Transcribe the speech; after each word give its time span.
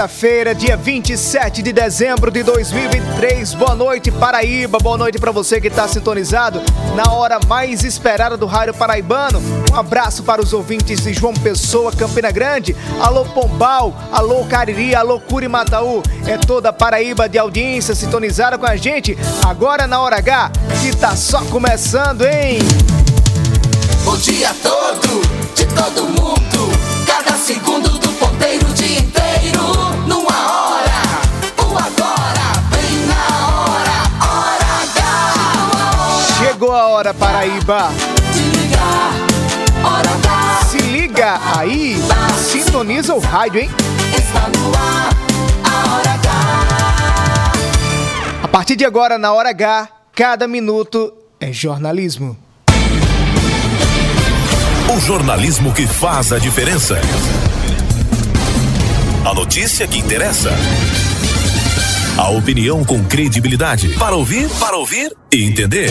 Quarta-feira, 0.00 0.54
dia 0.54 0.78
27 0.78 1.60
de 1.60 1.74
dezembro 1.74 2.30
de 2.30 2.42
2023. 2.42 3.52
Boa 3.52 3.74
noite, 3.74 4.10
Paraíba. 4.10 4.78
Boa 4.78 4.96
noite 4.96 5.18
para 5.18 5.30
você 5.30 5.60
que 5.60 5.66
está 5.66 5.86
sintonizado 5.86 6.62
na 6.96 7.12
hora 7.12 7.38
mais 7.46 7.84
esperada 7.84 8.34
do 8.34 8.46
Rádio 8.46 8.72
Paraibano. 8.72 9.38
Um 9.70 9.76
abraço 9.76 10.22
para 10.22 10.40
os 10.40 10.54
ouvintes 10.54 11.02
de 11.02 11.12
João 11.12 11.34
Pessoa, 11.34 11.92
Campina 11.92 12.30
Grande. 12.30 12.74
Alô, 12.98 13.26
Pombal. 13.26 13.94
Alô, 14.10 14.42
Cariri. 14.46 14.94
Alô, 14.94 15.20
Curimataú. 15.20 16.02
É 16.26 16.38
toda 16.38 16.72
Paraíba 16.72 17.28
de 17.28 17.36
audiência 17.36 17.94
sintonizada 17.94 18.56
com 18.56 18.64
a 18.64 18.76
gente. 18.76 19.18
Agora 19.46 19.86
na 19.86 20.00
hora 20.00 20.16
H, 20.16 20.50
que 20.80 20.96
tá 20.96 21.14
só 21.14 21.42
começando, 21.42 22.24
hein? 22.24 22.58
O 24.06 24.16
dia 24.16 24.56
todo, 24.62 25.20
de 25.54 25.66
todo 25.66 26.04
mundo. 26.04 26.72
Cada 27.06 27.36
segundo 27.36 27.99
Chegou 36.60 36.76
a 36.76 36.88
hora, 36.88 37.14
Paraíba. 37.14 37.88
Se 40.68 40.76
liga 40.76 41.40
aí. 41.56 41.96
Sintoniza 42.36 43.14
o 43.14 43.18
rádio, 43.18 43.62
hein? 43.62 43.70
Está 44.14 44.46
no 44.46 44.68
ar, 44.76 45.08
a 45.64 45.94
hora 45.94 46.10
H. 46.10 46.30
A 48.42 48.48
partir 48.48 48.76
de 48.76 48.84
agora, 48.84 49.16
na 49.16 49.32
hora 49.32 49.48
H, 49.48 49.88
cada 50.14 50.46
minuto 50.46 51.10
é 51.40 51.50
jornalismo. 51.50 52.36
O 54.94 55.00
jornalismo 55.00 55.72
que 55.72 55.86
faz 55.86 56.30
a 56.30 56.38
diferença. 56.38 57.00
A 59.24 59.32
notícia 59.32 59.88
que 59.88 59.98
interessa. 59.98 60.50
A 62.18 62.28
opinião 62.28 62.84
com 62.84 63.02
credibilidade. 63.06 63.96
Para 63.98 64.14
ouvir, 64.14 64.46
para 64.58 64.76
ouvir 64.76 65.10
e 65.32 65.42
entender. 65.42 65.90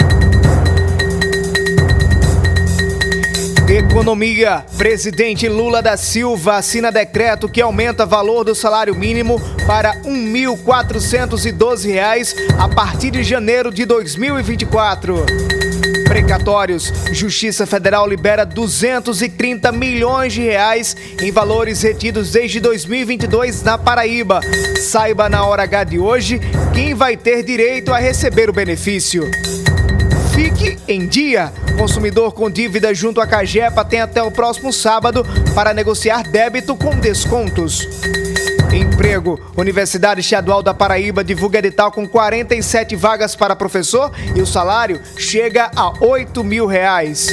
Economia. 3.91 4.65
Presidente 4.77 5.49
Lula 5.49 5.81
da 5.81 5.97
Silva 5.97 6.55
assina 6.55 6.89
decreto 6.89 7.49
que 7.49 7.59
aumenta 7.59 8.05
valor 8.05 8.45
do 8.45 8.55
salário 8.55 8.95
mínimo 8.95 9.37
para 9.67 9.97
1.412 10.03 11.91
reais 11.91 12.33
a 12.57 12.69
partir 12.69 13.11
de 13.11 13.21
janeiro 13.21 13.69
de 13.69 13.83
2024. 13.83 15.25
Precatórios. 16.05 16.91
Justiça 17.11 17.65
Federal 17.67 18.07
libera 18.07 18.45
230 18.45 19.73
milhões 19.73 20.31
de 20.31 20.41
reais 20.41 20.95
em 21.21 21.29
valores 21.29 21.81
retidos 21.81 22.31
desde 22.31 22.61
2022 22.61 23.61
na 23.61 23.77
Paraíba. 23.77 24.39
Saiba 24.79 25.27
na 25.27 25.45
hora 25.45 25.63
H 25.63 25.83
de 25.83 25.99
hoje 25.99 26.39
quem 26.73 26.93
vai 26.93 27.17
ter 27.17 27.43
direito 27.43 27.93
a 27.93 27.99
receber 27.99 28.49
o 28.49 28.53
benefício. 28.53 29.29
Fique 30.41 30.79
em 30.87 31.05
dia. 31.05 31.53
Consumidor 31.77 32.33
com 32.33 32.49
dívida 32.49 32.91
junto 32.95 33.21
à 33.21 33.27
Cagepa 33.27 33.85
tem 33.85 34.01
até 34.01 34.23
o 34.23 34.31
próximo 34.31 34.73
sábado 34.73 35.23
para 35.53 35.71
negociar 35.71 36.23
débito 36.23 36.75
com 36.75 36.97
descontos. 36.97 37.87
Emprego. 38.73 39.39
Universidade 39.55 40.21
Estadual 40.21 40.63
da 40.63 40.73
Paraíba 40.73 41.23
divulga 41.23 41.59
edital 41.59 41.91
com 41.91 42.07
47 42.07 42.95
vagas 42.95 43.35
para 43.35 43.55
professor 43.55 44.11
e 44.35 44.41
o 44.41 44.47
salário 44.47 44.99
chega 45.15 45.69
a 45.75 45.93
8 46.03 46.43
mil 46.43 46.65
reais. 46.65 47.27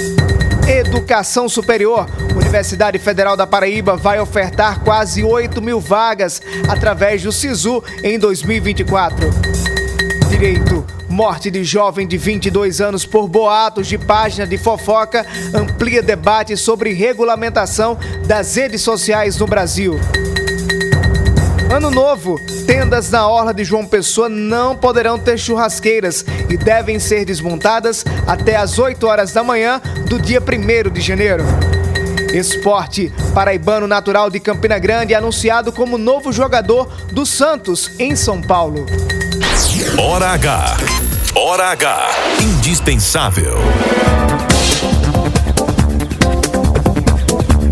Educação 0.69 1.49
Superior. 1.49 2.07
Universidade 2.37 2.99
Federal 2.99 3.39
da 3.39 3.47
Paraíba 3.47 3.97
vai 3.97 4.21
ofertar 4.21 4.81
quase 4.81 5.25
8 5.25 5.63
mil 5.63 5.81
vagas 5.81 6.43
através 6.69 7.23
do 7.23 7.33
SISU 7.33 7.83
em 8.03 8.19
2024. 8.19 9.31
Direito. 10.29 10.98
Morte 11.19 11.51
de 11.51 11.65
jovem 11.65 12.07
de 12.07 12.17
22 12.17 12.81
anos 12.81 13.05
por 13.05 13.27
boatos 13.27 13.89
de 13.89 13.99
página 13.99 14.47
de 14.47 14.57
fofoca 14.57 15.27
amplia 15.53 16.01
debate 16.01 16.57
sobre 16.57 16.93
regulamentação 16.93 17.99
das 18.25 18.55
redes 18.55 18.83
sociais 18.83 19.37
no 19.37 19.45
Brasil. 19.45 19.99
Ano 21.75 21.91
novo, 21.91 22.39
tendas 22.69 23.11
na 23.11 23.27
orla 23.27 23.53
de 23.53 23.65
João 23.65 23.85
Pessoa 23.85 24.29
não 24.29 24.77
poderão 24.77 25.19
ter 25.19 25.37
churrasqueiras 25.37 26.25
e 26.49 26.57
devem 26.57 27.01
ser 27.01 27.25
desmontadas 27.25 28.05
até 28.25 28.55
às 28.55 28.79
8 28.79 29.05
horas 29.05 29.33
da 29.33 29.43
manhã 29.43 29.83
do 30.09 30.21
dia 30.21 30.41
1 30.41 30.89
de 30.89 31.01
janeiro. 31.01 31.43
Esporte, 32.33 33.13
paraibano 33.35 33.89
natural 33.89 34.31
de 34.31 34.39
Campina 34.39 34.79
Grande, 34.79 35.17
anunciado 35.17 35.73
como 35.73 35.99
novo 35.99 36.31
jogador 36.31 36.89
do 37.11 37.27
Santos 37.27 37.91
em 37.99 38.15
São 38.15 38.41
Paulo. 38.41 38.87
Hora 39.99 40.29
H. 40.29 41.08
Hora 41.49 41.71
H. 41.71 42.11
Indispensável. 42.43 43.55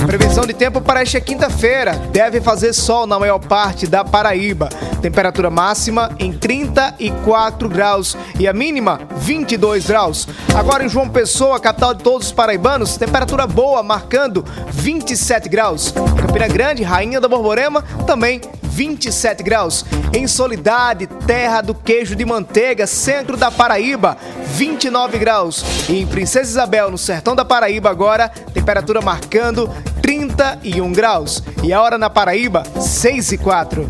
Previsão 0.07 0.47
de 0.47 0.55
tempo 0.55 0.81
para 0.81 1.03
esta 1.03 1.21
quinta-feira. 1.21 1.93
Deve 2.11 2.41
fazer 2.41 2.73
sol 2.73 3.07
na 3.07 3.19
maior 3.19 3.39
parte 3.39 3.87
da 3.87 4.03
Paraíba. 4.03 4.71
Temperatura 5.03 5.51
máxima 5.51 6.11
em 6.19 6.33
34 6.33 7.69
graus 7.69 8.17
e 8.41 8.49
a 8.49 8.53
mínima 8.55 8.99
22 9.19 9.87
graus. 9.87 10.27
Agora 10.55 10.83
em 10.83 10.89
João 10.89 11.11
Pessoa, 11.11 11.61
capital 11.61 11.93
de 11.93 12.03
todos 12.03 12.29
os 12.29 12.33
paraibanos, 12.33 12.97
temperatura 12.97 13.47
boa, 13.47 13.83
marcando 13.83 14.43
27 14.71 15.51
graus. 15.51 15.93
Campina 16.19 16.49
Grande, 16.49 16.83
rainha 16.83 17.21
da 17.21 17.29
Borborema, 17.29 17.83
também 18.07 18.41
27 18.77 19.43
graus. 19.43 19.87
Em 20.13 20.27
Solidade, 20.27 21.07
terra 21.27 21.63
do 21.63 21.75
queijo 21.75 22.15
de 22.15 22.27
manteiga, 22.27 22.87
centro 22.87 23.35
da 23.35 23.51
Paraíba, 23.51 24.19
29 24.55 25.19
graus. 25.19 25.65
E 25.89 25.99
em 25.99 26.07
Princesa 26.07 26.51
Isabel, 26.51 26.91
no 26.91 26.99
sertão 26.99 27.35
da 27.35 27.43
Paraíba, 27.43 27.89
agora, 27.89 28.29
temperatura 28.53 29.01
marcando 29.01 29.71
31 30.03 30.93
graus. 30.93 31.43
E 31.65 31.73
a 31.73 31.81
hora 31.81 31.97
na 31.97 32.11
Paraíba, 32.11 32.65
6 32.79 33.33
e 33.33 33.39
4. 33.39 33.89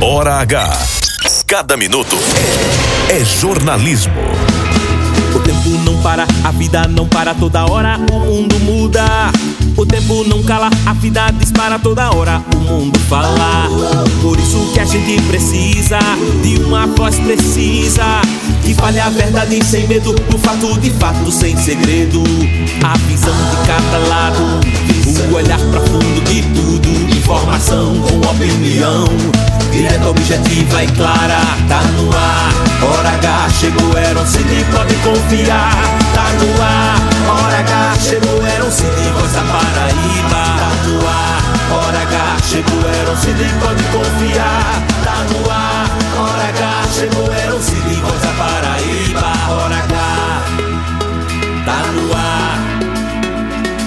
Hora 0.00 0.36
H. 0.36 0.70
Cada 1.46 1.76
minuto 1.76 2.16
é 3.10 3.22
jornalismo. 3.24 4.14
O 5.34 5.40
tempo 5.40 5.68
não 5.84 6.00
para, 6.02 6.26
a 6.44 6.50
vida 6.50 6.88
não 6.88 7.06
para 7.06 7.34
toda 7.34 7.66
hora, 7.66 7.98
o 8.10 8.20
mundo 8.20 8.58
muda. 8.60 9.04
O 9.76 9.84
tempo 9.84 10.24
não 10.24 10.42
cala, 10.42 10.70
a 10.86 10.92
vida 10.94 11.30
dispara 11.38 11.78
toda 11.78 12.10
hora, 12.10 12.42
o 12.54 12.58
mundo 12.60 12.98
fala. 13.00 13.68
Por 14.22 14.38
isso 14.38 14.70
que 14.72 14.80
a 14.80 14.86
gente 14.86 15.20
precisa 15.24 15.98
de 16.42 16.56
uma 16.62 16.86
voz 16.86 17.18
precisa. 17.20 18.22
Que 18.64 18.72
fale 18.72 18.98
a 18.98 19.10
verdade 19.10 19.62
sem 19.62 19.86
medo, 19.86 20.14
o 20.34 20.38
fato 20.38 20.80
de 20.80 20.90
fato 20.92 21.30
sem 21.30 21.54
segredo. 21.58 22.22
A 22.82 22.96
visão 23.06 23.34
de 23.34 23.66
cada 23.66 23.98
lado, 24.08 24.60
o 25.30 25.34
olhar 25.34 25.60
profundo 25.60 26.24
de 26.24 26.40
tudo. 26.54 26.88
Informação 27.14 28.00
com 28.00 28.16
opinião, 28.30 29.04
direta, 29.70 30.08
objetiva 30.08 30.84
e 30.84 30.86
clara. 30.92 31.38
Tá 31.68 31.82
no 31.82 32.10
ar, 32.16 32.52
hora 32.82 33.10
H 33.10 33.50
chegou, 33.50 33.98
era 33.98 34.18
onde 34.18 34.64
pode 34.72 34.94
confiar. 34.96 35.76
Tá 36.14 36.24
no 36.40 36.62
ar, 36.62 37.15
hora 37.36 37.60
H, 37.60 38.00
chegou, 38.00 38.46
era 38.46 38.64
um 38.64 38.70
voz 38.70 39.32
da 39.32 39.42
Paraíba. 39.42 40.42
Tá 40.58 40.70
no 40.86 40.96
ar, 41.06 41.40
hora 41.72 42.02
H, 42.02 42.42
chegou, 42.42 42.82
era 42.88 43.10
um 43.10 43.16
Cid, 43.16 43.40
pode 43.60 43.84
confiar. 43.84 44.82
Tá 45.04 45.16
no 45.30 45.50
ar, 45.50 45.86
hora 46.18 46.48
H, 46.48 46.60
chegou, 46.94 47.32
era 47.32 47.54
um 47.54 47.60
voz 47.60 48.20
da 48.22 48.32
Paraíba. 48.32 49.30
Hora 49.50 49.76
H, 49.76 49.94
tá 51.64 51.78
no 51.92 52.04
ar, 52.14 52.56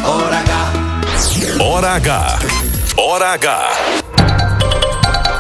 hora 0.06 0.40
H. 0.40 0.50
Hora 1.62 1.96
H. 1.96 2.40
Hora 2.98 3.34
H. 3.34 4.09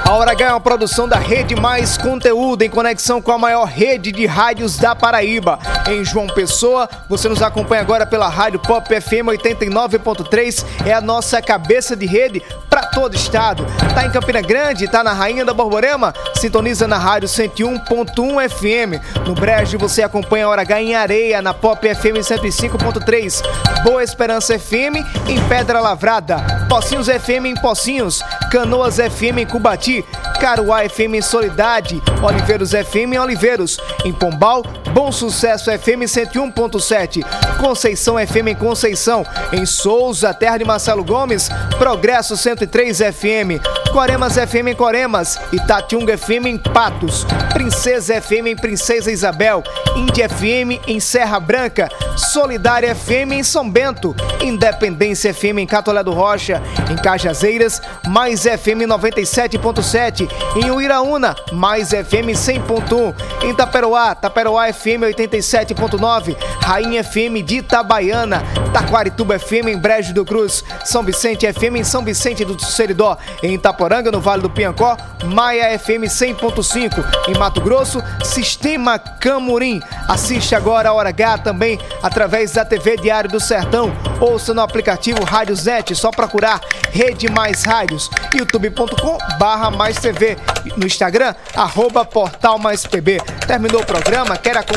A 0.09 0.13
Hora 0.13 0.31
H 0.31 0.43
é 0.43 0.49
uma 0.49 0.59
produção 0.59 1.07
da 1.07 1.17
Rede 1.19 1.55
Mais 1.55 1.95
Conteúdo 1.95 2.63
em 2.63 2.69
conexão 2.69 3.21
com 3.21 3.31
a 3.31 3.37
maior 3.37 3.65
rede 3.65 4.11
de 4.11 4.25
rádios 4.25 4.75
da 4.75 4.95
Paraíba. 4.95 5.59
Em 5.87 6.03
João 6.03 6.25
Pessoa, 6.25 6.89
você 7.07 7.29
nos 7.29 7.43
acompanha 7.43 7.83
agora 7.83 8.07
pela 8.07 8.27
Rádio 8.27 8.59
Pop 8.59 8.89
FM 8.89 9.27
89.3, 9.27 10.65
é 10.83 10.93
a 10.93 10.99
nossa 10.99 11.43
cabeça 11.43 11.95
de 11.95 12.07
rede 12.07 12.41
para 12.67 12.88
todo 12.91 13.13
o 13.13 13.15
estado. 13.15 13.65
Tá 13.93 14.05
em 14.05 14.11
Campina 14.11 14.41
Grande, 14.41 14.87
tá 14.87 15.03
na 15.03 15.13
Rainha 15.13 15.45
da 15.45 15.53
Borborema, 15.53 16.13
sintoniza 16.35 16.87
na 16.87 16.97
Rádio 16.97 17.27
101.1 17.27 18.49
FM. 18.49 19.25
No 19.27 19.33
Brejo 19.33 19.77
você 19.77 20.03
acompanha 20.03 20.45
a 20.45 20.49
Hora 20.49 20.61
H 20.61 20.81
em 20.81 20.95
Areia, 20.95 21.41
na 21.41 21.53
Pop 21.53 21.87
FM 21.87 22.19
105.3. 22.19 23.41
Boa 23.83 24.03
Esperança 24.03 24.57
FM 24.57 24.97
em 25.27 25.39
Pedra 25.47 25.79
Lavrada. 25.79 26.37
Pocinhos 26.69 27.07
FM 27.07 27.45
em 27.45 27.55
Pocinhos. 27.55 28.21
Canoas 28.51 28.97
FM 28.97 29.39
em 29.39 29.45
Cubati. 29.45 30.05
Caruá 30.39 30.87
FM 30.87 31.15
em 31.15 31.21
Solidade. 31.21 32.01
Oliveiros 32.21 32.71
FM 32.71 33.13
em 33.13 33.19
Oliveiros. 33.19 33.77
Em 34.05 34.13
Pombal, 34.13 34.63
Bom 34.99 35.13
Sucesso 35.13 35.71
FM 35.71 36.03
101.7. 36.03 37.23
Conceição 37.57 38.15
FM 38.17 38.49
em 38.49 38.55
Conceição. 38.55 39.25
Em 39.53 39.65
Souza, 39.65 40.33
terra 40.33 40.57
de 40.57 40.65
Marcelo 40.65 41.05
Gomes. 41.05 41.47
Progresso 41.77 42.35
103 42.35 42.97
FM. 42.97 43.63
Coremas 43.93 44.33
FM 44.33 44.67
em 44.67 44.75
Coremas. 44.75 45.39
Itatiunga 45.53 46.17
FM 46.17 46.47
em 46.47 46.57
Patos. 46.57 47.25
Princesa 47.53 48.21
FM 48.21 48.47
em 48.47 48.55
Princesa 48.57 49.09
Isabel. 49.09 49.63
Índia 49.95 50.27
FM 50.27 50.85
em 50.85 50.99
Serra 50.99 51.39
Branca. 51.39 51.87
Solidária 52.17 52.93
FM 52.93 53.31
em 53.35 53.43
São 53.43 53.69
Bento. 53.69 54.13
Independência 54.41 55.33
FM 55.33 55.59
em 55.59 55.65
Catolé 55.65 56.03
do 56.03 56.11
Rocha. 56.11 56.61
Em 56.91 56.95
Cajazeiras, 56.97 57.81
mais 58.05 58.41
FM 58.41 58.83
97.7. 58.85 60.29
Em 60.57 60.69
Uiraúna, 60.71 61.35
mais 61.53 61.89
FM 61.91 62.35
100.1. 62.35 63.15
Em 63.43 63.55
Taperoá, 63.55 64.13
Taperoá 64.13 64.71
FM 64.73 64.88
87.9. 64.97 66.35
Rainha 66.61 67.03
FM 67.03 67.43
de 67.45 67.57
Itabaiana. 67.57 68.43
Taquarituba 68.73 69.37
FM 69.39 69.67
em 69.67 69.77
Brejo 69.77 70.13
do 70.13 70.25
Cruz. 70.25 70.63
São 70.85 71.03
Vicente 71.03 71.51
FM 71.51 71.77
em 71.77 71.83
São 71.83 72.03
Vicente 72.03 72.43
do 72.45 72.59
Seridó. 72.61 73.17
Em 73.43 73.53
Itaporanga, 73.53 74.11
no 74.11 74.19
Vale 74.19 74.41
do 74.41 74.49
Piancó, 74.49 74.97
Maia 75.25 75.77
FM 75.77 76.05
100.5. 76.07 77.29
Em 77.29 77.37
Mato 77.37 77.61
Grosso, 77.61 78.01
Sistema 78.23 78.97
Camurim. 78.97 79.81
Assiste 80.07 80.55
agora 80.55 80.89
a 80.89 80.93
Hora 80.93 81.09
H 81.09 81.39
também 81.39 81.79
através 82.01 82.51
da 82.51 82.65
TV 82.65 82.97
Diário 82.97 83.29
do 83.29 83.39
Sertão. 83.39 83.91
Ouça 84.19 84.53
no 84.53 84.61
aplicativo 84.61 85.23
Rádios 85.23 85.65
Net, 85.65 85.95
só 85.95 86.11
procurar 86.11 86.61
Rede 86.91 87.29
Mais 87.29 87.63
Rádios. 87.63 88.09
youtube.com 88.33 89.17
barra 89.37 89.69
mais 89.71 89.97
TV. 89.97 90.37
No 90.75 90.85
Instagram, 90.85 91.33
arroba 91.55 92.03
Portal 92.05 92.57
Mais 92.59 92.85
PB. 92.85 93.19
Terminou 93.47 93.81
o 93.81 93.85
programa? 93.85 94.37
Quer 94.37 94.57
acompanhar 94.57 94.68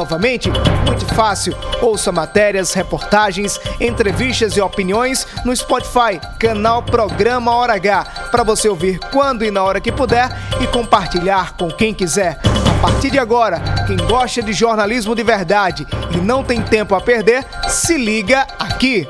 novamente? 0.00 0.50
Muito 0.86 1.06
fácil. 1.14 1.54
Ouça 1.82 2.10
matérias, 2.10 2.72
reportagens, 2.72 3.60
entrevistas 3.80 4.56
e 4.56 4.60
opiniões 4.60 5.26
no 5.44 5.54
Spotify, 5.54 6.20
canal 6.38 6.82
Programa 6.82 7.54
Hora 7.54 7.74
H, 7.74 8.04
para 8.30 8.42
você 8.42 8.68
ouvir 8.68 8.98
quando 9.12 9.44
e 9.44 9.50
na 9.50 9.62
hora 9.62 9.80
que 9.80 9.92
puder 9.92 10.30
e 10.60 10.66
compartilhar 10.66 11.54
com 11.56 11.70
quem 11.70 11.92
quiser. 11.92 12.38
A 12.78 12.82
partir 12.82 13.10
de 13.10 13.18
agora, 13.18 13.60
quem 13.86 13.96
gosta 13.96 14.42
de 14.42 14.52
jornalismo 14.52 15.14
de 15.14 15.22
verdade 15.22 15.86
e 16.12 16.16
não 16.16 16.42
tem 16.42 16.62
tempo 16.62 16.94
a 16.94 17.00
perder, 17.00 17.44
se 17.68 17.96
liga 17.96 18.46
aqui. 18.58 19.06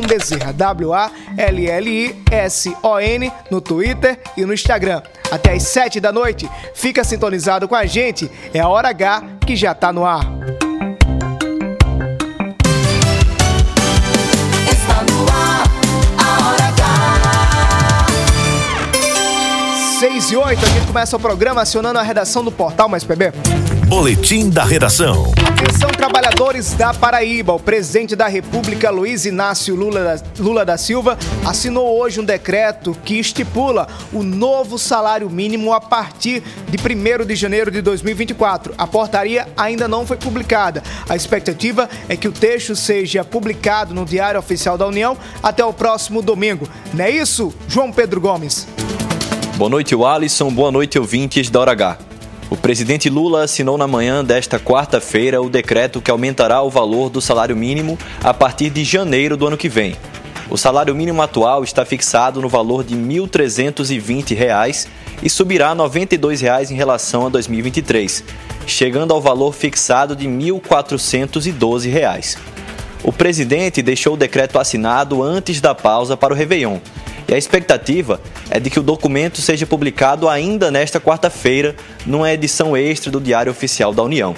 Bezerra, 0.06 0.53
W-A-L-L-I-S-O-N, 0.53 1.12
no 3.50 3.61
Twitter 3.61 4.19
e 4.37 4.44
no 4.44 4.55
Instagram. 4.55 5.03
Até 5.31 5.53
às 5.53 5.62
7 5.64 6.00
da 6.00 6.12
noite, 6.12 6.49
fica 6.75 7.05
sintonizado 7.05 7.67
com 7.69 7.75
a 7.75 7.87
gente, 7.87 8.31
é 8.53 8.61
a 8.61 8.69
Hora 8.69 8.88
H 8.91 9.23
que 9.47 9.56
já 9.56 9.75
tá 9.75 9.93
no 9.93 10.05
ar. 10.05 10.52
6 20.22 20.31
e 20.31 20.36
8, 20.36 20.64
a 20.64 20.69
gente 20.69 20.86
começa 20.86 21.17
o 21.17 21.20
programa 21.20 21.62
acionando 21.62 21.98
a 21.98 22.02
redação 22.02 22.44
do 22.44 22.52
Portal 22.52 22.88
Mais 22.88 23.02
PB. 23.02 23.32
Boletim 23.88 24.48
da 24.48 24.62
redação. 24.62 25.32
Atenção, 25.48 25.91
trabalhadores 25.91 26.74
da 26.74 26.94
Paraíba. 26.94 27.52
O 27.52 27.58
presidente 27.58 28.14
da 28.14 28.29
República, 28.29 28.88
Luiz 28.91 29.26
Inácio 29.26 29.74
Lula 29.74 30.05
da, 30.05 30.22
Lula 30.38 30.64
da 30.64 30.79
Silva, 30.79 31.19
assinou 31.44 31.98
hoje 31.98 32.20
um 32.20 32.24
decreto 32.24 32.96
que 33.05 33.19
estipula 33.19 33.88
o 34.12 34.22
novo 34.22 34.79
salário 34.79 35.29
mínimo 35.29 35.72
a 35.72 35.81
partir 35.81 36.43
de 36.69 36.79
1 36.79 37.26
de 37.26 37.34
janeiro 37.34 37.70
de 37.70 37.82
2024. 37.82 38.74
A 38.79 38.86
portaria 38.86 39.48
ainda 39.56 39.88
não 39.88 40.06
foi 40.06 40.17
publicada. 40.17 40.84
A 41.08 41.17
expectativa 41.17 41.88
é 42.08 42.17
que 42.17 42.29
o 42.29 42.32
texto 42.32 42.76
seja 42.76 43.24
publicado 43.24 43.93
no 43.93 44.05
Diário 44.05 44.38
Oficial 44.38 44.79
da 44.79 44.86
União 44.86 45.17
até 45.43 45.64
o 45.64 45.72
próximo 45.72 46.22
domingo. 46.22 46.69
Não 46.94 47.05
é 47.05 47.10
isso, 47.10 47.52
João 47.67 47.91
Pedro 47.91 48.20
Gomes? 48.20 48.69
Boa 49.56 49.69
noite, 49.69 49.94
Alisson. 49.94 50.51
Boa 50.51 50.73
noite, 50.73 50.99
ouvintes 50.99 51.51
da 51.51 51.61
Hora 51.61 51.73
H. 51.73 51.99
O 52.49 52.56
presidente 52.56 53.11
Lula 53.11 53.44
assinou 53.44 53.77
na 53.77 53.87
manhã 53.87 54.25
desta 54.25 54.59
quarta-feira 54.59 55.43
o 55.43 55.51
decreto 55.51 56.01
que 56.01 56.11
aumentará 56.11 56.63
o 56.63 56.71
valor 56.71 57.11
do 57.11 57.21
salário 57.21 57.55
mínimo 57.55 57.99
a 58.25 58.32
partir 58.32 58.71
de 58.71 58.82
janeiro 58.82 59.37
do 59.37 59.47
ano 59.47 59.56
que 59.56 59.69
vem. 59.69 59.94
O 60.51 60.56
salário 60.56 60.94
mínimo 60.94 61.21
atual 61.21 61.63
está 61.63 61.85
fixado 61.85 62.41
no 62.41 62.49
valor 62.49 62.82
de 62.82 62.97
1.320 62.97 64.35
reais 64.35 64.89
e 65.23 65.29
subirá 65.29 65.75
92 65.75 66.41
reais 66.41 66.71
em 66.71 66.75
relação 66.75 67.27
a 67.27 67.29
2023, 67.29 68.25
chegando 68.67 69.13
ao 69.13 69.21
valor 69.21 69.53
fixado 69.53 70.17
de 70.17 70.27
1.412 70.27 71.91
reais. 71.91 72.39
O 73.05 73.13
presidente 73.13 73.82
deixou 73.82 74.15
o 74.15 74.17
decreto 74.17 74.59
assinado 74.59 75.23
antes 75.23 75.61
da 75.61 75.75
pausa 75.75 76.17
para 76.17 76.32
o 76.32 76.37
Réveillon. 76.37 76.79
E 77.32 77.34
a 77.34 77.39
expectativa 77.39 78.20
é 78.51 78.60
de 78.60 78.69
que 78.69 78.79
o 78.79 78.82
documento 78.82 79.41
seja 79.41 79.65
publicado 79.65 80.29
ainda 80.29 80.70
nesta 80.70 81.01
quarta-feira, 81.01 81.74
numa 82.05 82.31
edição 82.31 82.77
extra 82.77 83.10
do 83.10 83.19
Diário 83.19 83.51
Oficial 83.51 83.94
da 83.94 84.03
União. 84.03 84.34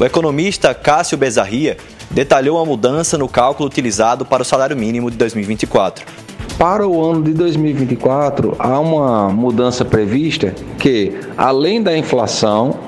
O 0.00 0.04
economista 0.04 0.74
Cássio 0.74 1.16
Bezarria 1.16 1.76
detalhou 2.10 2.58
a 2.58 2.66
mudança 2.66 3.16
no 3.16 3.28
cálculo 3.28 3.68
utilizado 3.68 4.26
para 4.26 4.42
o 4.42 4.44
salário 4.44 4.76
mínimo 4.76 5.12
de 5.12 5.16
2024. 5.16 6.04
Para 6.58 6.88
o 6.88 7.08
ano 7.08 7.22
de 7.22 7.32
2024, 7.34 8.56
há 8.58 8.80
uma 8.80 9.28
mudança 9.28 9.84
prevista 9.84 10.52
que, 10.76 11.20
além 11.36 11.80
da 11.80 11.96
inflação, 11.96 12.80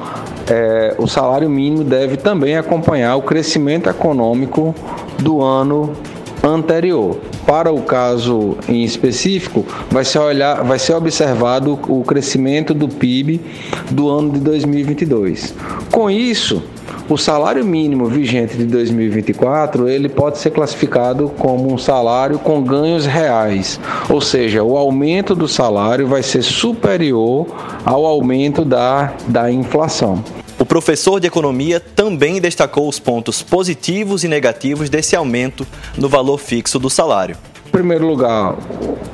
eh, 0.49 0.96
o 0.99 1.06
salário 1.06 1.49
mínimo 1.49 1.84
deve 1.84 2.16
também 2.16 2.56
acompanhar 2.56 3.14
o 3.14 3.22
crescimento 3.22 3.88
econômico 3.88 4.75
do 5.20 5.40
ano 5.40 5.94
anterior. 6.42 7.18
Para 7.47 7.73
o 7.73 7.82
caso 7.82 8.56
em 8.68 8.85
específico, 8.85 9.64
vai 9.90 10.04
ser, 10.04 10.18
olhar, 10.18 10.62
vai 10.62 10.78
ser 10.78 10.94
observado 10.94 11.78
o 11.88 12.02
crescimento 12.02 12.73
do 12.75 12.88
PIB 12.88 13.40
do 13.90 14.09
ano 14.09 14.30
de 14.32 14.40
2022. 14.40 15.54
Com 15.90 16.11
isso, 16.11 16.62
o 17.09 17.16
salário 17.16 17.64
mínimo 17.64 18.06
vigente 18.06 18.56
de 18.56 18.64
2024 18.66 19.88
ele 19.88 20.09
pode 20.09 20.38
ser 20.38 20.50
classificado 20.50 21.28
como 21.38 21.73
um 21.73 21.76
salário 21.76 22.38
com 22.38 22.62
ganhos 22.62 23.04
reais, 23.04 23.80
ou 24.09 24.20
seja, 24.20 24.62
o 24.62 24.76
aumento 24.76 25.35
do 25.35 25.49
salário 25.49 26.06
vai 26.06 26.23
ser 26.23 26.42
superior 26.42 27.47
ao 27.85 28.06
aumento 28.06 28.64
da, 28.64 29.12
da 29.26 29.50
inflação. 29.50 30.23
O 30.61 30.67
professor 30.67 31.19
de 31.19 31.26
economia 31.26 31.81
também 31.81 32.38
destacou 32.38 32.87
os 32.87 32.99
pontos 32.99 33.43
positivos 33.43 34.25
e 34.25 34.29
negativos 34.29 34.90
desse 34.90 35.17
aumento 35.17 35.67
no 35.97 36.07
valor 36.07 36.37
fixo 36.37 36.79
do 36.79 36.90
salário. 36.90 37.35
Em 37.67 37.71
primeiro 37.71 38.07
lugar, 38.07 38.59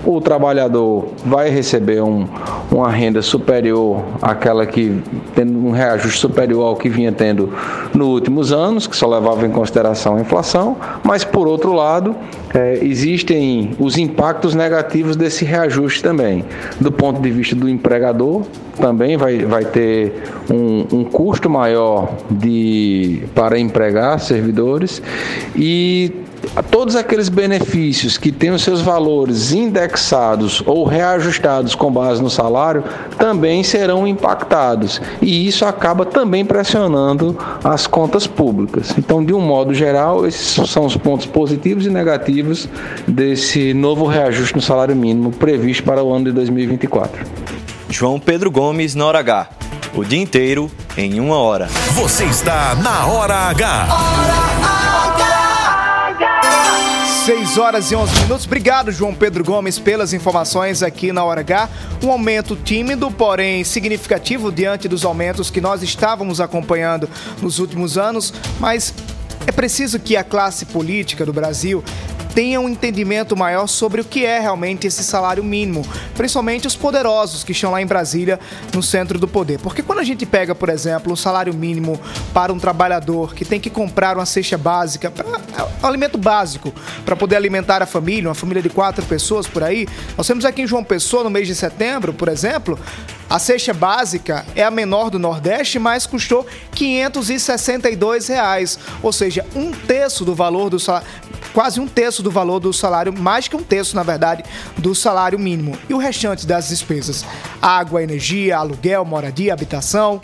o 0.06 0.20
trabalhador 0.20 1.08
vai 1.24 1.50
receber 1.50 2.00
um, 2.00 2.26
uma 2.70 2.90
renda 2.90 3.20
superior 3.20 4.02
àquela 4.22 4.64
que 4.64 5.02
tendo 5.34 5.58
um 5.58 5.72
reajuste 5.72 6.20
superior 6.20 6.64
ao 6.64 6.76
que 6.76 6.88
vinha 6.88 7.10
tendo 7.10 7.52
nos 7.92 8.06
últimos 8.06 8.52
anos, 8.52 8.86
que 8.86 8.96
só 8.96 9.08
levava 9.08 9.44
em 9.44 9.50
consideração 9.50 10.16
a 10.16 10.20
inflação, 10.20 10.76
mas 11.02 11.24
por 11.24 11.48
outro 11.48 11.72
lado, 11.72 12.14
é, 12.54 12.78
existem 12.82 13.72
os 13.78 13.98
impactos 13.98 14.54
negativos 14.54 15.16
desse 15.16 15.44
reajuste 15.44 16.02
também. 16.02 16.44
Do 16.80 16.92
ponto 16.92 17.20
de 17.20 17.30
vista 17.30 17.56
do 17.56 17.68
empregador, 17.68 18.42
também 18.78 19.16
vai, 19.16 19.38
vai 19.38 19.64
ter 19.64 20.22
um, 20.50 20.98
um 20.98 21.04
custo 21.04 21.50
maior 21.50 22.10
de, 22.30 23.24
para 23.34 23.58
empregar 23.58 24.20
servidores 24.20 25.02
e 25.56 26.25
todos 26.70 26.96
aqueles 26.96 27.28
benefícios 27.28 28.18
que 28.18 28.32
têm 28.32 28.50
os 28.50 28.62
seus 28.62 28.80
valores 28.80 29.52
indexados 29.52 30.62
ou 30.66 30.84
reajustados 30.84 31.74
com 31.74 31.90
base 31.90 32.22
no 32.22 32.30
salário 32.30 32.84
também 33.18 33.62
serão 33.62 34.06
impactados. 34.06 35.00
E 35.20 35.46
isso 35.46 35.64
acaba 35.64 36.04
também 36.04 36.44
pressionando 36.44 37.36
as 37.62 37.86
contas 37.86 38.26
públicas. 38.26 38.94
Então, 38.98 39.24
de 39.24 39.32
um 39.32 39.40
modo 39.40 39.74
geral, 39.74 40.26
esses 40.26 40.68
são 40.70 40.84
os 40.86 40.96
pontos 40.96 41.26
positivos 41.26 41.86
e 41.86 41.90
negativos 41.90 42.68
desse 43.06 43.74
novo 43.74 44.06
reajuste 44.06 44.54
no 44.54 44.62
salário 44.62 44.94
mínimo 44.94 45.30
previsto 45.32 45.82
para 45.82 46.02
o 46.02 46.12
ano 46.12 46.26
de 46.26 46.32
2024. 46.32 47.24
João 47.88 48.18
Pedro 48.18 48.50
Gomes 48.50 48.94
na 48.94 49.06
hora 49.06 49.18
H. 49.20 49.48
O 49.94 50.04
dia 50.04 50.20
inteiro 50.20 50.70
em 50.96 51.20
uma 51.20 51.38
hora. 51.38 51.68
Você 51.92 52.24
está 52.24 52.74
na 52.76 53.06
Hora 53.06 53.34
H. 53.34 53.86
Hora 53.90 54.75
6 57.26 57.58
horas 57.58 57.90
e 57.90 57.96
11 57.96 58.20
minutos. 58.20 58.46
Obrigado, 58.46 58.92
João 58.92 59.12
Pedro 59.12 59.42
Gomes, 59.42 59.80
pelas 59.80 60.12
informações 60.12 60.80
aqui 60.80 61.10
na 61.10 61.24
Hora 61.24 61.40
H. 61.40 61.68
Um 62.04 62.12
aumento 62.12 62.54
tímido, 62.54 63.10
porém 63.10 63.64
significativo 63.64 64.52
diante 64.52 64.86
dos 64.86 65.04
aumentos 65.04 65.50
que 65.50 65.60
nós 65.60 65.82
estávamos 65.82 66.40
acompanhando 66.40 67.10
nos 67.42 67.58
últimos 67.58 67.98
anos, 67.98 68.32
mas 68.60 68.94
é 69.44 69.50
preciso 69.50 69.98
que 69.98 70.16
a 70.16 70.22
classe 70.22 70.66
política 70.66 71.26
do 71.26 71.32
Brasil 71.32 71.82
tenham 72.36 72.66
um 72.66 72.68
entendimento 72.68 73.34
maior 73.34 73.66
sobre 73.66 74.02
o 74.02 74.04
que 74.04 74.26
é 74.26 74.38
realmente 74.38 74.86
esse 74.86 75.02
salário 75.02 75.42
mínimo, 75.42 75.82
principalmente 76.14 76.66
os 76.66 76.76
poderosos 76.76 77.42
que 77.42 77.52
estão 77.52 77.70
lá 77.70 77.80
em 77.80 77.86
Brasília, 77.86 78.38
no 78.74 78.82
centro 78.82 79.18
do 79.18 79.26
poder. 79.26 79.58
Porque 79.58 79.82
quando 79.82 80.00
a 80.00 80.04
gente 80.04 80.26
pega, 80.26 80.54
por 80.54 80.68
exemplo, 80.68 81.10
um 81.10 81.16
salário 81.16 81.54
mínimo 81.54 81.98
para 82.34 82.52
um 82.52 82.58
trabalhador 82.58 83.34
que 83.34 83.42
tem 83.42 83.58
que 83.58 83.70
comprar 83.70 84.18
uma 84.18 84.26
cesta 84.26 84.58
básica, 84.58 85.10
um 85.82 85.86
alimento 85.86 86.18
básico, 86.18 86.74
para 87.06 87.16
poder 87.16 87.36
alimentar 87.36 87.80
a 87.82 87.86
família, 87.86 88.28
uma 88.28 88.34
família 88.34 88.62
de 88.62 88.68
quatro 88.68 89.02
pessoas 89.06 89.46
por 89.46 89.64
aí, 89.64 89.88
nós 90.14 90.26
temos 90.26 90.44
aqui 90.44 90.60
em 90.60 90.66
João 90.66 90.84
Pessoa, 90.84 91.24
no 91.24 91.30
mês 91.30 91.46
de 91.46 91.54
setembro, 91.54 92.12
por 92.12 92.28
exemplo, 92.28 92.78
a 93.30 93.38
cesta 93.38 93.72
básica 93.72 94.44
é 94.54 94.62
a 94.62 94.70
menor 94.70 95.08
do 95.08 95.18
Nordeste, 95.18 95.78
mas 95.78 96.06
custou 96.06 96.46
562 96.72 98.28
reais, 98.28 98.78
ou 99.02 99.10
seja, 99.10 99.44
um 99.54 99.72
terço 99.72 100.22
do 100.22 100.34
valor 100.34 100.68
do 100.68 100.78
salário 100.78 101.06
quase 101.56 101.80
um 101.80 101.88
terço 101.88 102.22
do 102.22 102.25
valor 102.30 102.60
do 102.60 102.72
salário, 102.72 103.12
mais 103.12 103.48
que 103.48 103.56
um 103.56 103.62
terço, 103.62 103.96
na 103.96 104.02
verdade, 104.02 104.42
do 104.78 104.94
salário 104.94 105.38
mínimo. 105.38 105.76
E 105.88 105.94
o 105.94 105.98
restante 105.98 106.46
das 106.46 106.68
despesas? 106.68 107.24
Água, 107.60 108.02
energia, 108.02 108.58
aluguel, 108.58 109.04
moradia, 109.04 109.52
habitação, 109.52 110.20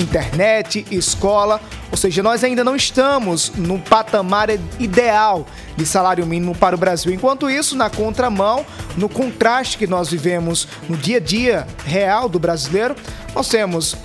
internet, 0.00 0.86
escola. 0.90 1.60
Ou 1.90 1.96
seja, 1.96 2.22
nós 2.22 2.42
ainda 2.42 2.64
não 2.64 2.74
estamos 2.74 3.52
no 3.54 3.78
patamar 3.78 4.48
ideal 4.78 5.46
de 5.76 5.84
salário 5.84 6.26
mínimo 6.26 6.54
para 6.54 6.74
o 6.74 6.78
Brasil. 6.78 7.12
Enquanto 7.12 7.50
isso, 7.50 7.76
na 7.76 7.90
contramão, 7.90 8.64
no 8.96 9.08
contraste 9.08 9.76
que 9.76 9.86
nós 9.86 10.10
vivemos 10.10 10.66
no 10.88 10.96
dia 10.96 11.18
a 11.18 11.20
dia 11.20 11.66
real 11.84 12.28
do 12.28 12.38
brasileiro, 12.38 12.96
nós 13.34 13.48
temos 13.48 13.96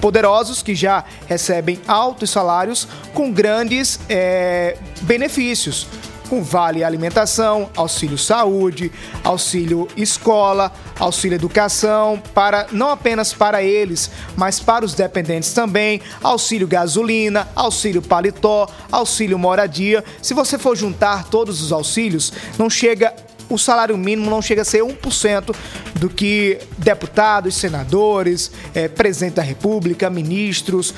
poderosos 0.00 0.62
que 0.62 0.74
já 0.74 1.04
recebem 1.26 1.80
altos 1.86 2.30
salários 2.30 2.88
com 3.14 3.32
grandes 3.32 3.98
é, 4.08 4.76
benefícios. 5.02 5.86
Com 6.28 6.42
vale 6.42 6.84
alimentação, 6.84 7.70
auxílio 7.74 8.18
saúde, 8.18 8.92
auxílio 9.24 9.88
escola, 9.96 10.70
auxílio 10.98 11.36
educação, 11.36 12.22
para 12.34 12.66
não 12.70 12.90
apenas 12.90 13.32
para 13.32 13.62
eles, 13.62 14.10
mas 14.36 14.60
para 14.60 14.84
os 14.84 14.92
dependentes 14.92 15.54
também, 15.54 16.02
auxílio 16.22 16.68
gasolina, 16.68 17.48
auxílio 17.56 18.02
paletó, 18.02 18.68
auxílio 18.92 19.38
moradia. 19.38 20.04
Se 20.20 20.34
você 20.34 20.58
for 20.58 20.76
juntar 20.76 21.24
todos 21.24 21.62
os 21.62 21.72
auxílios, 21.72 22.30
não 22.58 22.68
chega 22.68 23.14
o 23.48 23.58
salário 23.58 23.96
mínimo 23.96 24.30
não 24.30 24.42
chega 24.42 24.62
a 24.62 24.64
ser 24.64 24.82
1% 24.82 25.54
do 25.94 26.08
que 26.08 26.58
deputados, 26.76 27.54
senadores, 27.54 28.50
é, 28.74 28.88
presidente 28.88 29.34
da 29.34 29.42
República, 29.42 30.10
ministros, 30.10 30.94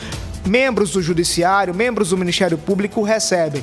membros 0.47 0.93
do 0.93 1.03
Judiciário, 1.03 1.75
membros 1.75 2.11
do 2.11 2.17
Ministério 2.17 2.59
Público 2.59 3.03
recebem. 3.03 3.63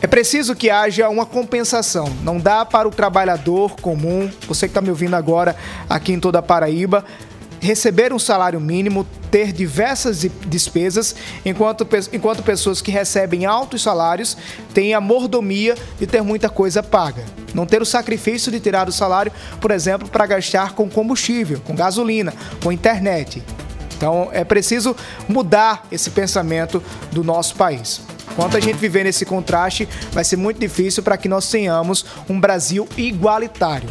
É 0.00 0.06
preciso 0.06 0.54
que 0.54 0.70
haja 0.70 1.08
uma 1.08 1.26
compensação. 1.26 2.08
Não 2.22 2.38
dá 2.38 2.64
para 2.64 2.86
o 2.86 2.90
trabalhador 2.90 3.74
comum, 3.80 4.30
você 4.46 4.66
que 4.66 4.70
está 4.70 4.80
me 4.80 4.90
ouvindo 4.90 5.14
agora 5.14 5.56
aqui 5.88 6.12
em 6.12 6.20
toda 6.20 6.38
a 6.38 6.42
Paraíba, 6.42 7.04
receber 7.60 8.12
um 8.12 8.18
salário 8.18 8.60
mínimo, 8.60 9.04
ter 9.30 9.52
diversas 9.52 10.24
despesas, 10.46 11.14
enquanto, 11.44 11.86
enquanto 12.12 12.42
pessoas 12.42 12.80
que 12.80 12.90
recebem 12.90 13.46
altos 13.46 13.82
salários 13.82 14.36
têm 14.74 14.94
a 14.94 15.00
mordomia 15.00 15.74
de 15.98 16.06
ter 16.06 16.22
muita 16.22 16.48
coisa 16.48 16.82
paga. 16.82 17.24
Não 17.54 17.66
ter 17.66 17.82
o 17.82 17.86
sacrifício 17.86 18.50
de 18.52 18.60
tirar 18.60 18.88
o 18.88 18.92
salário, 18.92 19.32
por 19.60 19.70
exemplo, 19.70 20.08
para 20.08 20.26
gastar 20.26 20.72
com 20.72 20.88
combustível, 20.88 21.60
com 21.60 21.74
gasolina, 21.74 22.32
com 22.62 22.70
internet. 22.72 23.42
Então 23.96 24.28
é 24.32 24.44
preciso 24.44 24.94
mudar 25.28 25.86
esse 25.90 26.10
pensamento 26.10 26.82
do 27.10 27.24
nosso 27.24 27.56
país. 27.56 28.00
Enquanto 28.30 28.56
a 28.56 28.60
gente 28.60 28.76
viver 28.76 29.02
nesse 29.02 29.24
contraste, 29.24 29.88
vai 30.12 30.22
ser 30.22 30.36
muito 30.36 30.60
difícil 30.60 31.02
para 31.02 31.16
que 31.16 31.28
nós 31.28 31.50
tenhamos 31.50 32.06
um 32.28 32.38
Brasil 32.38 32.88
igualitário. 32.96 33.88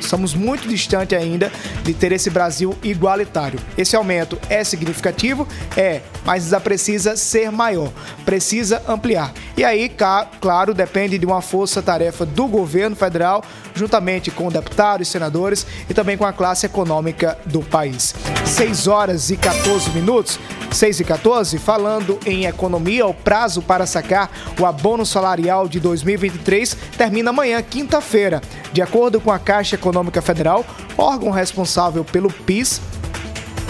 Somos 0.00 0.34
muito 0.34 0.68
distante 0.68 1.14
ainda 1.14 1.52
de 1.82 1.94
ter 1.94 2.12
esse 2.12 2.30
Brasil 2.30 2.76
igualitário. 2.82 3.60
Esse 3.76 3.96
aumento 3.96 4.38
é 4.48 4.62
significativo? 4.64 5.46
É, 5.76 6.00
mas 6.24 6.50
precisa 6.62 7.16
ser 7.16 7.50
maior, 7.50 7.90
precisa 8.24 8.82
ampliar. 8.88 9.32
E 9.56 9.64
aí, 9.64 9.90
claro, 10.40 10.74
depende 10.74 11.18
de 11.18 11.26
uma 11.26 11.42
força-tarefa 11.42 12.24
do 12.24 12.46
governo 12.46 12.96
federal, 12.96 13.42
juntamente 13.74 14.30
com 14.30 14.48
deputados, 14.48 15.08
senadores 15.08 15.66
e 15.88 15.94
também 15.94 16.16
com 16.16 16.24
a 16.24 16.32
classe 16.32 16.66
econômica 16.66 17.38
do 17.46 17.60
país. 17.60 18.14
6 18.44 18.86
horas 18.86 19.30
e 19.30 19.36
14 19.36 19.90
minutos. 19.90 20.38
6 20.72 21.00
e 21.00 21.04
14, 21.04 21.58
falando 21.58 22.18
em 22.24 22.44
economia, 22.46 23.04
o 23.04 23.12
prazo 23.12 23.60
para 23.60 23.86
sacar 23.86 24.30
o 24.58 24.64
abono 24.64 25.04
salarial 25.04 25.66
de 25.66 25.80
2023 25.80 26.76
termina 26.96 27.30
amanhã, 27.30 27.60
quinta-feira. 27.60 28.40
De 28.72 28.80
acordo 28.80 29.20
com 29.20 29.32
a 29.32 29.38
Caixa 29.38 29.74
Econômica 29.74 29.89
Federal, 30.22 30.64
órgão 30.96 31.30
responsável 31.30 32.04
pelo 32.04 32.32
PIS, 32.32 32.80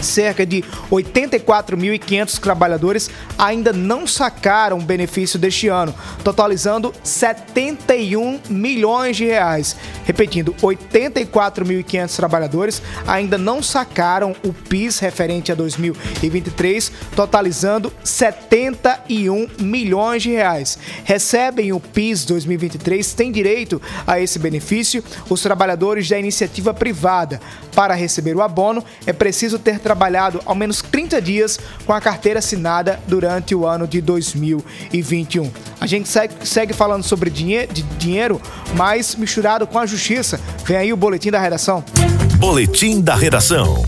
cerca 0.02 0.44
de 0.44 0.64
84.500 0.90 2.38
trabalhadores 2.38 3.10
ainda 3.38 3.72
não 3.72 4.06
sacaram 4.06 4.78
o 4.78 4.82
benefício 4.82 5.38
deste 5.38 5.68
ano, 5.68 5.94
totalizando 6.24 6.92
71 7.02 8.40
milhões 8.48 9.16
de 9.16 9.24
reais. 9.24 9.76
Repetindo, 10.04 10.54
84.500 10.62 12.16
trabalhadores 12.16 12.82
ainda 13.06 13.38
não 13.38 13.62
sacaram 13.62 14.34
o 14.44 14.52
PIS 14.52 14.98
referente 14.98 15.52
a 15.52 15.54
2023, 15.54 16.92
totalizando 17.14 17.92
71 18.02 19.48
milhões 19.58 20.22
de 20.22 20.30
reais. 20.30 20.78
Recebem 21.04 21.72
o 21.72 21.80
PIS 21.80 22.24
2023, 22.24 23.12
têm 23.12 23.30
direito 23.30 23.80
a 24.06 24.20
esse 24.20 24.38
benefício 24.38 25.02
os 25.28 25.42
trabalhadores 25.42 26.08
da 26.08 26.18
iniciativa 26.18 26.72
privada. 26.74 27.40
Para 27.74 27.94
receber 27.94 28.36
o 28.36 28.42
abono, 28.42 28.84
é 29.06 29.12
preciso 29.12 29.58
ter 29.58 29.78
ao 30.44 30.54
menos 30.54 30.82
30 30.82 31.20
dias 31.20 31.58
com 31.86 31.92
a 31.92 32.00
carteira 32.00 32.38
assinada 32.38 33.00
durante 33.06 33.54
o 33.54 33.66
ano 33.66 33.86
de 33.86 34.00
2021. 34.00 35.50
A 35.80 35.86
gente 35.86 36.08
segue, 36.08 36.34
segue 36.46 36.72
falando 36.72 37.02
sobre 37.02 37.30
dinhe 37.30 37.66
de 37.66 37.82
dinheiro, 37.82 38.40
mas 38.74 39.14
misturado 39.14 39.66
com 39.66 39.78
a 39.78 39.86
justiça. 39.86 40.40
Vem 40.64 40.76
aí 40.76 40.92
o 40.92 40.96
boletim 40.96 41.30
da 41.30 41.40
redação. 41.40 41.84
Boletim 42.38 43.00
da 43.00 43.14
redação. 43.14 43.84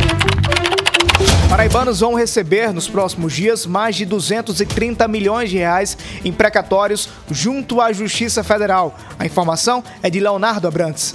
Paraibanos 1.52 2.00
vão 2.00 2.14
receber 2.14 2.72
nos 2.72 2.88
próximos 2.88 3.34
dias 3.34 3.66
mais 3.66 3.94
de 3.94 4.06
230 4.06 5.06
milhões 5.06 5.50
de 5.50 5.58
reais 5.58 5.98
em 6.24 6.32
precatórios 6.32 7.10
junto 7.30 7.78
à 7.78 7.92
Justiça 7.92 8.42
Federal. 8.42 8.96
A 9.18 9.26
informação 9.26 9.84
é 10.02 10.08
de 10.08 10.18
Leonardo 10.18 10.66
Abrantes. 10.66 11.14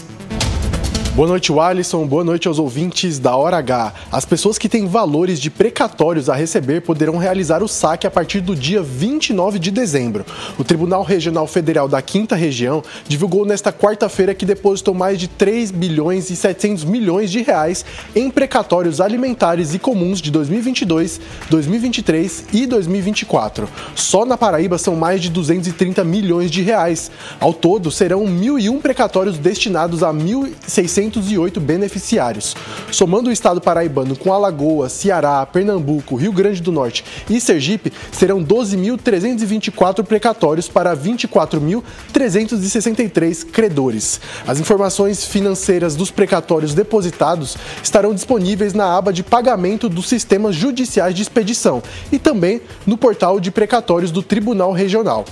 Boa 1.17 1.27
noite, 1.27 1.51
Alisson. 1.51 2.05
Boa 2.05 2.23
noite 2.23 2.47
aos 2.47 2.59
ouvintes 2.59 3.17
da 3.17 3.35
Hora 3.35 3.57
H. 3.57 3.91
As 4.11 4.23
pessoas 4.23 4.59
que 4.59 4.69
têm 4.69 4.85
valores 4.85 5.39
de 5.39 5.49
precatórios 5.49 6.29
a 6.29 6.35
receber 6.35 6.81
poderão 6.81 7.17
realizar 7.17 7.63
o 7.63 7.67
saque 7.67 8.05
a 8.05 8.11
partir 8.11 8.39
do 8.39 8.55
dia 8.55 8.83
29 8.83 9.57
de 9.57 9.71
dezembro. 9.71 10.23
O 10.59 10.63
Tribunal 10.63 11.01
Regional 11.01 11.47
Federal 11.47 11.87
da 11.87 11.99
Quinta 12.03 12.35
Região 12.35 12.83
divulgou 13.07 13.47
nesta 13.47 13.73
quarta-feira 13.73 14.35
que 14.35 14.45
depositou 14.45 14.93
mais 14.93 15.19
de 15.19 15.27
3 15.27 15.71
bilhões 15.71 16.29
e 16.29 16.35
700 16.35 16.83
milhões 16.83 17.31
de 17.31 17.41
reais 17.41 17.83
em 18.15 18.29
precatórios 18.29 19.01
alimentares 19.01 19.73
e 19.73 19.79
comuns 19.79 20.21
de 20.21 20.29
2022, 20.29 21.19
2023 21.49 22.45
e 22.53 22.67
2024. 22.67 23.67
Só 23.95 24.23
na 24.23 24.37
Paraíba 24.37 24.77
são 24.77 24.95
mais 24.95 25.19
de 25.19 25.31
230 25.31 26.03
milhões 26.03 26.51
de 26.51 26.61
reais. 26.61 27.09
Ao 27.39 27.55
todo, 27.55 27.89
serão 27.89 28.23
1.001 28.23 28.79
precatórios 28.81 29.39
destinados 29.39 30.03
a 30.03 30.13
1.600 30.13 31.06
208 31.09 31.59
beneficiários. 31.59 32.55
Somando 32.91 33.29
o 33.29 33.33
estado 33.33 33.61
paraibano 33.61 34.15
com 34.15 34.33
Alagoas, 34.33 34.91
Ceará, 34.91 35.43
Pernambuco, 35.45 36.15
Rio 36.15 36.31
Grande 36.31 36.61
do 36.61 36.71
Norte 36.71 37.03
e 37.29 37.39
Sergipe, 37.41 37.93
serão 38.11 38.43
12.324 38.43 40.03
precatórios 40.03 40.67
para 40.67 40.95
24.363 40.95 43.45
credores. 43.45 44.19
As 44.47 44.59
informações 44.59 45.25
financeiras 45.25 45.95
dos 45.95 46.11
precatórios 46.11 46.73
depositados 46.73 47.55
estarão 47.81 48.13
disponíveis 48.13 48.73
na 48.73 48.97
aba 48.97 49.13
de 49.13 49.23
pagamento 49.23 49.89
dos 49.89 50.07
sistemas 50.07 50.55
judiciais 50.55 51.13
de 51.13 51.21
expedição 51.21 51.83
e 52.11 52.19
também 52.19 52.61
no 52.85 52.97
portal 52.97 53.39
de 53.39 53.51
precatórios 53.51 54.11
do 54.11 54.23
Tribunal 54.23 54.71
Regional 54.71 55.25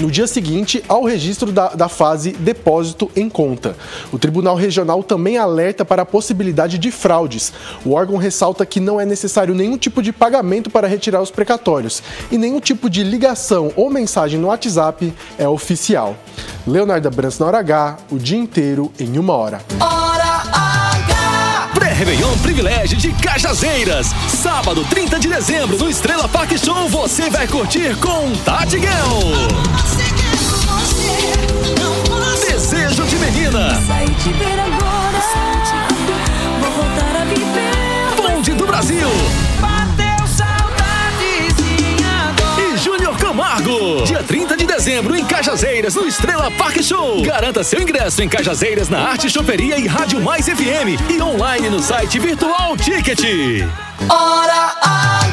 no 0.00 0.10
dia 0.10 0.26
seguinte 0.26 0.82
ao 0.88 1.04
registro 1.04 1.52
da, 1.52 1.68
da 1.68 1.88
fase 1.88 2.32
depósito 2.32 3.10
em 3.14 3.28
conta. 3.28 3.76
O 4.12 4.18
Tribunal 4.18 4.56
Regional 4.56 5.02
também 5.02 5.38
alerta 5.38 5.84
para 5.84 6.02
a 6.02 6.06
possibilidade 6.06 6.78
de 6.78 6.90
fraudes. 6.90 7.52
O 7.84 7.92
órgão 7.92 8.16
ressalta 8.16 8.66
que 8.66 8.80
não 8.80 9.00
é 9.00 9.04
necessário 9.04 9.54
nenhum 9.54 9.78
tipo 9.78 10.02
de 10.02 10.12
pagamento 10.12 10.70
para 10.70 10.88
retirar 10.88 11.22
os 11.22 11.30
precatórios 11.30 12.02
e 12.30 12.38
nenhum 12.38 12.60
tipo 12.60 12.90
de 12.90 13.02
ligação 13.02 13.72
ou 13.76 13.90
mensagem 13.90 14.38
no 14.38 14.48
WhatsApp 14.48 15.12
é 15.38 15.48
oficial. 15.48 16.16
Leonardo 16.66 17.10
Branco 17.10 17.24
na 17.40 17.46
hora 17.46 17.58
H, 17.58 17.98
o 18.10 18.18
dia 18.18 18.38
inteiro 18.38 18.92
em 18.98 19.18
uma 19.18 19.34
hora. 19.34 19.60
Hora 19.80 20.42
H! 20.52 21.13
Pré-Réveillon 21.94 22.36
Privilégio 22.38 22.98
de 22.98 23.12
Cajazeiras. 23.12 24.08
Sábado, 24.28 24.84
30 24.90 25.18
de 25.20 25.28
dezembro, 25.28 25.78
no 25.78 25.88
Estrela 25.88 26.28
Park 26.28 26.52
Show, 26.58 26.88
você 26.88 27.30
vai 27.30 27.46
curtir 27.46 27.94
com 27.96 28.32
Tati 28.44 28.80
Guel. 28.80 29.20
Desejo 32.48 33.04
de 33.04 33.16
menina. 33.16 33.80
Saí 33.86 34.10
de 34.10 34.32
ver 34.32 34.58
agora. 34.58 35.20
Vou 36.60 36.70
voltar 36.72 37.16
a 37.16 37.24
viver. 37.26 38.16
Bonde 38.16 38.52
do 38.54 38.66
Brasil. 38.66 39.08
Bateu 39.60 40.24
agora. 40.42 40.74
E 42.58 42.76
Júnior 42.76 43.16
Camargo. 43.16 44.02
Dia 44.04 44.18
30 44.18 44.33
de 44.33 44.33
dezembro, 44.94 45.16
em 45.16 45.24
Cajazeiras, 45.24 45.96
no 45.96 46.06
Estrela 46.06 46.48
Park 46.52 46.80
Show. 46.80 47.20
Garanta 47.22 47.64
seu 47.64 47.82
ingresso 47.82 48.22
em 48.22 48.28
Cajazeiras, 48.28 48.88
na 48.88 49.00
Arte 49.00 49.28
Choperia 49.28 49.76
e 49.76 49.88
Rádio 49.88 50.20
Mais 50.20 50.46
FM. 50.46 51.10
E 51.10 51.20
online 51.20 51.68
no 51.68 51.82
site 51.82 52.20
Virtual 52.20 52.76
Ticket. 52.76 53.20
Hora 54.08 54.72
H! 54.80 55.23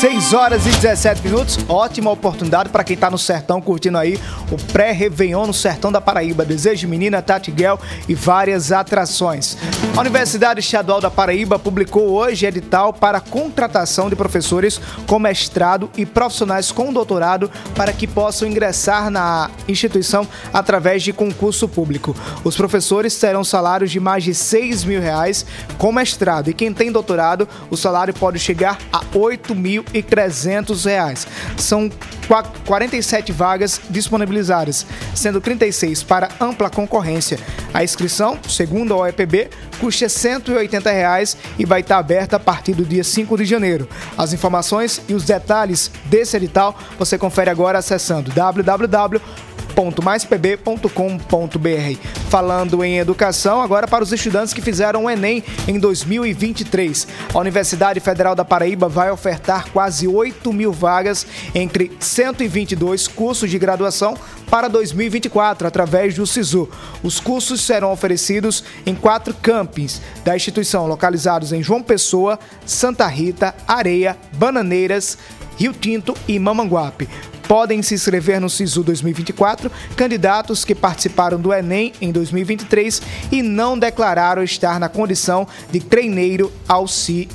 6 0.00 0.32
horas 0.32 0.64
e 0.64 0.70
17 0.70 1.20
minutos. 1.22 1.58
Ótima 1.68 2.10
oportunidade 2.10 2.70
para 2.70 2.82
quem 2.82 2.94
está 2.94 3.10
no 3.10 3.18
sertão 3.18 3.60
curtindo 3.60 3.98
aí 3.98 4.18
o 4.50 4.56
pré-Réveillon 4.72 5.48
no 5.48 5.52
sertão 5.52 5.92
da 5.92 6.00
Paraíba. 6.00 6.42
Desejo 6.42 6.80
de 6.80 6.86
Menina, 6.86 7.20
Tati 7.20 7.50
Guel 7.50 7.78
e 8.08 8.14
várias 8.14 8.72
atrações. 8.72 9.58
A 9.94 10.00
Universidade 10.00 10.60
Estadual 10.60 11.02
da 11.02 11.10
Paraíba 11.10 11.58
publicou 11.58 12.08
hoje 12.12 12.46
edital 12.46 12.94
para 12.94 13.20
contratação 13.20 14.08
de 14.08 14.16
professores 14.16 14.80
com 15.06 15.18
mestrado 15.18 15.90
e 15.94 16.06
profissionais 16.06 16.72
com 16.72 16.90
doutorado 16.94 17.50
para 17.74 17.92
que 17.92 18.06
possam 18.06 18.48
ingressar 18.48 19.10
na 19.10 19.50
instituição 19.68 20.26
através 20.50 21.02
de 21.02 21.12
concurso 21.12 21.68
público. 21.68 22.16
Os 22.42 22.56
professores 22.56 23.14
terão 23.18 23.44
salários 23.44 23.90
de 23.90 24.00
mais 24.00 24.24
de 24.24 24.34
6 24.34 24.82
mil 24.84 25.02
reais 25.02 25.44
com 25.76 25.92
mestrado 25.92 26.48
e 26.48 26.54
quem 26.54 26.72
tem 26.72 26.90
doutorado, 26.90 27.46
o 27.68 27.76
salário 27.76 28.14
pode 28.14 28.38
chegar 28.38 28.78
a 28.90 29.00
8.300 29.92 30.84
reais. 30.84 31.26
São 31.56 31.90
qua- 32.26 32.44
47 32.66 33.32
vagas 33.32 33.80
disponibilizadas, 33.90 34.86
sendo 35.14 35.40
36 35.40 36.02
para 36.02 36.28
ampla 36.40 36.70
concorrência. 36.70 37.38
A 37.72 37.84
inscrição, 37.84 38.38
segundo 38.48 38.94
a 38.94 38.98
OEPB, 38.98 39.48
custa 39.78 40.08
180 40.08 40.90
reais 40.90 41.36
e 41.58 41.64
vai 41.64 41.80
estar 41.80 41.98
aberta 41.98 42.36
a 42.36 42.40
partir 42.40 42.74
do 42.74 42.84
dia 42.84 43.04
5 43.04 43.36
de 43.36 43.44
janeiro. 43.44 43.88
As 44.16 44.32
informações 44.32 45.00
e 45.08 45.14
os 45.14 45.24
detalhes 45.24 45.90
desse 46.06 46.36
edital 46.36 46.78
você 46.98 47.16
confere 47.16 47.50
agora 47.50 47.78
acessando 47.78 48.30
www 48.30 49.20
www.maispb.com.br. 49.80 51.98
Falando 52.28 52.84
em 52.84 52.98
educação, 52.98 53.62
agora 53.62 53.88
para 53.88 54.04
os 54.04 54.12
estudantes 54.12 54.52
que 54.52 54.60
fizeram 54.60 55.04
o 55.04 55.10
Enem 55.10 55.42
em 55.66 55.78
2023. 55.78 57.08
A 57.32 57.38
Universidade 57.38 57.98
Federal 58.00 58.34
da 58.34 58.44
Paraíba 58.44 58.88
vai 58.88 59.10
ofertar 59.10 59.70
quase 59.72 60.06
8 60.06 60.52
mil 60.52 60.72
vagas 60.72 61.26
entre 61.54 61.90
122 61.98 63.08
cursos 63.08 63.50
de 63.50 63.58
graduação 63.58 64.16
para 64.50 64.68
2024, 64.68 65.66
através 65.66 66.14
do 66.14 66.26
SISU. 66.26 66.68
Os 67.02 67.20
cursos 67.20 67.62
serão 67.62 67.92
oferecidos 67.92 68.64
em 68.84 68.94
quatro 68.94 69.32
campings 69.32 70.02
da 70.24 70.36
instituição, 70.36 70.86
localizados 70.86 71.52
em 71.52 71.62
João 71.62 71.82
Pessoa, 71.82 72.38
Santa 72.66 73.06
Rita, 73.06 73.54
Areia, 73.66 74.16
Bananeiras, 74.32 75.16
Rio 75.56 75.72
Tinto 75.72 76.14
e 76.26 76.38
Mamanguape. 76.38 77.08
Podem 77.50 77.82
se 77.82 77.94
inscrever 77.94 78.40
no 78.40 78.48
SISU 78.48 78.84
2024 78.84 79.72
candidatos 79.96 80.64
que 80.64 80.72
participaram 80.72 81.36
do 81.36 81.52
Enem 81.52 81.92
em 82.00 82.12
2023 82.12 83.02
e 83.32 83.42
não 83.42 83.76
declararam 83.76 84.44
estar 84.44 84.78
na 84.78 84.88
condição 84.88 85.48
de 85.68 85.80
treineiro 85.80 86.52
ao 86.68 86.86
se, 86.86 87.28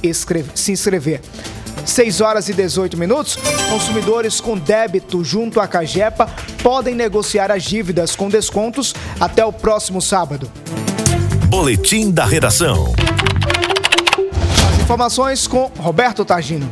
se 0.56 0.72
inscrever. 0.72 1.20
6 1.86 2.22
horas 2.22 2.48
e 2.48 2.54
18 2.54 2.98
minutos. 2.98 3.38
Consumidores 3.70 4.40
com 4.40 4.58
débito 4.58 5.22
junto 5.22 5.60
à 5.60 5.68
Cagepa 5.68 6.30
podem 6.64 6.96
negociar 6.96 7.52
as 7.52 7.64
dívidas 7.64 8.16
com 8.16 8.30
descontos 8.30 8.96
até 9.20 9.44
o 9.44 9.52
próximo 9.52 10.02
sábado. 10.02 10.50
Boletim 11.50 12.10
da 12.10 12.24
redação. 12.24 12.94
As 14.72 14.80
informações 14.80 15.46
com 15.46 15.70
Roberto 15.78 16.24
Targino. 16.24 16.70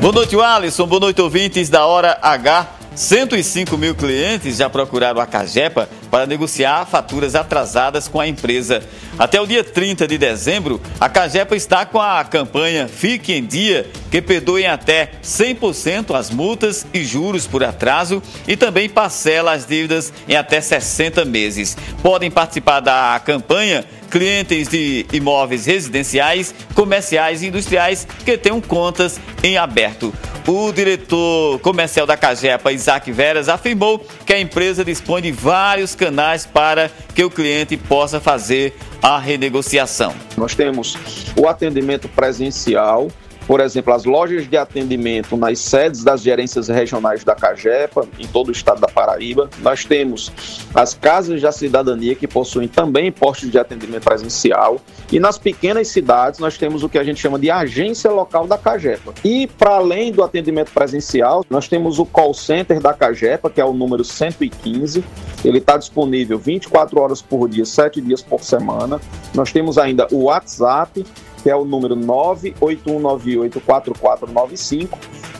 Boa 0.00 0.12
noite, 0.12 0.36
Alisson. 0.40 0.86
Boa 0.86 1.00
noite, 1.00 1.20
ouvintes 1.20 1.68
da 1.68 1.84
Hora 1.84 2.18
H. 2.22 2.77
105 2.98 3.78
mil 3.78 3.94
clientes 3.94 4.56
já 4.56 4.68
procuraram 4.68 5.20
a 5.20 5.26
Cagepa 5.26 5.88
para 6.10 6.26
negociar 6.26 6.84
faturas 6.84 7.36
atrasadas 7.36 8.08
com 8.08 8.20
a 8.20 8.26
empresa. 8.26 8.82
Até 9.16 9.40
o 9.40 9.46
dia 9.46 9.62
30 9.62 10.04
de 10.08 10.18
dezembro, 10.18 10.80
a 10.98 11.08
Cagepa 11.08 11.54
está 11.54 11.86
com 11.86 12.00
a 12.00 12.24
campanha 12.24 12.88
Fique 12.88 13.32
em 13.32 13.46
Dia, 13.46 13.88
que 14.10 14.20
perdoe 14.20 14.66
até 14.66 15.12
100% 15.22 16.12
as 16.12 16.28
multas 16.30 16.84
e 16.92 17.04
juros 17.04 17.46
por 17.46 17.62
atraso 17.62 18.20
e 18.48 18.56
também 18.56 18.88
parcela 18.88 19.52
as 19.52 19.64
dívidas 19.64 20.12
em 20.28 20.34
até 20.34 20.60
60 20.60 21.24
meses. 21.24 21.76
Podem 22.02 22.32
participar 22.32 22.80
da 22.80 23.22
campanha 23.24 23.84
clientes 24.10 24.66
de 24.66 25.06
imóveis 25.12 25.66
residenciais, 25.66 26.52
comerciais 26.74 27.44
e 27.44 27.46
industriais 27.46 28.08
que 28.24 28.36
tenham 28.36 28.60
contas 28.60 29.20
em 29.40 29.56
aberto. 29.56 30.12
O 30.50 30.72
diretor 30.72 31.58
comercial 31.58 32.06
da 32.06 32.16
Cagepa, 32.16 32.72
Isaac 32.72 33.12
Veras, 33.12 33.50
afirmou 33.50 34.02
que 34.24 34.32
a 34.32 34.40
empresa 34.40 34.82
dispõe 34.82 35.20
de 35.20 35.30
vários 35.30 35.94
canais 35.94 36.46
para 36.46 36.90
que 37.14 37.22
o 37.22 37.28
cliente 37.30 37.76
possa 37.76 38.18
fazer 38.18 38.74
a 39.02 39.18
renegociação. 39.18 40.14
Nós 40.38 40.54
temos 40.54 40.96
o 41.36 41.46
atendimento 41.46 42.08
presencial, 42.08 43.08
por 43.48 43.60
exemplo, 43.60 43.94
as 43.94 44.04
lojas 44.04 44.46
de 44.46 44.58
atendimento 44.58 45.34
nas 45.34 45.58
sedes 45.58 46.04
das 46.04 46.20
gerências 46.20 46.68
regionais 46.68 47.24
da 47.24 47.34
Cagepa, 47.34 48.06
em 48.18 48.26
todo 48.26 48.48
o 48.48 48.52
estado 48.52 48.78
da 48.78 48.88
Paraíba. 48.88 49.48
Nós 49.62 49.86
temos 49.86 50.30
as 50.74 50.92
casas 50.92 51.40
da 51.40 51.50
cidadania, 51.50 52.14
que 52.14 52.28
possuem 52.28 52.68
também 52.68 53.10
postos 53.10 53.50
de 53.50 53.58
atendimento 53.58 54.04
presencial. 54.04 54.78
E 55.10 55.18
nas 55.18 55.38
pequenas 55.38 55.88
cidades, 55.88 56.38
nós 56.38 56.58
temos 56.58 56.82
o 56.82 56.90
que 56.90 56.98
a 56.98 57.02
gente 57.02 57.18
chama 57.22 57.38
de 57.38 57.50
agência 57.50 58.10
local 58.10 58.46
da 58.46 58.58
Cagepa. 58.58 59.14
E, 59.24 59.46
para 59.46 59.76
além 59.76 60.12
do 60.12 60.22
atendimento 60.22 60.70
presencial, 60.70 61.42
nós 61.48 61.68
temos 61.68 61.98
o 61.98 62.04
call 62.04 62.34
center 62.34 62.78
da 62.80 62.92
Cagepa, 62.92 63.48
que 63.48 63.62
é 63.62 63.64
o 63.64 63.72
número 63.72 64.04
115. 64.04 65.02
Ele 65.42 65.56
está 65.56 65.78
disponível 65.78 66.38
24 66.38 67.00
horas 67.00 67.22
por 67.22 67.48
dia, 67.48 67.64
7 67.64 67.98
dias 68.02 68.20
por 68.20 68.44
semana. 68.44 69.00
Nós 69.34 69.50
temos 69.50 69.78
ainda 69.78 70.06
o 70.12 70.24
WhatsApp, 70.24 71.02
que 71.42 71.50
é 71.50 71.56
o 71.56 71.64
número 71.64 71.96
981984495. 71.96 74.88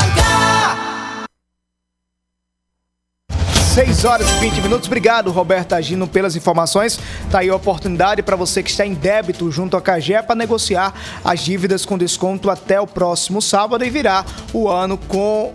6 3.79 4.05
horas 4.07 4.29
e 4.29 4.41
20 4.41 4.61
minutos. 4.61 4.89
Obrigado, 4.89 5.31
Roberto 5.31 5.73
Agino, 5.73 6.09
pelas 6.09 6.35
informações. 6.35 6.99
Tá 7.31 7.39
aí 7.39 7.49
a 7.49 7.55
oportunidade 7.55 8.25
para 8.25 8.35
você 8.35 8.61
que 8.61 8.71
está 8.71 8.85
em 8.85 8.93
débito 8.93 9.53
junto 9.53 9.77
à 9.77 9.81
CAGE 9.81 10.21
para 10.27 10.35
negociar 10.35 10.93
as 11.25 11.39
dívidas 11.39 11.87
com 11.87 11.97
desconto 11.97 12.51
até 12.51 12.81
o 12.81 12.89
próximo 12.89 13.41
sábado 13.41 13.85
e 13.85 13.89
virar 13.89 14.27
o 14.53 14.69
ano 14.69 14.99
com 14.99 15.55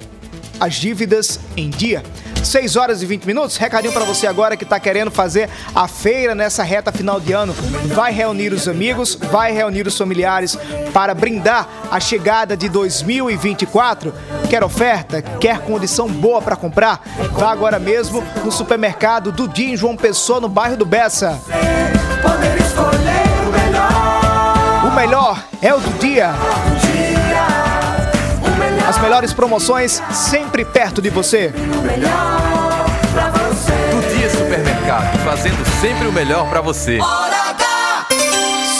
as 0.57 0.75
dívidas 0.75 1.37
em 1.57 1.69
dia. 1.69 2.01
6 2.43 2.75
horas 2.75 3.01
e 3.01 3.05
20 3.05 3.25
minutos. 3.25 3.57
Recadinho 3.57 3.93
para 3.93 4.05
você 4.05 4.27
agora 4.27 4.57
que 4.57 4.63
está 4.63 4.79
querendo 4.79 5.11
fazer 5.11 5.49
a 5.73 5.87
feira 5.87 6.35
nessa 6.35 6.63
reta 6.63 6.91
final 6.91 7.19
de 7.19 7.33
ano. 7.33 7.53
Vai 7.87 8.11
reunir 8.11 8.53
os 8.53 8.67
amigos, 8.67 9.15
vai 9.15 9.51
reunir 9.51 9.87
os 9.87 9.97
familiares 9.97 10.57
para 10.93 11.13
brindar 11.13 11.67
a 11.89 11.99
chegada 11.99 12.55
de 12.55 12.69
2024. 12.69 14.13
Quer 14.49 14.63
oferta? 14.63 15.21
Quer 15.21 15.59
condição 15.59 16.07
boa 16.07 16.41
para 16.41 16.55
comprar? 16.55 17.01
Vá 17.31 17.51
agora 17.51 17.79
mesmo 17.79 18.23
no 18.43 18.51
supermercado 18.51 19.31
do 19.31 19.47
Dia 19.47 19.73
em 19.73 19.77
João 19.77 19.95
Pessoa, 19.95 20.39
no 20.39 20.49
bairro 20.49 20.77
do 20.77 20.85
Bessa. 20.85 21.39
Poder 22.21 22.57
escolher 22.59 23.23
o 23.47 23.51
melhor. 23.51 24.85
O 24.87 24.95
melhor 24.95 25.43
é 25.61 25.73
o 25.73 25.79
do 25.79 25.99
dia. 25.99 26.33
As 28.93 29.01
melhores 29.01 29.33
promoções 29.33 30.03
sempre 30.11 30.63
perto 30.63 31.01
de 31.01 31.09
você. 31.09 31.47
Do 33.89 34.15
Dia 34.15 34.29
Supermercado, 34.29 35.17
fazendo 35.25 35.65
sempre 35.81 36.07
o 36.07 36.11
melhor 36.11 36.47
pra 36.47 36.61
você. 36.61 36.99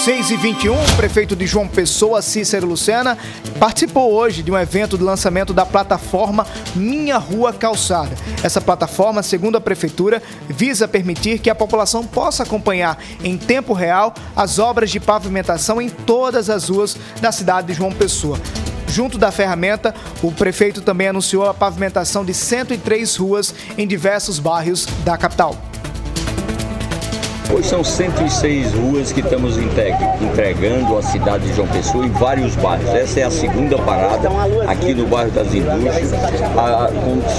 6 0.03 0.31
e 0.31 0.35
21, 0.35 0.73
o 0.73 0.95
prefeito 0.97 1.33
de 1.33 1.47
João 1.47 1.65
Pessoa, 1.65 2.21
Cícero 2.21 2.67
Lucena, 2.67 3.17
participou 3.57 4.11
hoje 4.11 4.43
de 4.43 4.51
um 4.51 4.57
evento 4.57 4.97
de 4.97 5.03
lançamento 5.03 5.53
da 5.53 5.65
plataforma 5.65 6.45
Minha 6.75 7.17
Rua 7.17 7.53
Calçada. 7.53 8.13
Essa 8.43 8.59
plataforma, 8.59 9.23
segundo 9.23 9.55
a 9.55 9.61
prefeitura, 9.61 10.21
visa 10.49 10.89
permitir 10.89 11.39
que 11.39 11.49
a 11.49 11.55
população 11.55 12.03
possa 12.03 12.43
acompanhar 12.43 13.01
em 13.23 13.37
tempo 13.37 13.71
real 13.71 14.13
as 14.35 14.59
obras 14.59 14.91
de 14.91 14.99
pavimentação 14.99 15.81
em 15.81 15.89
todas 15.89 16.49
as 16.49 16.67
ruas 16.67 16.97
da 17.21 17.31
cidade 17.31 17.67
de 17.67 17.73
João 17.73 17.93
Pessoa. 17.93 18.37
Junto 18.89 19.17
da 19.17 19.31
ferramenta, 19.31 19.95
o 20.21 20.33
prefeito 20.33 20.81
também 20.81 21.07
anunciou 21.07 21.45
a 21.45 21.53
pavimentação 21.53 22.25
de 22.25 22.33
103 22.33 23.15
ruas 23.15 23.55
em 23.77 23.87
diversos 23.87 24.37
bairros 24.37 24.85
da 25.05 25.17
capital. 25.17 25.57
Hoje 27.51 27.67
são 27.67 27.83
106 27.83 28.73
ruas 28.73 29.11
que 29.11 29.19
estamos 29.19 29.57
entregando 29.57 30.97
à 30.97 31.03
cidade 31.03 31.45
de 31.47 31.53
João 31.55 31.67
Pessoa 31.67 32.05
em 32.05 32.09
vários 32.09 32.55
bairros. 32.55 32.89
Essa 32.95 33.19
é 33.19 33.23
a 33.23 33.29
segunda 33.31 33.77
parada 33.77 34.29
aqui 34.67 34.93
no 34.93 35.05
bairro 35.05 35.29
das 35.31 35.53
Indústrias, 35.53 36.13
a- 36.57 36.89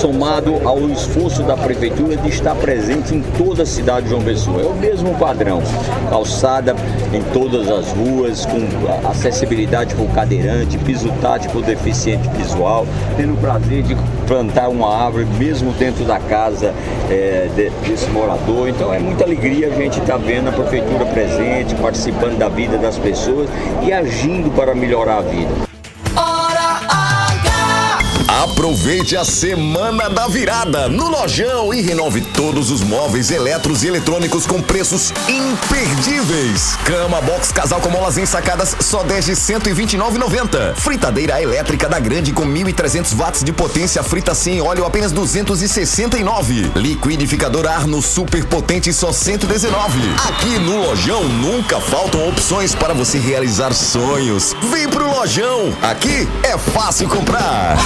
somado 0.01 0.61
ao 0.69 0.79
esforço 0.91 1.43
da 1.43 1.57
prefeitura 1.57 2.17
de 2.17 2.29
estar 2.29 2.55
presente 2.55 3.15
em 3.15 3.23
toda 3.37 3.65
a 3.65 3.67
cidade 3.67 4.05
de 4.05 4.11
João 4.11 4.23
Pessoa. 4.23 4.63
É 4.63 4.67
o 4.67 4.75
mesmo 4.75 5.15
padrão, 5.17 5.61
calçada 6.09 6.77
em 7.13 7.23
todas 7.33 7.69
as 7.69 7.91
ruas, 7.93 8.47
com 8.47 9.09
acessibilidade 9.09 9.95
para 9.97 10.05
o 10.05 10.09
cadeirante, 10.09 10.79
piso 10.79 11.09
tátil 11.21 11.51
para 11.51 11.61
o 11.61 11.63
deficiente 11.63 12.29
visual, 12.37 12.87
tendo 13.17 13.35
o 13.35 13.37
prazer 13.37 13.83
de 13.83 13.97
plantar 14.29 14.69
uma 14.69 14.95
árvore 15.07 15.27
mesmo 15.39 15.73
dentro 15.73 16.05
da 16.05 16.19
casa 16.21 16.73
de- 17.57 17.71
desse 17.89 18.09
morador. 18.11 18.69
Então 18.69 18.93
é 18.95 18.99
muita 18.99 19.25
alegria 19.25 19.69
a 19.69 19.71
gente 19.71 19.94
estar 20.01 20.19
vendo 20.19 20.49
a 20.49 20.53
prefeitura 20.53 21.05
presente, 21.07 21.75
participando 21.75 22.39
da 22.39 22.49
vida 22.49 22.79
das 22.79 22.99
pessoas 22.99 23.49
e 23.83 23.93
agindo 23.93 24.51
para 24.51 24.75
melhorar 24.75 25.19
a 25.19 25.23
vida. 25.23 25.53
Aproveite 28.43 29.17
a 29.17 29.25
semana 29.25 30.11
da 30.11 30.27
virada 30.27 30.89
no 30.89 31.09
Lojão 31.09 31.73
e 31.73 31.81
renove 31.81 32.21
todos 32.21 32.69
os 32.69 32.83
móveis 32.83 33.31
eletros 33.31 33.85
e 33.85 33.87
eletrônicos 33.87 34.45
com 34.45 34.61
preços 34.61 35.13
imperdíveis. 35.29 36.77
Cama 36.85 37.21
box 37.21 37.53
casal 37.53 37.81
com 37.81 37.91
molas 37.91 38.19
ensacadas 38.19 38.77
só 38.81 39.05
10 39.05 39.27
de 39.27 39.33
129,90. 39.35 40.75
Fritadeira 40.75 41.41
elétrica 41.41 41.89
da 41.89 42.01
Grande 42.01 42.33
com 42.33 42.45
1.300 42.45 43.15
watts 43.15 43.45
de 43.45 43.53
potência 43.53 44.03
frita 44.03 44.35
sem 44.35 44.61
óleo 44.61 44.85
apenas 44.85 45.13
269. 45.13 46.73
Liquidificador 46.75 47.69
Arno 47.69 48.03
super 48.03 48.45
potente 48.47 48.93
só 48.93 49.13
119. 49.13 50.01
Aqui 50.29 50.59
no 50.59 50.85
Lojão 50.85 51.23
nunca 51.23 51.81
faltam 51.81 52.29
opções 52.29 52.75
para 52.75 52.95
você 52.95 53.17
realizar 53.17 53.73
sonhos. 53.73 54.57
Vem 54.73 54.89
pro 54.89 55.09
Lojão. 55.09 55.73
Aqui 55.81 56.29
é 56.43 56.59
fácil 56.59 57.09
comprar. 57.09 57.77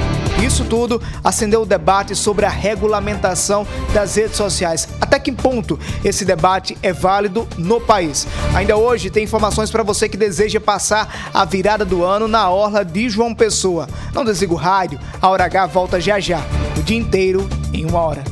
Isso 0.42 0.64
tudo 0.64 1.00
acendeu 1.22 1.60
o 1.62 1.66
debate 1.66 2.14
sobre 2.14 2.46
a 2.46 2.48
regulamentação 2.48 3.66
das 3.92 4.16
redes 4.16 4.36
sociais. 4.36 4.88
Até 5.00 5.18
que 5.18 5.32
ponto 5.32 5.78
esse 6.04 6.24
debate 6.24 6.76
é 6.82 6.92
válido 6.92 7.48
no 7.56 7.80
país? 7.80 8.26
Ainda 8.54 8.76
hoje 8.76 9.10
tem 9.10 9.24
informações 9.24 9.70
para 9.70 9.82
você 9.82 10.08
que 10.08 10.16
deseja 10.16 10.60
passar 10.60 11.30
a 11.32 11.44
virada 11.44 11.84
do 11.84 12.04
ano 12.04 12.28
na 12.28 12.50
orla 12.50 12.84
de 12.84 13.08
João 13.08 13.34
Pessoa. 13.34 13.88
Não 14.12 14.24
desliga 14.24 14.52
o 14.52 14.56
rádio, 14.56 14.98
a 15.20 15.28
Hora 15.28 15.44
H 15.44 15.66
volta 15.66 16.00
já 16.00 16.18
já, 16.20 16.40
o 16.78 16.82
dia 16.82 16.96
inteiro 16.96 17.48
em 17.72 17.84
uma 17.84 18.00
hora. 18.00 18.24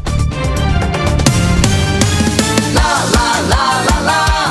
Lá, 2.74 3.04
lá, 3.14 3.82
lá, 4.00 4.41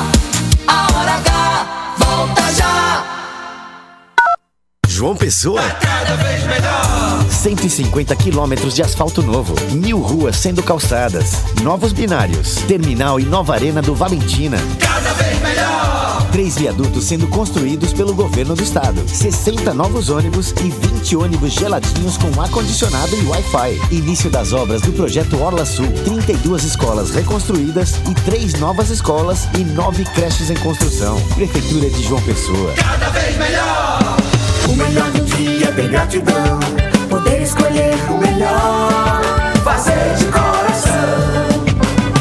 João 5.02 5.16
Pessoa. 5.16 5.60
Cada 5.60 6.14
vez 6.14 6.44
melhor. 6.46 7.26
150 7.28 8.14
quilômetros 8.14 8.72
de 8.72 8.82
asfalto 8.82 9.20
novo, 9.20 9.52
mil 9.72 9.98
ruas 9.98 10.36
sendo 10.36 10.62
calçadas, 10.62 11.38
novos 11.60 11.92
binários, 11.92 12.54
terminal 12.68 13.18
e 13.18 13.24
nova 13.24 13.52
arena 13.52 13.82
do 13.82 13.96
Valentina. 13.96 14.58
Cada 14.78 15.12
vez 15.14 15.42
melhor. 15.42 16.28
Três 16.30 16.56
viadutos 16.56 17.04
sendo 17.04 17.26
construídos 17.26 17.92
pelo 17.92 18.14
governo 18.14 18.54
do 18.54 18.62
estado, 18.62 19.02
60 19.08 19.74
novos 19.74 20.08
ônibus 20.08 20.54
e 20.60 20.70
20 20.70 21.16
ônibus 21.16 21.52
geladinhos 21.52 22.16
com 22.16 22.40
ar-condicionado 22.40 23.16
e 23.16 23.26
Wi-Fi. 23.26 23.80
Início 23.90 24.30
das 24.30 24.52
obras 24.52 24.82
do 24.82 24.92
projeto 24.92 25.36
Orla 25.42 25.66
Sul, 25.66 25.90
32 26.04 26.62
escolas 26.62 27.10
reconstruídas 27.10 27.96
e 28.08 28.14
três 28.24 28.54
novas 28.54 28.88
escolas 28.88 29.48
e 29.58 29.64
nove 29.64 30.04
creches 30.04 30.48
em 30.48 30.56
construção. 30.58 31.20
Prefeitura 31.34 31.90
de 31.90 32.04
João 32.04 32.22
Pessoa. 32.22 32.72
Cada 32.76 33.10
vez 33.10 33.36
melhor. 33.36 34.21
O 34.68 34.74
melhor 34.76 35.10
de 35.10 35.20
um 35.20 35.24
dia 35.24 35.68
é 35.68 35.72
tem 35.72 35.88
gratidão. 35.88 36.60
Poder 37.08 37.42
escolher 37.42 37.94
o 38.10 38.18
melhor. 38.18 39.20
Fazer 39.64 40.14
de 40.16 40.24
coração. 40.26 40.92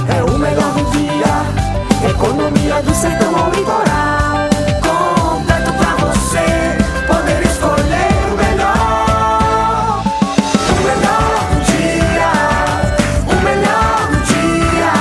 É 0.10 0.24
o 0.24 0.38
melhor 0.38 0.72
do 0.74 0.84
dia. 0.92 2.10
Economia 2.10 2.82
do 2.82 2.94
sertão 2.94 3.36
ao 3.36 3.50
litoral. 3.52 4.50
Completo 4.82 5.74
pra 5.74 5.96
você 6.06 6.46
poder 7.08 7.42
escolher 7.46 8.14
o 8.32 8.36
melhor. 8.38 10.04
O 10.70 10.76
melhor 10.84 11.48
do 11.52 11.60
dia. 11.72 12.32
O 13.28 13.36
melhor 13.44 14.08
do 14.12 14.20
dia. 14.32 14.94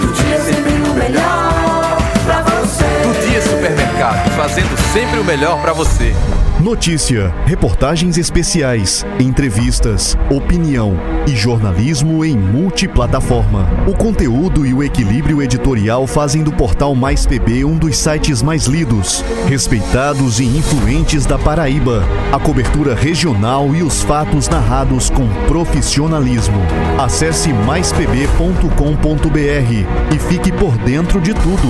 Do 0.00 0.08
dia 0.12 0.38
sempre 0.40 0.72
o 0.72 0.94
melhor 0.94 1.98
pra 2.24 2.42
você. 2.42 2.88
Do 3.02 3.12
dia 3.28 3.42
supermercado. 3.42 4.30
Fazendo 4.36 4.76
sempre 4.92 5.18
o 5.18 5.24
melhor 5.24 5.60
pra 5.60 5.72
você. 5.72 6.14
Notícia, 6.60 7.32
reportagens 7.46 8.18
especiais, 8.18 9.06
entrevistas, 9.20 10.18
opinião 10.28 10.98
e 11.24 11.36
jornalismo 11.36 12.24
em 12.24 12.36
multiplataforma. 12.36 13.68
O 13.86 13.94
conteúdo 13.94 14.66
e 14.66 14.74
o 14.74 14.82
equilíbrio 14.82 15.40
editorial 15.40 16.04
fazem 16.04 16.42
do 16.42 16.50
portal 16.50 16.96
Mais 16.96 17.24
PB 17.24 17.64
um 17.64 17.76
dos 17.76 17.96
sites 17.96 18.42
mais 18.42 18.66
lidos, 18.66 19.24
respeitados 19.46 20.40
e 20.40 20.46
influentes 20.46 21.26
da 21.26 21.38
Paraíba. 21.38 22.02
A 22.32 22.40
cobertura 22.40 22.92
regional 22.92 23.72
e 23.72 23.84
os 23.84 24.02
fatos 24.02 24.48
narrados 24.48 25.10
com 25.10 25.28
profissionalismo. 25.46 26.58
Acesse 26.98 27.52
maispb.com.br 27.52 30.12
e 30.12 30.18
fique 30.18 30.50
por 30.50 30.76
dentro 30.78 31.20
de 31.20 31.34
tudo. 31.34 31.68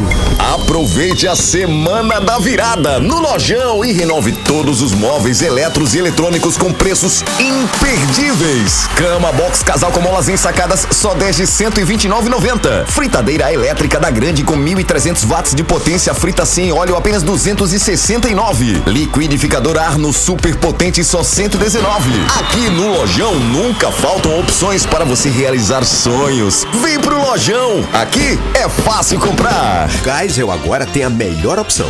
Aproveite 0.54 1.28
a 1.28 1.36
semana 1.36 2.22
da 2.22 2.38
virada 2.38 2.98
no 2.98 3.20
Lojão 3.20 3.84
e 3.84 3.92
renove 3.92 4.32
todos 4.32 4.77
os 4.80 4.92
móveis 4.92 5.42
eletros 5.42 5.94
e 5.94 5.98
eletrônicos 5.98 6.56
com 6.56 6.72
preços 6.72 7.24
imperdíveis. 7.38 8.86
Cama 8.96 9.32
box 9.32 9.62
casal 9.62 9.90
com 9.90 10.00
molas 10.00 10.28
ensacadas 10.28 10.86
só 10.90 11.14
10 11.14 11.36
de 11.36 11.42
129,90. 11.44 12.86
Fritadeira 12.86 13.52
elétrica 13.52 13.98
da 13.98 14.10
Grande 14.10 14.42
com 14.42 14.56
1.300 14.56 15.26
watts 15.26 15.54
de 15.54 15.62
potência 15.62 16.12
frita 16.14 16.44
sem 16.44 16.72
óleo 16.72 16.96
apenas 16.96 17.22
269. 17.22 18.82
Liquidificador 18.86 19.78
Arno 19.78 20.12
super 20.12 20.56
potente 20.56 21.02
só 21.04 21.22
119. 21.22 22.10
Aqui 22.38 22.68
no 22.70 22.92
Lojão 22.92 23.34
nunca 23.38 23.90
faltam 23.90 24.38
opções 24.38 24.84
para 24.86 25.04
você 25.04 25.28
realizar 25.28 25.84
sonhos. 25.84 26.66
Vem 26.82 26.98
pro 26.98 27.20
Lojão. 27.20 27.84
Aqui 27.92 28.38
é 28.54 28.68
fácil 28.68 29.18
comprar. 29.18 29.88
Geisel 30.04 30.50
agora 30.50 30.86
tem 30.86 31.04
a 31.04 31.10
melhor 31.10 31.58
opção. 31.58 31.88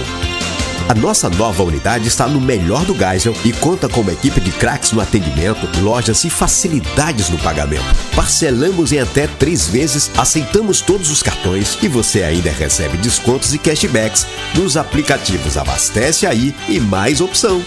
A 0.89 0.95
nossa 0.95 1.29
nova 1.29 1.63
unidade 1.63 2.09
está 2.09 2.27
no 2.27 2.41
melhor 2.41 2.83
do 2.87 2.95
Geisel 2.95 3.35
e 3.45 3.53
conta 3.53 3.91
com 3.91 4.01
uma 4.01 4.13
equipe 4.13 4.41
de 4.41 4.51
craques 4.51 4.91
no 4.91 5.03
atendimento, 5.03 5.69
lojas 5.83 6.25
e 6.25 6.31
facilidades 6.31 7.29
no 7.29 7.37
pagamento. 7.39 7.85
Parcelamos 8.17 8.91
em 8.91 8.99
até 8.99 9.27
três 9.27 9.69
vezes, 9.69 10.11
aceitamos 10.17 10.81
todos 10.81 11.11
os 11.11 11.23
cartões 11.23 11.77
e 11.83 11.89
você 11.89 12.23
ainda 12.23 12.51
recebe 12.51 12.97
descontos 12.97 13.53
e 13.53 13.59
cashbacks 13.59 14.27
nos 14.55 14.79
aplicativos 14.79 15.59
Abastece 15.59 16.27
Aí 16.27 16.55
e 16.69 16.81
Mais 16.81 17.21
Opção. 17.21 17.63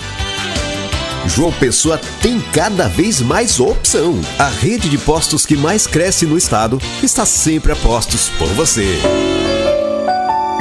João 1.27 1.51
Pessoa 1.51 2.01
tem 2.23 2.41
cada 2.51 2.87
vez 2.87 3.21
mais 3.21 3.59
opção. 3.59 4.19
A 4.39 4.49
rede 4.49 4.89
de 4.89 4.97
postos 4.97 5.45
que 5.45 5.55
mais 5.55 5.85
cresce 5.85 6.25
no 6.25 6.35
estado 6.35 6.81
está 7.03 7.23
sempre 7.27 7.71
a 7.71 7.75
postos 7.75 8.29
por 8.39 8.47
você. 8.47 8.99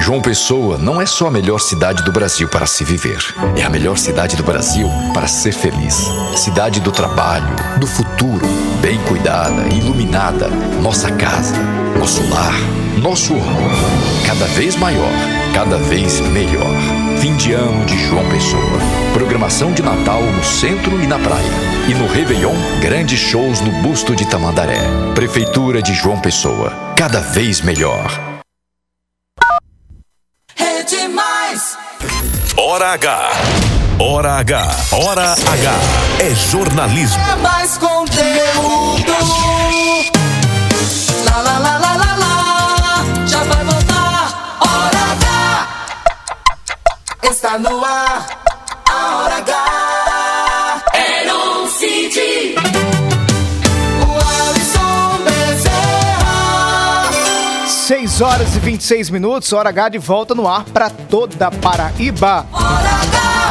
João 0.00 0.22
Pessoa 0.22 0.78
não 0.78 0.98
é 0.98 1.04
só 1.04 1.26
a 1.26 1.30
melhor 1.30 1.60
cidade 1.60 2.02
do 2.02 2.10
Brasil 2.10 2.48
para 2.48 2.66
se 2.66 2.82
viver. 2.82 3.22
É 3.54 3.62
a 3.62 3.68
melhor 3.68 3.98
cidade 3.98 4.34
do 4.34 4.42
Brasil 4.42 4.88
para 5.12 5.28
ser 5.28 5.52
feliz. 5.52 5.94
Cidade 6.36 6.80
do 6.80 6.90
trabalho, 6.90 7.54
do 7.78 7.86
futuro, 7.86 8.46
bem 8.80 8.98
cuidada, 9.00 9.68
iluminada. 9.74 10.48
Nossa 10.80 11.12
casa, 11.12 11.54
nosso 11.98 12.26
lar, 12.30 12.54
nosso 12.96 13.34
orgulho. 13.34 13.76
Cada 14.26 14.46
vez 14.46 14.74
maior, 14.74 15.12
cada 15.52 15.76
vez 15.76 16.18
melhor. 16.20 16.74
Fim 17.20 17.36
de 17.36 17.52
ano 17.52 17.84
de 17.84 17.98
João 18.06 18.26
Pessoa. 18.30 18.80
Programação 19.12 19.70
de 19.70 19.82
Natal 19.82 20.22
no 20.22 20.42
centro 20.42 20.98
e 21.02 21.06
na 21.06 21.18
praia. 21.18 21.52
E 21.90 21.94
no 21.94 22.06
Réveillon, 22.06 22.54
grandes 22.80 23.20
shows 23.20 23.60
no 23.60 23.70
Busto 23.82 24.16
de 24.16 24.26
Tamandaré. 24.26 24.80
Prefeitura 25.14 25.82
de 25.82 25.92
João 25.92 26.18
Pessoa. 26.18 26.94
Cada 26.96 27.20
vez 27.20 27.60
melhor. 27.60 28.29
Hora 32.70 32.92
H. 32.92 33.30
Hora 33.98 34.33
H. 34.38 34.70
Hora 34.92 35.33
H. 35.33 35.72
É 36.20 36.33
jornalismo. 36.37 37.20
É 37.20 37.35
mais 37.35 37.76
conteúdo. 37.76 39.12
Lá, 41.24 41.40
lá, 41.42 41.59
lá, 41.59 41.78
lá, 41.78 41.96
lá, 41.96 42.14
lá. 42.14 43.26
Já 43.26 43.42
vai 43.42 43.64
voltar. 43.64 44.56
Hora 44.61 45.02
H. 45.18 45.68
Está 47.28 47.59
no 47.59 47.85
ar. 47.85 48.28
A 48.88 49.16
Hora 49.16 49.38
H. 49.38 49.79
6 57.90 58.20
horas 58.20 58.55
e 58.55 58.61
26 58.61 59.11
minutos, 59.11 59.53
hora 59.53 59.70
H 59.70 59.88
de 59.88 59.98
volta 59.98 60.33
no 60.33 60.46
ar 60.46 60.62
para 60.62 60.88
toda 60.88 61.50
Paraíba. 61.50 62.46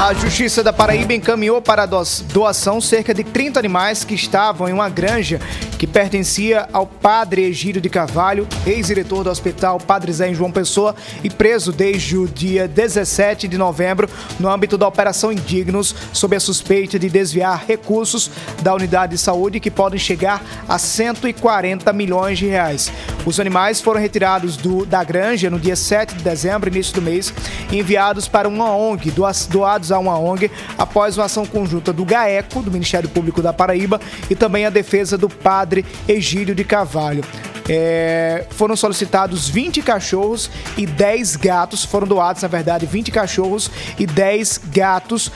A 0.01 0.13
Justiça 0.13 0.63
da 0.63 0.71
Paraíba 0.71 1.13
encaminhou 1.13 1.61
para 1.61 1.85
doação 1.85 2.79
cerca 2.79 3.13
de 3.13 3.21
30 3.21 3.59
animais 3.59 4.05
que 4.05 4.13
estavam 4.15 4.69
em 4.69 4.71
uma 4.71 4.87
granja 4.87 5.41
que 5.77 5.85
pertencia 5.85 6.69
ao 6.71 6.85
padre 6.87 7.43
Egídio 7.43 7.81
de 7.81 7.89
Carvalho, 7.89 8.47
ex-diretor 8.65 9.25
do 9.25 9.29
Hospital 9.29 9.77
Padre 9.77 10.11
Zé 10.13 10.29
em 10.29 10.33
João 10.33 10.51
Pessoa 10.53 10.95
e 11.21 11.29
preso 11.29 11.73
desde 11.73 12.17
o 12.17 12.27
dia 12.27 12.65
17 12.67 13.45
de 13.47 13.57
novembro 13.57 14.09
no 14.39 14.49
âmbito 14.49 14.77
da 14.77 14.87
Operação 14.87 15.33
Indignos, 15.33 15.93
sob 16.13 16.33
a 16.35 16.39
suspeita 16.39 16.97
de 16.97 17.09
desviar 17.09 17.65
recursos 17.67 18.31
da 18.61 18.73
unidade 18.73 19.13
de 19.15 19.17
saúde 19.17 19.59
que 19.59 19.69
podem 19.71 19.99
chegar 19.99 20.41
a 20.67 20.77
140 20.79 21.91
milhões 21.91 22.39
de 22.39 22.47
reais. 22.47 22.89
Os 23.25 23.37
animais 23.39 23.81
foram 23.81 23.99
retirados 23.99 24.55
do- 24.55 24.85
da 24.85 25.03
granja 25.03 25.49
no 25.49 25.59
dia 25.59 25.75
7 25.75 26.15
de 26.15 26.23
dezembro, 26.23 26.69
início 26.69 26.93
do 26.95 27.01
mês, 27.01 27.33
e 27.69 27.79
enviados 27.79 28.27
para 28.29 28.47
uma 28.47 28.73
ONG, 28.75 29.11
doas- 29.11 29.45
doados 29.89 29.91
a 29.91 29.99
uma 29.99 30.17
ONG, 30.17 30.51
após 30.77 31.17
uma 31.17 31.25
ação 31.25 31.45
conjunta 31.45 31.91
do 31.91 32.05
GAECO, 32.05 32.61
do 32.61 32.71
Ministério 32.71 33.09
Público 33.09 33.41
da 33.41 33.51
Paraíba, 33.51 33.99
e 34.29 34.35
também 34.35 34.65
a 34.65 34.69
defesa 34.69 35.17
do 35.17 35.27
padre 35.27 35.85
Egílio 36.07 36.55
de 36.55 36.63
Carvalho. 36.63 37.23
É, 37.71 38.47
foram 38.49 38.75
solicitados 38.75 39.47
20 39.47 39.81
cachorros 39.83 40.49
e 40.75 40.87
10 40.87 41.35
gatos, 41.35 41.85
foram 41.85 42.07
doados, 42.07 42.41
na 42.41 42.47
verdade, 42.47 42.85
20 42.85 43.11
cachorros 43.11 43.69
e 43.99 44.07
10 44.07 44.61
gatos 44.71 45.31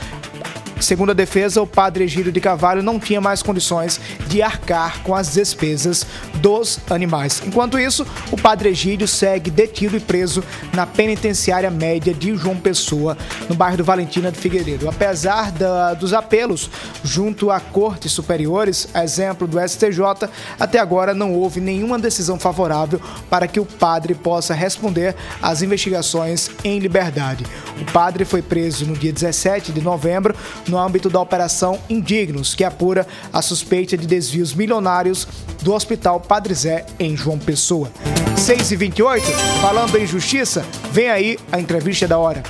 Segundo 0.84 1.12
a 1.12 1.14
defesa, 1.14 1.62
o 1.62 1.66
padre 1.66 2.04
Egídio 2.04 2.30
de 2.30 2.42
Carvalho 2.42 2.82
não 2.82 3.00
tinha 3.00 3.18
mais 3.18 3.42
condições 3.42 3.98
de 4.26 4.42
arcar 4.42 5.00
com 5.02 5.14
as 5.14 5.32
despesas 5.32 6.04
dos 6.42 6.78
animais. 6.90 7.40
Enquanto 7.46 7.78
isso, 7.78 8.06
o 8.30 8.36
padre 8.36 8.68
Egídio 8.68 9.08
segue 9.08 9.50
detido 9.50 9.96
e 9.96 10.00
preso 10.00 10.44
na 10.74 10.84
penitenciária 10.84 11.70
média 11.70 12.12
de 12.12 12.36
João 12.36 12.56
Pessoa, 12.58 13.16
no 13.48 13.54
bairro 13.54 13.78
do 13.78 13.84
Valentina 13.84 14.30
de 14.30 14.38
Figueiredo. 14.38 14.86
Apesar 14.86 15.50
da- 15.52 15.94
dos 15.94 16.12
apelos 16.12 16.68
junto 17.02 17.50
a 17.50 17.58
cortes 17.60 18.12
superiores, 18.12 18.86
a 18.92 19.02
exemplo 19.02 19.46
do 19.48 19.58
STJ, 19.58 20.28
até 20.60 20.78
agora 20.78 21.14
não 21.14 21.32
houve 21.32 21.62
nenhuma 21.62 21.98
decisão 21.98 22.38
favorável 22.38 23.00
para 23.30 23.48
que 23.48 23.58
o 23.58 23.64
padre 23.64 24.14
possa 24.14 24.52
responder 24.52 25.16
às 25.40 25.62
investigações 25.62 26.50
em 26.62 26.78
liberdade. 26.78 27.46
O 27.80 27.90
padre 27.90 28.26
foi 28.26 28.42
preso 28.42 28.84
no 28.84 28.92
dia 28.92 29.14
17 29.14 29.72
de 29.72 29.80
novembro 29.80 30.34
no 30.68 30.73
âmbito 30.78 31.10
da 31.10 31.20
Operação 31.20 31.78
Indignos, 31.88 32.54
que 32.54 32.64
apura 32.64 33.06
a 33.32 33.42
suspeita 33.42 33.96
de 33.96 34.06
desvios 34.06 34.54
milionários 34.54 35.26
do 35.62 35.72
Hospital 35.72 36.20
Padre 36.20 36.54
Zé 36.54 36.84
em 36.98 37.16
João 37.16 37.38
Pessoa. 37.38 37.90
6 38.36 38.72
e 38.72 38.76
28 38.76 39.24
falando 39.60 39.96
em 39.96 40.06
justiça, 40.06 40.64
vem 40.92 41.08
aí 41.08 41.38
a 41.50 41.60
entrevista 41.60 42.06
da 42.06 42.18
hora. 42.18 42.42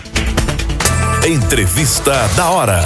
Entrevista 1.27 2.13
da 2.37 2.51
hora. 2.51 2.81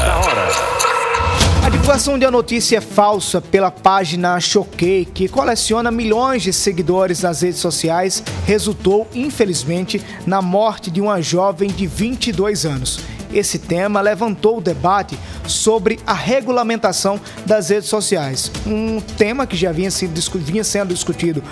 A 1.64 1.70
divulgação 1.70 2.18
de 2.18 2.24
uma 2.24 2.30
notícia 2.30 2.80
falsa 2.80 3.40
pela 3.40 3.70
página 3.70 4.40
Choquei, 4.40 5.04
que 5.04 5.28
coleciona 5.28 5.90
milhões 5.90 6.42
de 6.42 6.52
seguidores 6.52 7.22
nas 7.22 7.42
redes 7.42 7.60
sociais, 7.60 8.22
resultou, 8.46 9.06
infelizmente, 9.12 10.00
na 10.26 10.40
morte 10.40 10.90
de 10.90 11.00
uma 11.00 11.20
jovem 11.20 11.68
de 11.68 11.86
22 11.86 12.64
anos. 12.64 13.00
Esse 13.32 13.58
tema 13.58 14.00
levantou 14.00 14.58
o 14.58 14.60
debate 14.60 15.18
sobre 15.46 15.98
a 16.06 16.14
regulamentação 16.14 17.20
das 17.44 17.68
redes 17.68 17.88
sociais, 17.88 18.50
um 18.66 19.00
tema 19.00 19.46
que 19.46 19.56
já 19.56 19.72
vinha, 19.72 19.90
vinha 20.34 20.64
sendo 20.64 20.94
discutido 20.94 21.42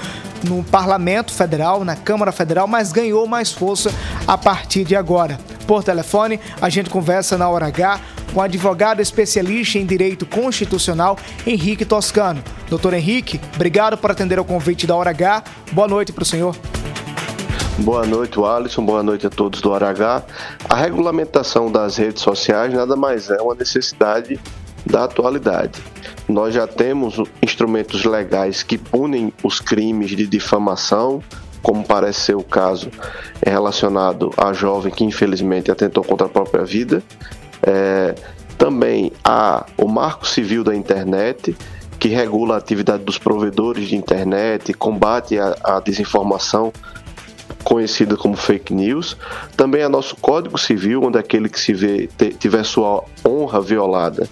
no 0.45 0.63
Parlamento 0.65 1.33
Federal, 1.33 1.85
na 1.85 1.97
Câmara 1.97 2.33
Federal, 2.33 2.67
mas 2.67 2.93
ganhou 2.93 3.27
mais 3.27 3.53
força 3.53 3.93
a 4.27 4.37
partir 4.37 4.85
de 4.85 4.95
agora. 4.95 5.39
Por 5.67 5.83
telefone, 5.83 6.39
a 6.61 6.69
gente 6.69 6.89
conversa 6.89 7.37
na 7.37 7.49
hora 7.49 7.67
H 7.67 8.01
com 8.33 8.41
o 8.41 8.43
advogado 8.43 9.01
especialista 9.01 9.79
em 9.79 9.87
direito 9.87 10.25
constitucional, 10.27 11.19
Henrique 11.47 11.85
Toscano. 11.85 12.43
Doutor 12.69 12.95
Henrique, 12.95 13.41
obrigado 13.55 13.97
por 13.97 14.11
atender 14.11 14.39
ao 14.39 14.45
convite 14.45 14.87
da 14.87 14.95
hora 14.95 15.11
H. 15.11 15.43
Boa 15.73 15.89
noite 15.89 16.13
para 16.13 16.23
o 16.23 16.27
senhor. 16.27 16.55
Boa 17.79 18.07
noite, 18.07 18.41
Alisson. 18.41 18.85
Boa 18.85 19.03
noite 19.03 19.27
a 19.27 19.31
todos 19.31 19.61
do 19.61 19.71
Hora 19.71 19.91
H. 19.91 20.25
A 20.69 20.75
regulamentação 20.75 21.71
das 21.71 21.97
redes 21.97 22.23
sociais 22.23 22.73
nada 22.73 22.97
mais 22.97 23.29
é 23.29 23.41
uma 23.41 23.55
necessidade 23.55 24.41
da 24.85 25.05
atualidade. 25.05 25.83
Nós 26.27 26.55
já 26.55 26.67
temos 26.67 27.21
instrumentos 27.43 28.05
legais 28.05 28.63
que 28.63 28.79
punem 28.79 29.33
os 29.43 29.61
crimes 29.61 30.11
de 30.11 30.27
difamação, 30.27 31.23
como 31.63 31.85
parece 31.85 32.21
ser 32.21 32.35
o 32.37 32.43
caso 32.43 32.91
relacionado 33.45 34.31
à 34.37 34.53
jovem 34.53 34.93
que 34.93 35.05
infelizmente 35.05 35.71
atentou 35.71 36.03
contra 36.03 36.27
a 36.27 36.31
própria 36.31 36.65
vida, 36.65 37.03
É, 37.63 38.15
também 38.57 39.11
há 39.25 39.67
o 39.77 39.89
Marco 39.89 40.27
Civil 40.27 40.63
da 40.63 40.75
Internet, 40.75 41.57
que 41.99 42.09
regula 42.09 42.55
a 42.55 42.59
atividade 42.59 43.03
dos 43.03 43.19
provedores 43.19 43.89
de 43.89 43.97
internet, 43.97 44.73
combate 44.75 45.39
a, 45.39 45.57
a 45.65 45.81
desinformação 45.81 46.73
conhecida 47.67 48.17
como 48.17 48.37
fake 48.37 48.73
news. 48.73 49.17
Também 49.57 49.83
há 49.83 49.89
nosso 49.89 50.15
Código 50.17 50.57
Civil, 50.57 51.03
onde 51.03 51.19
aquele 51.19 51.49
que 51.49 51.59
se 51.59 51.75
vê, 51.75 52.09
tiver 52.39 52.65
sua 52.65 53.03
honra 53.27 53.61
violada 53.61 54.29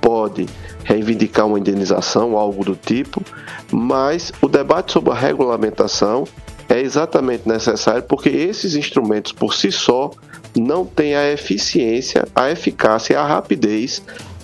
pode 0.00 0.48
reivindicar 0.82 1.46
uma 1.46 1.60
indenização, 1.60 2.36
algo 2.36 2.64
do 2.64 2.74
tipo, 2.74 3.22
mas 3.70 4.32
o 4.42 4.48
debate 4.48 4.92
sobre 4.92 5.12
a 5.12 5.14
regulamentação 5.14 6.24
é 6.68 6.80
exatamente 6.80 7.48
necessário 7.48 8.02
porque 8.02 8.28
esses 8.28 8.74
instrumentos 8.74 9.30
por 9.30 9.54
si 9.54 9.70
só 9.70 10.10
não 10.56 10.84
têm 10.84 11.14
a 11.14 11.30
eficiência, 11.30 12.26
a 12.34 12.50
eficácia 12.50 13.14
e 13.14 13.16
a 13.16 13.24
rapidez 13.24 14.02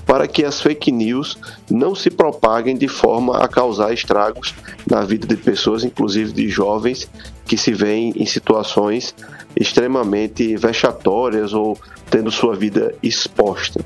para 0.08 0.26
que 0.26 0.42
as 0.42 0.58
fake 0.58 0.90
news 0.90 1.36
não 1.70 1.94
se 1.94 2.08
propaguem 2.10 2.74
de 2.74 2.88
forma 2.88 3.36
a 3.36 3.46
causar 3.46 3.92
estragos 3.92 4.54
na 4.90 5.02
vida 5.02 5.26
de 5.26 5.36
pessoas, 5.36 5.84
inclusive 5.84 6.32
de 6.32 6.48
jovens 6.48 7.10
que 7.44 7.58
se 7.58 7.74
veem 7.74 8.14
em 8.16 8.24
situações 8.24 9.14
extremamente 9.54 10.56
vexatórias 10.56 11.52
ou 11.52 11.78
tendo 12.10 12.30
sua 12.30 12.56
vida 12.56 12.94
exposta. 13.02 13.84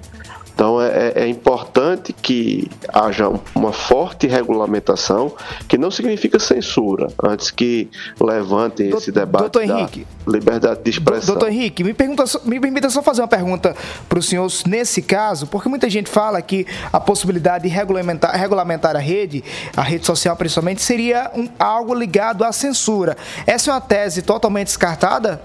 Então 0.55 0.81
é, 0.81 1.13
é, 1.17 1.29
importante 1.29 2.13
que 2.13 2.71
haja 2.93 3.31
uma 3.55 3.73
forte 3.73 4.27
regulamentação, 4.27 5.35
que 5.67 5.79
não 5.79 5.91
significa 5.91 6.39
censura, 6.39 7.09
antes 7.23 7.51
que 7.51 7.91
levante 8.21 8.83
esse 8.83 9.11
debate 9.11 9.43
Doutor 9.43 9.63
Henrique, 9.63 10.07
da 10.27 10.33
liberdade 10.33 10.83
de 10.83 10.91
expressão. 10.91 11.35
Doutor 11.35 11.51
Henrique, 11.51 11.83
me, 11.83 11.95
pergunta, 11.95 12.25
me 12.45 12.61
permita 12.61 12.91
só 12.91 13.03
fazer 13.03 13.23
uma 13.23 13.29
pergunta 13.29 13.75
para 14.09 14.19
o 14.19 14.23
senhor 14.23 14.51
nesse 14.67 15.01
caso, 15.03 15.47
porque 15.47 15.69
muita 15.69 15.89
gente 15.89 16.11
fala 16.11 16.41
que 16.43 16.67
a 16.93 17.01
possibilidade 17.01 17.65
de 17.65 17.75
regulamentar, 17.75 18.37
regulamentar 18.39 18.95
a 18.95 19.01
rede, 19.01 19.43
a 19.77 19.83
rede 19.83 20.07
social 20.07 20.37
principalmente, 20.37 20.83
seria 20.83 21.31
um, 21.35 21.49
algo 21.59 21.95
ligado 21.95 22.45
à 22.45 22.53
censura. 22.53 23.17
Essa 23.47 23.71
é 23.71 23.75
uma 23.75 23.81
tese 23.81 24.23
totalmente 24.23 24.67
descartada? 24.67 25.41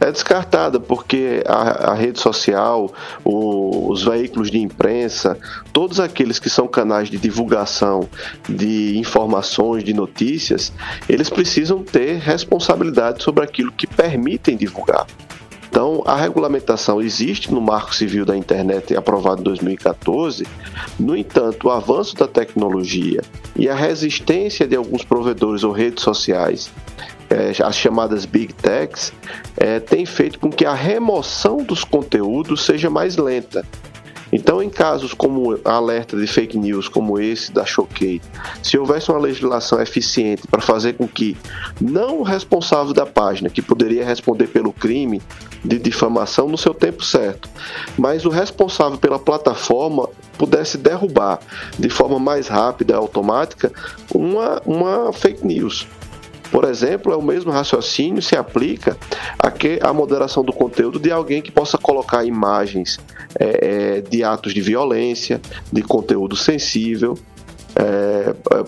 É 0.00 0.10
descartada 0.10 0.80
porque 0.80 1.42
a, 1.46 1.90
a 1.90 1.94
rede 1.94 2.20
social, 2.20 2.92
o, 3.24 3.90
os 3.90 4.02
veículos 4.02 4.50
de 4.50 4.58
imprensa, 4.58 5.38
todos 5.72 6.00
aqueles 6.00 6.38
que 6.38 6.50
são 6.50 6.66
canais 6.66 7.10
de 7.10 7.18
divulgação 7.18 8.08
de 8.48 8.98
informações, 8.98 9.84
de 9.84 9.92
notícias, 9.92 10.72
eles 11.08 11.28
precisam 11.28 11.82
ter 11.82 12.18
responsabilidade 12.18 13.22
sobre 13.22 13.44
aquilo 13.44 13.72
que 13.72 13.86
permitem 13.86 14.56
divulgar. 14.56 15.06
Então, 15.70 16.02
a 16.04 16.16
regulamentação 16.16 17.00
existe 17.00 17.52
no 17.52 17.60
Marco 17.60 17.94
Civil 17.94 18.24
da 18.24 18.36
Internet 18.36 18.96
aprovado 18.96 19.40
em 19.40 19.44
2014. 19.44 20.44
No 20.98 21.16
entanto, 21.16 21.68
o 21.68 21.70
avanço 21.70 22.16
da 22.16 22.26
tecnologia 22.26 23.22
e 23.54 23.68
a 23.68 23.74
resistência 23.74 24.66
de 24.66 24.74
alguns 24.74 25.04
provedores 25.04 25.62
ou 25.62 25.70
redes 25.70 26.02
sociais 26.02 26.72
é, 27.30 27.52
as 27.62 27.76
chamadas 27.76 28.26
Big 28.26 28.52
Techs, 28.52 29.12
é, 29.56 29.78
tem 29.78 30.04
feito 30.04 30.38
com 30.38 30.50
que 30.50 30.64
a 30.64 30.74
remoção 30.74 31.58
dos 31.58 31.84
conteúdos 31.84 32.64
seja 32.64 32.90
mais 32.90 33.16
lenta. 33.16 33.64
Então, 34.32 34.62
em 34.62 34.70
casos 34.70 35.12
como 35.12 35.58
alerta 35.64 36.16
de 36.16 36.26
fake 36.26 36.56
news, 36.56 36.88
como 36.88 37.18
esse 37.18 37.52
da 37.52 37.64
Choquei, 37.64 38.20
se 38.62 38.78
houvesse 38.78 39.10
uma 39.10 39.18
legislação 39.18 39.80
eficiente 39.80 40.46
para 40.46 40.60
fazer 40.60 40.94
com 40.94 41.08
que 41.08 41.36
não 41.80 42.20
o 42.20 42.22
responsável 42.22 42.92
da 42.92 43.04
página, 43.04 43.50
que 43.50 43.60
poderia 43.60 44.04
responder 44.04 44.46
pelo 44.46 44.72
crime 44.72 45.20
de 45.64 45.78
difamação 45.78 46.48
no 46.48 46.56
seu 46.56 46.72
tempo 46.72 47.04
certo, 47.04 47.48
mas 47.98 48.24
o 48.24 48.30
responsável 48.30 48.98
pela 48.98 49.18
plataforma 49.18 50.08
pudesse 50.38 50.78
derrubar 50.78 51.40
de 51.78 51.90
forma 51.90 52.18
mais 52.18 52.46
rápida 52.46 52.94
e 52.94 52.96
automática 52.96 53.72
uma, 54.14 54.62
uma 54.64 55.12
fake 55.12 55.44
news. 55.44 55.86
Por 56.50 56.64
exemplo, 56.64 57.12
é 57.12 57.16
o 57.16 57.22
mesmo 57.22 57.50
raciocínio 57.50 58.20
se 58.20 58.36
aplica 58.36 58.96
a 59.38 59.50
que 59.50 59.78
a 59.82 59.92
moderação 59.92 60.44
do 60.44 60.52
conteúdo 60.52 60.98
de 60.98 61.10
alguém 61.10 61.40
que 61.40 61.50
possa 61.50 61.78
colocar 61.78 62.24
imagens 62.24 62.98
é, 63.38 63.98
é 63.98 64.00
de 64.00 64.24
atos 64.24 64.52
de 64.52 64.60
violência, 64.60 65.40
de 65.72 65.82
conteúdo 65.82 66.36
sensível, 66.36 67.16
é, 67.76 68.34
é, 68.54 68.64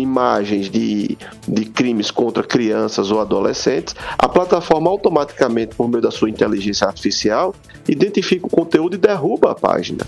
imagens 0.00 0.70
de, 0.70 1.16
de 1.46 1.64
crimes 1.66 2.10
contra 2.10 2.42
crianças 2.42 3.10
ou 3.10 3.20
adolescentes, 3.20 3.94
a 4.18 4.28
plataforma 4.28 4.90
automaticamente, 4.90 5.74
por 5.74 5.88
meio 5.88 6.02
da 6.02 6.10
sua 6.10 6.30
inteligência 6.30 6.86
artificial, 6.86 7.54
identifica 7.88 8.46
o 8.46 8.50
conteúdo 8.50 8.94
e 8.94 8.98
derruba 8.98 9.52
a 9.52 9.54
página. 9.54 10.04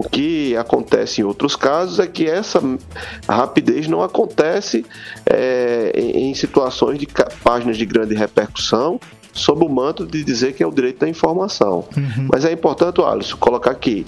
O 0.00 0.08
que 0.08 0.56
acontece 0.56 1.20
em 1.20 1.24
outros 1.24 1.54
casos 1.54 1.98
é 1.98 2.06
que 2.06 2.26
essa 2.26 2.58
rapidez 3.28 3.86
não 3.86 4.02
acontece 4.02 4.82
é, 5.26 5.92
em, 5.94 6.32
situações 6.32 6.98
de 6.98 7.06
páginas 7.44 7.76
de 7.76 7.84
grande 7.84 8.14
repercussão 8.14 8.98
sob 9.34 9.62
o 9.62 9.68
manto 9.68 10.06
de 10.06 10.24
dizer 10.24 10.54
que 10.54 10.62
é 10.62 10.66
o 10.66 10.70
direito 10.70 11.00
da 11.00 11.08
informação. 11.08 11.84
Uhum. 11.94 12.28
Mas 12.32 12.46
é 12.46 12.52
importante, 12.52 12.98
Alisson, 13.02 13.36
colocar 13.36 13.72
aqui 13.72 14.06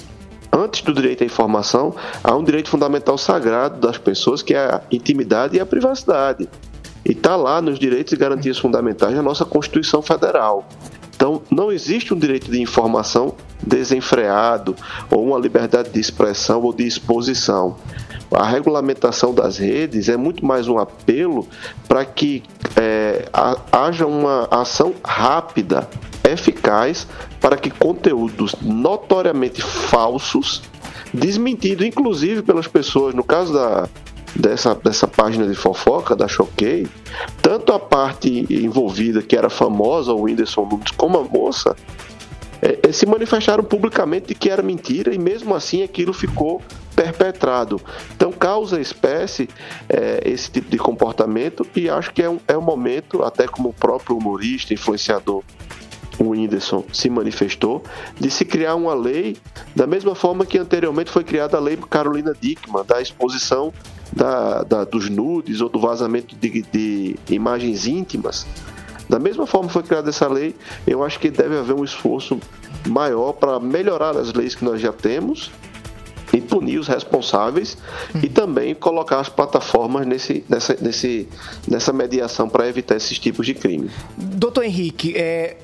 antes 0.50 0.80
do 0.80 0.94
direito 0.94 1.24
à 1.24 1.26
informação, 1.26 1.94
há 2.24 2.34
um 2.34 2.42
direito 2.42 2.70
fundamental 2.70 3.18
sagrado 3.18 3.78
das 3.78 3.98
pessoas, 3.98 4.40
que 4.40 4.54
é 4.54 4.60
a 4.60 4.80
intimidade 4.90 5.58
e 5.58 5.60
a 5.60 5.66
privacidade. 5.66 6.48
E 7.04 7.12
está 7.12 7.36
lá 7.36 7.60
nos 7.60 7.78
direitos 7.78 8.14
e 8.14 8.16
garantias 8.16 8.56
fundamentais 8.58 9.14
da 9.14 9.20
nossa 9.20 9.44
Constituição 9.44 10.00
Federal. 10.00 10.66
Então, 11.22 11.40
não 11.52 11.70
existe 11.70 12.12
um 12.12 12.18
direito 12.18 12.50
de 12.50 12.60
informação 12.60 13.36
desenfreado 13.62 14.74
ou 15.08 15.24
uma 15.24 15.38
liberdade 15.38 15.90
de 15.90 16.00
expressão 16.00 16.60
ou 16.60 16.72
de 16.72 16.84
exposição. 16.84 17.76
A 18.32 18.44
regulamentação 18.44 19.32
das 19.32 19.56
redes 19.56 20.08
é 20.08 20.16
muito 20.16 20.44
mais 20.44 20.66
um 20.66 20.80
apelo 20.80 21.46
para 21.86 22.04
que 22.04 22.42
é, 22.74 23.24
haja 23.70 24.04
uma 24.04 24.48
ação 24.50 24.94
rápida, 25.04 25.88
eficaz, 26.28 27.06
para 27.40 27.56
que 27.56 27.70
conteúdos 27.70 28.56
notoriamente 28.60 29.62
falsos, 29.62 30.60
desmentidos 31.14 31.86
inclusive 31.86 32.42
pelas 32.42 32.66
pessoas, 32.66 33.14
no 33.14 33.22
caso 33.22 33.52
da, 33.52 33.88
dessa, 34.34 34.74
dessa 34.74 35.06
página 35.06 35.46
de 35.46 35.54
fofoca 35.54 36.16
da 36.16 36.28
Choquei, 36.28 36.86
tanto 37.40 37.72
a 37.72 37.78
parte 37.78 38.46
envolvida, 38.50 39.22
que 39.22 39.36
era 39.36 39.50
famosa, 39.50 40.12
o 40.12 40.22
Whindersson 40.22 40.66
Nunes, 40.66 40.90
como 40.96 41.18
a 41.18 41.24
moça, 41.24 41.76
é, 42.60 42.78
é, 42.88 42.92
se 42.92 43.04
manifestaram 43.06 43.64
publicamente 43.64 44.28
de 44.28 44.34
que 44.36 44.48
era 44.48 44.62
mentira 44.62 45.12
e 45.12 45.18
mesmo 45.18 45.54
assim 45.54 45.82
aquilo 45.82 46.12
ficou 46.12 46.62
perpetrado. 46.94 47.80
Então 48.14 48.30
causa 48.30 48.80
espécie 48.80 49.48
é, 49.88 50.22
esse 50.24 50.50
tipo 50.50 50.70
de 50.70 50.78
comportamento 50.78 51.66
e 51.74 51.90
acho 51.90 52.12
que 52.12 52.22
é 52.22 52.30
um, 52.30 52.38
é 52.46 52.56
um 52.56 52.62
momento, 52.62 53.22
até 53.24 53.48
como 53.48 53.70
o 53.70 53.72
próprio 53.72 54.16
humorista, 54.16 54.72
influenciador 54.72 55.42
o 56.22 56.30
Whindersson 56.30 56.84
se 56.92 57.10
manifestou, 57.10 57.82
de 58.18 58.30
se 58.30 58.44
criar 58.44 58.74
uma 58.74 58.94
lei 58.94 59.36
da 59.74 59.86
mesma 59.86 60.14
forma 60.14 60.46
que 60.46 60.58
anteriormente 60.58 61.10
foi 61.10 61.24
criada 61.24 61.56
a 61.56 61.60
lei 61.60 61.76
Carolina 61.90 62.34
Dickman, 62.38 62.84
da 62.84 63.00
exposição 63.00 63.72
da, 64.12 64.62
da, 64.62 64.84
dos 64.84 65.08
nudes 65.08 65.60
ou 65.60 65.68
do 65.68 65.80
vazamento 65.80 66.36
de, 66.36 66.62
de 66.62 67.16
imagens 67.28 67.86
íntimas. 67.86 68.46
Da 69.08 69.18
mesma 69.18 69.46
forma 69.46 69.66
que 69.66 69.72
foi 69.72 69.82
criada 69.82 70.08
essa 70.08 70.28
lei, 70.28 70.54
eu 70.86 71.02
acho 71.04 71.18
que 71.18 71.30
deve 71.30 71.58
haver 71.58 71.74
um 71.74 71.84
esforço 71.84 72.38
maior 72.86 73.32
para 73.32 73.58
melhorar 73.58 74.16
as 74.16 74.32
leis 74.32 74.54
que 74.54 74.64
nós 74.64 74.80
já 74.80 74.92
temos 74.92 75.50
e 76.32 76.40
punir 76.40 76.78
os 76.78 76.88
responsáveis 76.88 77.76
hum. 78.14 78.20
e 78.22 78.28
também 78.28 78.74
colocar 78.74 79.20
as 79.20 79.28
plataformas 79.28 80.06
nesse, 80.06 80.44
nessa, 80.48 80.76
nesse, 80.80 81.28
nessa 81.68 81.92
mediação 81.92 82.48
para 82.48 82.66
evitar 82.66 82.96
esses 82.96 83.18
tipos 83.18 83.44
de 83.44 83.54
crime. 83.54 83.90
Doutor 84.16 84.64
Henrique, 84.64 85.14
é, 85.14 85.58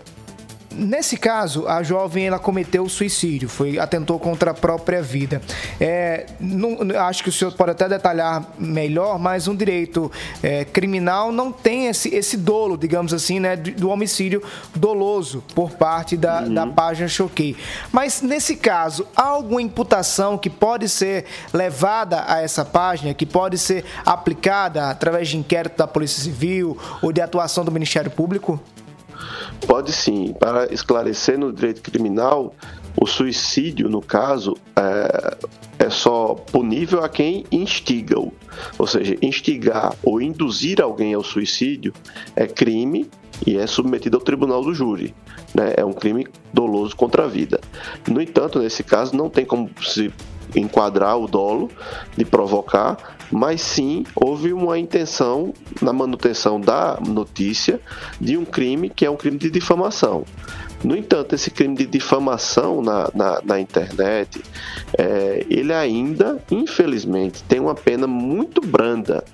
Nesse 0.71 1.17
caso, 1.17 1.67
a 1.67 1.83
jovem 1.83 2.27
ela 2.27 2.39
cometeu 2.39 2.87
suicídio, 2.89 3.49
foi 3.49 3.79
atentou 3.79 4.19
contra 4.19 4.51
a 4.51 4.55
própria 4.55 5.01
vida. 5.01 5.41
É, 5.81 6.27
não, 6.39 6.79
acho 7.01 7.23
que 7.23 7.31
o 7.31 7.33
senhor 7.33 7.53
pode 7.53 7.71
até 7.71 7.89
detalhar 7.89 8.45
melhor, 8.59 9.19
mas 9.19 9.49
um 9.49 9.57
direito 9.57 10.13
é, 10.43 10.65
criminal 10.65 11.33
não 11.33 11.51
tem 11.51 11.87
esse, 11.87 12.15
esse 12.15 12.37
dolo, 12.37 12.77
digamos 12.77 13.15
assim, 13.15 13.41
né, 13.41 13.57
do 13.57 13.89
homicídio 13.89 14.43
doloso 14.75 15.43
por 15.55 15.71
parte 15.71 16.17
da, 16.17 16.43
uhum. 16.43 16.55
da 16.55 16.67
página 16.67 17.09
Choquei. 17.09 17.57
Mas 17.91 18.21
nesse 18.21 18.55
caso, 18.55 19.07
há 19.17 19.23
alguma 19.23 19.63
imputação 19.63 20.37
que 20.37 20.51
pode 20.51 20.89
ser 20.89 21.25
levada 21.53 22.25
a 22.29 22.43
essa 22.43 22.65
página, 22.65 23.15
que 23.15 23.25
pode 23.25 23.57
ser 23.57 23.85
aplicada 24.05 24.91
através 24.91 25.29
de 25.29 25.39
inquérito 25.39 25.79
da 25.79 25.87
Polícia 25.87 26.23
Civil 26.23 26.77
ou 27.03 27.11
de 27.11 27.23
atuação 27.23 27.65
do 27.65 27.73
Ministério 27.73 28.11
Público? 28.11 28.61
Pode 29.67 29.93
sim. 29.93 30.35
Para 30.39 30.73
esclarecer 30.73 31.39
no 31.39 31.53
direito 31.53 31.83
criminal, 31.83 32.55
o 33.01 33.07
suicídio, 33.07 33.89
no 33.89 34.01
caso, 34.01 34.57
é, 34.77 35.37
é, 35.79 35.91
só 35.91 36.35
punível 36.35 37.05
a 37.05 37.09
quem 37.09 37.45
instiga-o. 37.51 38.33
Ou 38.79 38.87
seja, 38.87 39.17
instigar 39.23 39.95
ou 40.03 40.21
induzir 40.21 40.81
alguém 40.81 41.15
ao 41.15 41.23
suicídio 41.23 41.93
é 42.35 42.47
crime 42.47 43.09
e 43.47 43.57
é 43.57 43.67
submetido 43.67 44.17
ao 44.17 44.23
tribunal 44.23 44.63
do 44.63 44.75
júri. 44.75 45.15
Né? 45.55 45.75
É 45.77 45.85
um 45.85 45.93
crime 45.93 46.27
doloso 46.53 46.97
contra 46.97 47.25
a 47.25 47.29
vida. 47.29 47.61
No 48.09 48.21
entanto, 48.21 48.59
nesse 48.59 48.83
caso, 48.83 49.17
não 49.17 49.31
tem 49.31 49.45
como 49.45 49.71
se 49.83 50.13
enquadrar 50.55 51.19
o 51.19 51.27
dolo 51.27 51.71
de 52.17 52.25
provocar, 52.25 53.19
mas 53.31 53.61
sim 53.61 54.05
houve 54.15 54.53
uma 54.53 54.79
intenção 54.79 55.53
na 55.83 55.93
manutenção 55.93 56.61
da 56.61 56.99
notícia 57.07 57.81
de 58.21 58.37
um 58.37 58.45
crime 58.45 58.89
que 58.89 59.05
é 59.05 59.11
um 59.11 59.17
crime 59.17 59.39
de 59.39 59.51
difamação. 59.51 60.25
No 60.83 60.97
entanto, 60.97 61.35
esse 61.35 61.51
crime 61.51 61.75
de 61.75 61.87
difamação 61.87 62.81
na, 62.81 63.11
na, 63.13 63.41
na 63.45 63.61
internet, 63.61 64.41
é, 64.97 65.45
ele 65.51 65.73
ainda, 65.73 66.43
infelizmente, 66.51 67.43
tem 67.45 67.59
uma 67.59 67.75
pena 67.75 68.07
muito 68.07 68.61
branda 68.61 69.25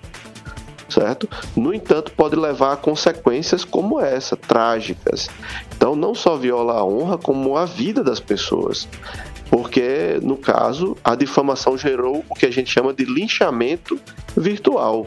certo? 0.95 1.29
No 1.57 1.75
entanto, 1.75 2.13
pode 2.13 2.37
levar 2.37 2.73
a 2.73 2.77
consequências 2.77 3.65
como 3.65 4.01
essa, 4.01 4.37
trágicas. 4.37 5.29
Então, 5.77 5.97
não 5.97 6.15
só 6.15 6.37
viola 6.37 6.75
a 6.75 6.85
honra, 6.85 7.19
como 7.19 7.57
a 7.57 7.65
vida 7.65 8.05
das 8.05 8.21
pessoas. 8.21 8.89
Porque, 9.51 10.19
no 10.23 10.37
caso, 10.37 10.97
a 11.05 11.15
difamação 11.15 11.77
gerou 11.77 12.25
o 12.29 12.35
que 12.35 12.47
a 12.47 12.51
gente 12.51 12.71
chama 12.71 12.93
de 12.93 13.05
linchamento 13.05 13.99
virtual. 14.37 15.07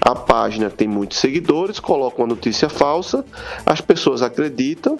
A 0.00 0.14
página 0.14 0.70
tem 0.70 0.88
muitos 0.88 1.18
seguidores, 1.18 1.78
coloca 1.78 2.18
uma 2.18 2.26
notícia 2.26 2.68
falsa, 2.68 3.24
as 3.66 3.80
pessoas 3.80 4.22
acreditam 4.22 4.98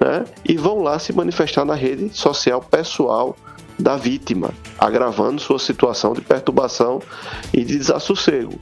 né, 0.00 0.24
e 0.46 0.56
vão 0.56 0.82
lá 0.82 0.98
se 0.98 1.12
manifestar 1.12 1.64
na 1.64 1.74
rede 1.74 2.10
social 2.16 2.60
pessoal 2.60 3.36
da 3.78 3.96
vítima, 3.96 4.50
agravando 4.78 5.40
sua 5.40 5.58
situação 5.58 6.12
de 6.12 6.20
perturbação 6.20 7.00
e 7.52 7.64
de 7.64 7.78
desassossego. 7.78 8.58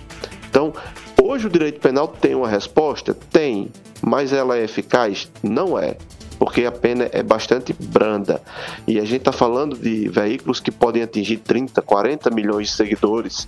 Então, 0.48 0.72
hoje 1.20 1.46
o 1.46 1.50
direito 1.50 1.80
penal 1.80 2.08
tem 2.08 2.34
uma 2.34 2.48
resposta? 2.48 3.14
Tem, 3.14 3.70
mas 4.02 4.32
ela 4.32 4.56
é 4.56 4.64
eficaz? 4.64 5.30
Não 5.42 5.78
é. 5.78 5.96
Porque 6.40 6.64
a 6.64 6.72
pena 6.72 7.08
é 7.12 7.22
bastante 7.22 7.72
branda. 7.78 8.42
E 8.88 8.98
a 8.98 9.04
gente 9.04 9.18
está 9.18 9.30
falando 9.30 9.76
de 9.76 10.08
veículos 10.08 10.58
que 10.58 10.72
podem 10.72 11.02
atingir 11.02 11.36
30, 11.36 11.80
40 11.82 12.30
milhões 12.30 12.68
de 12.68 12.74
seguidores 12.74 13.46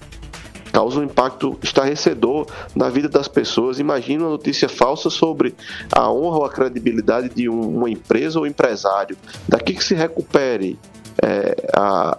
causa 0.72 1.00
um 1.00 1.04
impacto 1.04 1.58
estarrecedor 1.62 2.46
na 2.74 2.88
vida 2.88 3.08
das 3.08 3.28
pessoas. 3.28 3.78
Imagina 3.78 4.24
uma 4.24 4.30
notícia 4.30 4.68
falsa 4.68 5.10
sobre 5.10 5.54
a 5.94 6.10
honra 6.10 6.38
ou 6.38 6.44
a 6.46 6.50
credibilidade 6.50 7.28
de 7.28 7.48
um, 7.48 7.76
uma 7.76 7.90
empresa 7.90 8.38
ou 8.38 8.46
empresário. 8.46 9.16
Daqui 9.46 9.74
que 9.74 9.84
se 9.84 9.94
recupere 9.94 10.78
é, 11.22 11.70
a, 11.76 12.16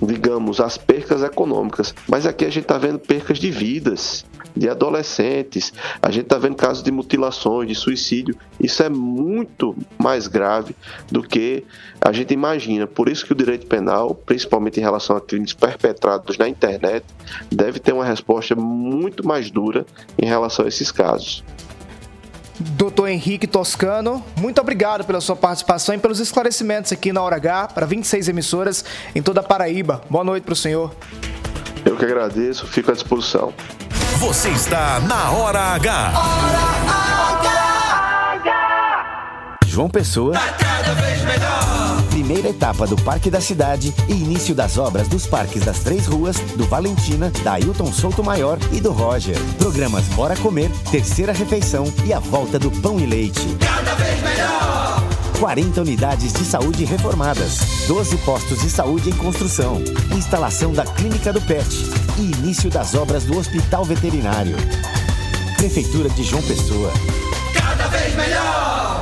digamos, 0.00 0.60
as 0.60 0.76
percas 0.76 1.22
econômicas. 1.22 1.94
Mas 2.06 2.26
aqui 2.26 2.44
a 2.44 2.50
gente 2.50 2.64
está 2.64 2.78
vendo 2.78 2.98
percas 2.98 3.38
de 3.38 3.50
vidas, 3.50 4.24
de 4.56 4.68
adolescentes, 4.68 5.72
a 6.02 6.10
gente 6.10 6.24
está 6.24 6.38
vendo 6.38 6.56
casos 6.56 6.82
de 6.82 6.90
mutilações, 6.90 7.68
de 7.68 7.74
suicídio. 7.74 8.36
Isso 8.60 8.82
é 8.82 8.88
muito 8.88 9.76
mais 9.98 10.26
grave 10.26 10.74
do 11.10 11.22
que 11.22 11.64
a 12.00 12.12
gente 12.12 12.34
imagina. 12.34 12.86
Por 12.86 13.08
isso 13.08 13.24
que 13.24 13.32
o 13.32 13.36
direito 13.36 13.66
penal, 13.66 14.14
principalmente 14.14 14.78
em 14.78 14.82
relação 14.82 15.16
a 15.16 15.20
crimes 15.20 15.52
perpetrados 15.52 16.36
na 16.38 16.48
internet, 16.48 17.04
deve 17.50 17.78
ter 17.78 17.92
uma 17.92 18.04
resposta 18.04 18.54
muito 18.54 19.26
mais 19.26 19.50
dura 19.50 19.86
em 20.18 20.26
relação 20.26 20.64
a 20.64 20.68
esses 20.68 20.90
casos. 20.90 21.44
Doutor 22.60 23.08
Henrique 23.08 23.46
Toscano, 23.46 24.24
muito 24.36 24.60
obrigado 24.60 25.04
pela 25.04 25.20
sua 25.20 25.36
participação 25.36 25.94
e 25.94 25.98
pelos 25.98 26.18
esclarecimentos 26.18 26.90
aqui 26.92 27.12
na 27.12 27.22
Hora 27.22 27.36
H 27.36 27.68
para 27.68 27.86
26 27.86 28.28
emissoras 28.28 28.84
em 29.14 29.22
toda 29.22 29.40
a 29.40 29.42
Paraíba. 29.44 30.00
Boa 30.10 30.24
noite 30.24 30.44
para 30.44 30.54
o 30.54 30.56
senhor. 30.56 30.92
Eu 31.84 31.96
que 31.96 32.04
agradeço, 32.04 32.66
fico 32.66 32.90
à 32.90 32.94
disposição. 32.94 33.52
Você 34.18 34.48
está 34.48 34.98
na 35.00 35.30
Hora 35.30 35.60
H. 35.60 36.12
João 39.64 39.88
Pessoa. 39.88 40.34
Primeira 42.18 42.48
etapa 42.48 42.84
do 42.84 42.96
Parque 42.96 43.30
da 43.30 43.40
Cidade 43.40 43.94
e 44.08 44.12
início 44.12 44.52
das 44.52 44.76
obras 44.76 45.06
dos 45.06 45.24
parques 45.24 45.64
das 45.64 45.78
Três 45.78 46.04
Ruas, 46.04 46.36
do 46.56 46.66
Valentina, 46.66 47.30
da 47.44 47.52
Ailton 47.52 47.92
Souto 47.92 48.24
Maior 48.24 48.58
e 48.72 48.80
do 48.80 48.90
Roger. 48.90 49.38
Programas 49.56 50.04
Bora 50.08 50.36
Comer, 50.38 50.68
Terceira 50.90 51.32
Refeição 51.32 51.84
e 52.04 52.12
a 52.12 52.18
volta 52.18 52.58
do 52.58 52.72
Pão 52.72 52.98
e 52.98 53.06
Leite. 53.06 53.46
Cada 53.60 53.94
vez 53.94 54.20
melhor. 54.20 55.00
40 55.38 55.80
unidades 55.80 56.32
de 56.32 56.44
saúde 56.44 56.84
reformadas, 56.84 57.86
12 57.86 58.16
postos 58.18 58.62
de 58.62 58.68
saúde 58.68 59.10
em 59.10 59.16
construção, 59.16 59.80
instalação 60.16 60.72
da 60.72 60.84
Clínica 60.84 61.32
do 61.32 61.40
Pet 61.40 61.68
e 62.18 62.32
início 62.32 62.68
das 62.68 62.96
obras 62.96 63.22
do 63.22 63.38
Hospital 63.38 63.84
Veterinário. 63.84 64.56
Prefeitura 65.56 66.08
de 66.10 66.24
João 66.24 66.42
Pessoa. 66.42 66.90
Cada 67.54 67.86
vez 67.86 68.12
melhor. 68.16 68.97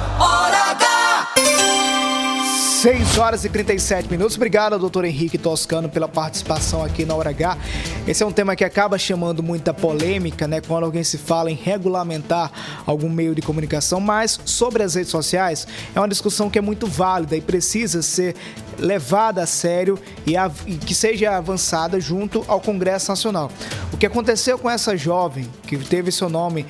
Hora 2.87 2.95
H. 2.95 3.07
6 3.07 3.19
horas 3.19 3.45
e 3.45 3.49
37 3.49 4.09
minutos. 4.09 4.37
Obrigado, 4.37 4.79
doutor 4.79 5.05
Henrique 5.05 5.37
Toscano, 5.37 5.89
pela 5.89 6.07
participação 6.07 6.85
aqui 6.85 7.05
na 7.05 7.17
Hora 7.17 7.31
H. 7.31 7.59
Esse 8.07 8.23
é 8.23 8.27
um 8.27 8.31
tema 8.31 8.55
que 8.55 8.63
acaba 8.63 8.97
chamando 8.97 9.43
muita 9.43 9.75
polêmica, 9.75 10.47
né? 10.47 10.61
Quando 10.61 10.85
alguém 10.85 11.03
se 11.03 11.19
fala 11.19 11.51
em 11.51 11.55
regulamentar 11.55 12.53
algum 12.87 13.09
meio 13.09 13.35
de 13.35 13.43
comunicação, 13.43 13.99
mas 13.99 14.39
sobre 14.45 14.85
as 14.85 14.95
redes 14.95 15.11
sociais 15.11 15.67
é 15.97 15.99
uma 15.99 16.09
discussão 16.09 16.49
que 16.49 16.59
é 16.59 16.63
muito 16.63 16.87
válida 16.87 17.37
e 17.37 17.41
precisa 17.41 18.03
ser 18.03 18.37
levada 18.79 19.43
a 19.43 19.47
sério 19.47 19.99
e, 20.25 20.37
a, 20.37 20.51
e 20.67 20.75
que 20.75 20.95
seja 20.95 21.37
avançada 21.37 21.99
junto 21.99 22.45
ao 22.47 22.61
Congresso 22.61 23.11
Nacional. 23.11 23.51
O 23.93 23.97
que 23.97 24.07
aconteceu 24.07 24.59
com 24.59 24.71
essa 24.71 24.97
jovem 24.97 25.49
que 25.67 25.77
teve 25.79 26.13
seu 26.13 26.29
nome 26.29 26.67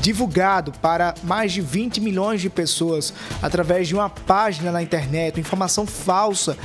divulgado 0.00 0.72
para 0.80 1.14
mais 1.22 1.52
de 1.52 1.60
20 1.60 2.00
milhões 2.00 2.40
de 2.40 2.48
pessoas 2.48 3.12
através 3.42 3.88
de 3.88 3.94
uma 3.94 4.08
página 4.08 4.72
na 4.72 4.82
internet, 4.82 5.38
informação 5.38 5.86
falsa. 5.86 6.56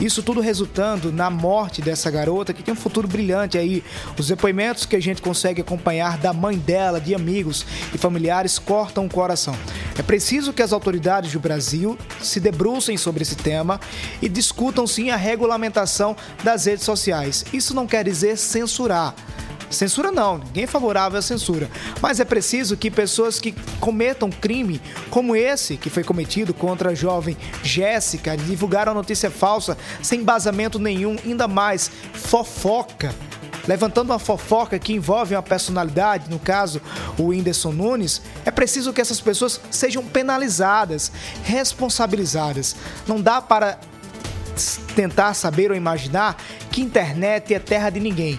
Isso 0.00 0.22
tudo 0.22 0.40
resultando 0.40 1.12
na 1.12 1.30
morte 1.30 1.80
dessa 1.80 2.10
garota 2.10 2.52
que 2.52 2.62
tem 2.62 2.74
um 2.74 2.76
futuro 2.76 3.06
brilhante 3.06 3.56
aí. 3.56 3.82
Os 4.18 4.26
depoimentos 4.26 4.84
que 4.84 4.96
a 4.96 5.00
gente 5.00 5.22
consegue 5.22 5.60
acompanhar 5.60 6.18
da 6.18 6.32
mãe 6.32 6.58
dela, 6.58 7.00
de 7.00 7.14
amigos 7.14 7.64
e 7.94 7.98
familiares 7.98 8.58
cortam 8.58 9.06
o 9.06 9.10
coração. 9.10 9.56
É 9.96 10.02
preciso 10.02 10.52
que 10.52 10.62
as 10.62 10.72
autoridades 10.72 11.32
do 11.32 11.40
Brasil 11.40 11.96
se 12.20 12.40
debrucem 12.40 12.96
sobre 12.96 13.22
esse 13.22 13.36
tema 13.36 13.80
e 14.20 14.28
discutam 14.28 14.86
sim 14.86 15.10
a 15.10 15.16
regulamentação 15.16 16.16
das 16.42 16.66
redes 16.66 16.84
sociais. 16.84 17.44
Isso 17.52 17.74
não 17.74 17.86
quer 17.86 18.04
dizer 18.04 18.36
censurar. 18.36 19.14
Censura 19.74 20.10
não, 20.10 20.38
ninguém 20.38 20.64
é 20.64 20.66
favorável 20.66 21.18
à 21.18 21.22
censura. 21.22 21.68
Mas 22.00 22.20
é 22.20 22.24
preciso 22.24 22.76
que 22.76 22.90
pessoas 22.90 23.40
que 23.40 23.52
cometam 23.80 24.30
crime 24.30 24.80
como 25.10 25.36
esse 25.36 25.76
que 25.76 25.90
foi 25.90 26.04
cometido 26.04 26.54
contra 26.54 26.90
a 26.90 26.94
jovem 26.94 27.36
Jéssica, 27.62 28.36
divulgaram 28.36 28.92
a 28.92 28.94
notícia 28.94 29.30
falsa 29.30 29.76
sem 30.02 30.20
embasamento 30.20 30.78
nenhum, 30.78 31.16
ainda 31.24 31.48
mais 31.48 31.90
fofoca 32.12 33.14
levantando 33.66 34.10
uma 34.10 34.18
fofoca 34.18 34.78
que 34.78 34.92
envolve 34.92 35.34
uma 35.34 35.42
personalidade, 35.42 36.30
no 36.30 36.38
caso 36.38 36.80
o 37.18 37.28
Whindersson 37.28 37.72
Nunes, 37.72 38.20
é 38.44 38.50
preciso 38.50 38.92
que 38.92 39.00
essas 39.00 39.20
pessoas 39.20 39.60
sejam 39.70 40.04
penalizadas, 40.04 41.10
responsabilizadas. 41.42 42.76
Não 43.06 43.20
dá 43.20 43.40
para 43.40 43.78
tentar 44.94 45.34
saber 45.34 45.70
ou 45.70 45.76
imaginar 45.76 46.36
que 46.70 46.80
internet 46.80 47.54
é 47.54 47.58
terra 47.58 47.90
de 47.90 48.00
ninguém. 48.00 48.38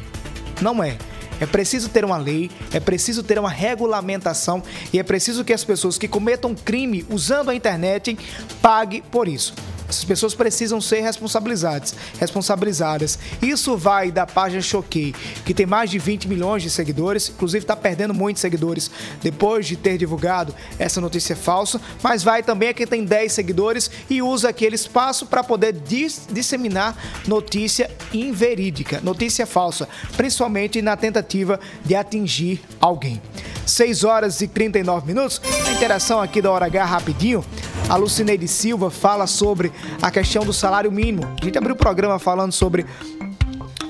Não 0.61 0.83
é. 0.83 0.97
É 1.39 1.45
preciso 1.45 1.89
ter 1.89 2.05
uma 2.05 2.17
lei, 2.17 2.49
é 2.73 2.79
preciso 2.79 3.23
ter 3.23 3.37
uma 3.39 3.49
regulamentação 3.49 4.63
e 4.91 4.99
é 4.99 5.03
preciso 5.03 5.43
que 5.43 5.53
as 5.53 5.63
pessoas 5.63 5.97
que 5.97 6.07
cometam 6.07 6.55
crime 6.55 7.05
usando 7.09 7.49
a 7.49 7.55
internet 7.55 8.17
paguem 8.61 9.01
por 9.11 9.27
isso. 9.27 9.53
Essas 9.95 10.03
pessoas 10.03 10.35
precisam 10.35 10.81
ser 10.81 10.99
responsabilizadas. 10.99 11.95
responsabilizadas. 12.19 13.17
Isso 13.41 13.77
vai 13.77 14.11
da 14.11 14.25
página 14.25 14.61
Choquei, 14.61 15.15
que 15.45 15.53
tem 15.53 15.65
mais 15.65 15.89
de 15.89 15.97
20 15.97 16.27
milhões 16.27 16.61
de 16.61 16.69
seguidores, 16.69 17.29
inclusive 17.29 17.63
está 17.63 17.75
perdendo 17.75 18.13
muitos 18.13 18.41
seguidores 18.41 18.91
depois 19.21 19.65
de 19.65 19.77
ter 19.77 19.97
divulgado 19.97 20.53
essa 20.77 20.99
notícia 20.99 21.35
falsa, 21.35 21.79
mas 22.03 22.23
vai 22.23 22.43
também 22.43 22.69
a 22.69 22.73
quem 22.73 22.85
tem 22.85 23.05
10 23.05 23.31
seguidores 23.31 23.89
e 24.09 24.21
usa 24.21 24.49
aquele 24.49 24.75
espaço 24.75 25.27
para 25.27 25.43
poder 25.43 25.71
dis 25.71 26.27
disseminar 26.29 26.97
notícia 27.25 27.89
inverídica, 28.13 28.99
notícia 29.01 29.45
falsa, 29.45 29.87
principalmente 30.17 30.81
na 30.81 30.97
tentativa 30.97 31.59
de 31.85 31.95
atingir 31.95 32.61
alguém. 32.81 33.21
6 33.65 34.03
horas 34.03 34.41
e 34.41 34.47
39 34.47 35.07
minutos. 35.07 35.41
A 35.67 35.71
interação 35.71 36.21
aqui 36.21 36.41
da 36.41 36.51
Hora 36.51 36.65
H 36.65 36.85
rapidinho. 36.85 37.43
A 37.87 37.95
Lucineide 37.97 38.47
Silva 38.47 38.89
fala 38.89 39.27
sobre 39.27 39.71
a 40.01 40.09
questão 40.09 40.43
do 40.43 40.51
salário 40.51 40.91
mínimo. 40.91 41.23
A 41.39 41.45
gente 41.45 41.57
abriu 41.57 41.75
o 41.75 41.77
programa 41.77 42.17
falando 42.17 42.51
sobre 42.51 42.83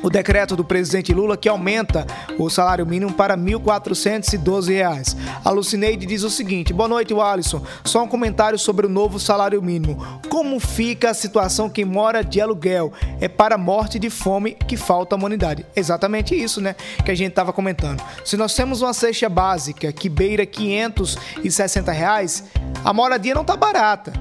o 0.05 0.09
decreto 0.09 0.55
do 0.55 0.63
presidente 0.63 1.11
Lula 1.11 1.35
que 1.35 1.49
aumenta 1.49 2.05
o 2.37 2.47
salário 2.47 2.85
mínimo 2.85 3.11
para 3.11 3.33
R$ 3.33 3.41
1.412. 3.41 5.17
A 5.43 5.49
Lucineide 5.49 6.05
diz 6.05 6.21
o 6.21 6.29
seguinte: 6.29 6.71
Boa 6.71 6.87
noite, 6.87 7.11
Alisson. 7.19 7.63
Só 7.83 8.03
um 8.03 8.07
comentário 8.07 8.59
sobre 8.59 8.85
o 8.85 8.89
novo 8.89 9.19
salário 9.19 9.59
mínimo. 9.63 9.97
Como 10.29 10.59
fica 10.59 11.09
a 11.09 11.13
situação 11.15 11.67
quem 11.67 11.85
mora 11.85 12.23
de 12.23 12.39
aluguel? 12.39 12.93
É 13.19 13.27
para 13.27 13.57
morte 13.57 13.97
de 13.97 14.11
fome 14.11 14.51
que 14.53 14.77
falta 14.77 15.15
a 15.15 15.17
humanidade. 15.17 15.65
Exatamente 15.75 16.35
isso, 16.35 16.61
né? 16.61 16.75
Que 17.03 17.09
a 17.09 17.15
gente 17.15 17.29
estava 17.29 17.51
comentando. 17.51 18.03
Se 18.23 18.37
nós 18.37 18.53
temos 18.53 18.83
uma 18.83 18.93
cesta 18.93 19.27
básica 19.27 19.91
que 19.91 20.07
beira 20.07 20.45
560 20.45 21.91
reais, 21.91 22.43
a 22.83 22.93
moradia 22.93 23.33
não 23.33 23.43
tá 23.43 23.55
barata. 23.55 24.13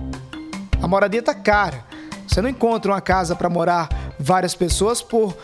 A 0.80 0.88
moradia 0.88 1.22
tá 1.22 1.34
cara. 1.34 1.84
Você 2.26 2.40
não 2.40 2.48
encontra 2.48 2.90
uma 2.90 3.02
casa 3.02 3.36
para 3.36 3.50
morar 3.50 3.88
várias 4.18 4.54
pessoas 4.54 5.02
por 5.02 5.36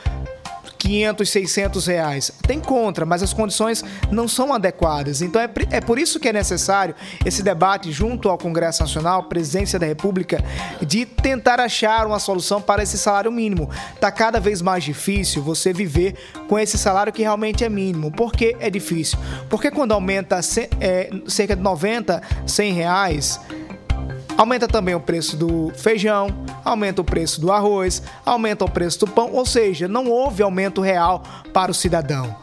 500, 0.80 1.28
600 1.28 1.86
reais. 1.86 2.32
Tem 2.46 2.58
contra, 2.58 3.04
mas 3.04 3.22
as 3.22 3.34
condições 3.34 3.84
não 4.10 4.26
são 4.26 4.52
adequadas. 4.52 5.20
Então 5.20 5.40
é, 5.40 5.48
é 5.70 5.80
por 5.80 5.98
isso 5.98 6.18
que 6.18 6.28
é 6.28 6.32
necessário 6.32 6.94
esse 7.24 7.42
debate 7.42 7.92
junto 7.92 8.28
ao 8.28 8.38
Congresso 8.38 8.82
Nacional, 8.82 9.24
Presidência 9.24 9.78
da 9.78 9.86
República, 9.86 10.42
de 10.80 11.04
tentar 11.04 11.60
achar 11.60 12.06
uma 12.06 12.18
solução 12.18 12.62
para 12.62 12.82
esse 12.82 12.96
salário 12.96 13.30
mínimo. 13.30 13.68
Tá 14.00 14.10
cada 14.10 14.40
vez 14.40 14.62
mais 14.62 14.82
difícil 14.82 15.42
você 15.42 15.72
viver 15.72 16.14
com 16.48 16.58
esse 16.58 16.78
salário 16.78 17.12
que 17.12 17.22
realmente 17.22 17.62
é 17.62 17.68
mínimo. 17.68 18.10
Por 18.10 18.32
que 18.32 18.56
é 18.58 18.70
difícil? 18.70 19.18
Porque 19.50 19.70
quando 19.70 19.92
aumenta 19.92 20.40
é, 20.80 21.10
cerca 21.26 21.54
de 21.54 21.62
90, 21.62 22.22
100 22.46 22.72
reais 22.72 23.40
Aumenta 24.40 24.66
também 24.66 24.94
o 24.94 25.00
preço 25.00 25.36
do 25.36 25.70
feijão, 25.76 26.28
aumenta 26.64 27.02
o 27.02 27.04
preço 27.04 27.42
do 27.42 27.52
arroz, 27.52 28.02
aumenta 28.24 28.64
o 28.64 28.70
preço 28.70 29.00
do 29.00 29.06
pão, 29.06 29.32
ou 29.34 29.44
seja, 29.44 29.86
não 29.86 30.06
houve 30.06 30.42
aumento 30.42 30.80
real 30.80 31.22
para 31.52 31.70
o 31.70 31.74
cidadão. 31.74 32.34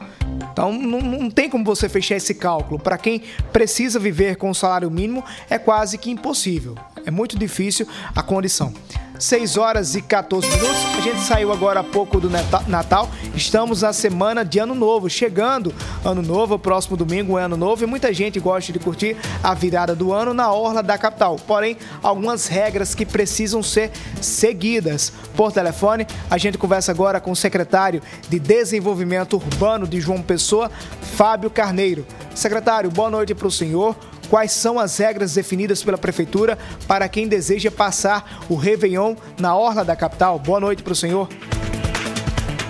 Então 0.51 0.71
não, 0.71 1.01
não 1.01 1.31
tem 1.31 1.49
como 1.49 1.65
você 1.65 1.89
fechar 1.89 2.15
esse 2.15 2.35
cálculo. 2.35 2.79
Para 2.79 2.99
quem 2.99 3.23
precisa 3.51 3.97
viver 3.97 4.35
com 4.35 4.51
o 4.51 4.53
salário 4.53 4.91
mínimo, 4.91 5.23
é 5.49 5.57
quase 5.57 5.97
que 5.97 6.11
impossível. 6.11 6.75
É 7.07 7.11
muito 7.11 7.39
difícil 7.39 7.87
a 8.13 8.21
condição. 8.21 8.73
6 9.17 9.55
horas 9.55 9.95
e 9.95 10.01
14 10.01 10.45
minutos. 10.45 10.85
A 10.97 10.99
gente 10.99 11.21
saiu 11.21 11.53
agora 11.53 11.79
há 11.79 11.83
pouco 11.83 12.19
do 12.19 12.29
Natal. 12.29 13.09
Estamos 13.33 13.81
na 13.81 13.93
semana 13.93 14.43
de 14.43 14.59
Ano 14.59 14.75
Novo. 14.75 15.09
Chegando 15.09 15.73
Ano 16.03 16.21
Novo, 16.21 16.59
próximo 16.59 16.97
domingo 16.97 17.39
é 17.39 17.43
Ano 17.43 17.55
Novo 17.55 17.81
e 17.81 17.87
muita 17.87 18.13
gente 18.13 18.41
gosta 18.41 18.73
de 18.73 18.79
curtir 18.79 19.15
a 19.41 19.53
virada 19.53 19.95
do 19.95 20.11
ano 20.11 20.33
na 20.33 20.51
orla 20.51 20.83
da 20.83 20.97
capital. 20.97 21.37
Porém, 21.47 21.77
algumas 22.03 22.47
regras 22.47 22.93
que 22.93 23.05
precisam 23.05 23.63
ser 23.63 23.89
seguidas. 24.21 25.13
Por 25.33 25.53
telefone, 25.53 26.05
a 26.29 26.37
gente 26.37 26.57
conversa 26.57 26.91
agora 26.91 27.21
com 27.21 27.31
o 27.31 27.35
secretário 27.37 28.01
de 28.27 28.37
Desenvolvimento 28.37 29.37
Urbano 29.37 29.87
de 29.87 30.01
João 30.01 30.21
Pessoa, 30.21 30.69
Fábio 31.15 31.49
Carneiro. 31.49 32.05
Secretário, 32.35 32.91
boa 32.91 33.09
noite 33.09 33.33
para 33.33 33.47
o 33.47 33.51
senhor 33.51 33.95
quais 34.30 34.51
são 34.51 34.80
as 34.80 34.97
regras 34.97 35.34
definidas 35.34 35.84
pela 35.84 35.97
Prefeitura 35.97 36.57
para 36.88 37.07
quem 37.09 37.28
deseja 37.28 37.71
passar 37.71 38.45
o 38.49 38.55
Réveillon 38.55 39.15
na 39.39 39.55
Orla 39.55 39.84
da 39.84 39.95
capital. 39.95 40.38
Boa 40.39 40.59
noite 40.59 40.84
para 40.84 40.93
o 40.93 40.95
senhor. 40.95 41.28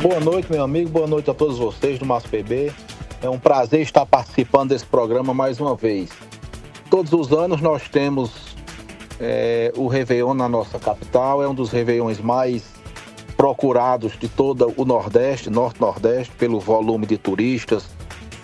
Boa 0.01 0.19
noite, 0.19 0.51
meu 0.51 0.63
amigo. 0.63 0.89
Boa 0.89 1.07
noite 1.07 1.29
a 1.29 1.33
todos 1.33 1.57
vocês 1.57 1.97
do 1.97 2.05
Márcio 2.05 2.29
PB. 2.29 2.71
É 3.21 3.29
um 3.29 3.39
prazer 3.39 3.81
estar 3.81 4.05
participando 4.05 4.69
desse 4.69 4.85
programa 4.85 5.33
mais 5.33 5.59
uma 5.59 5.75
vez. 5.75 6.09
Todos 6.89 7.11
os 7.13 7.31
anos 7.31 7.61
nós 7.61 7.89
temos 7.89 8.55
é, 9.19 9.73
o 9.75 9.87
Réveillon 9.87 10.33
na 10.33 10.47
nossa 10.47 10.77
capital. 10.77 11.41
É 11.41 11.47
um 11.47 11.55
dos 11.55 11.71
Réveillões 11.71 12.19
mais 12.19 12.63
procurados 13.35 14.17
de 14.17 14.27
todo 14.27 14.73
o 14.77 14.85
Nordeste, 14.85 15.49
Norte-Nordeste, 15.49 16.33
pelo 16.35 16.59
volume 16.59 17.05
de 17.05 17.17
turistas, 17.17 17.85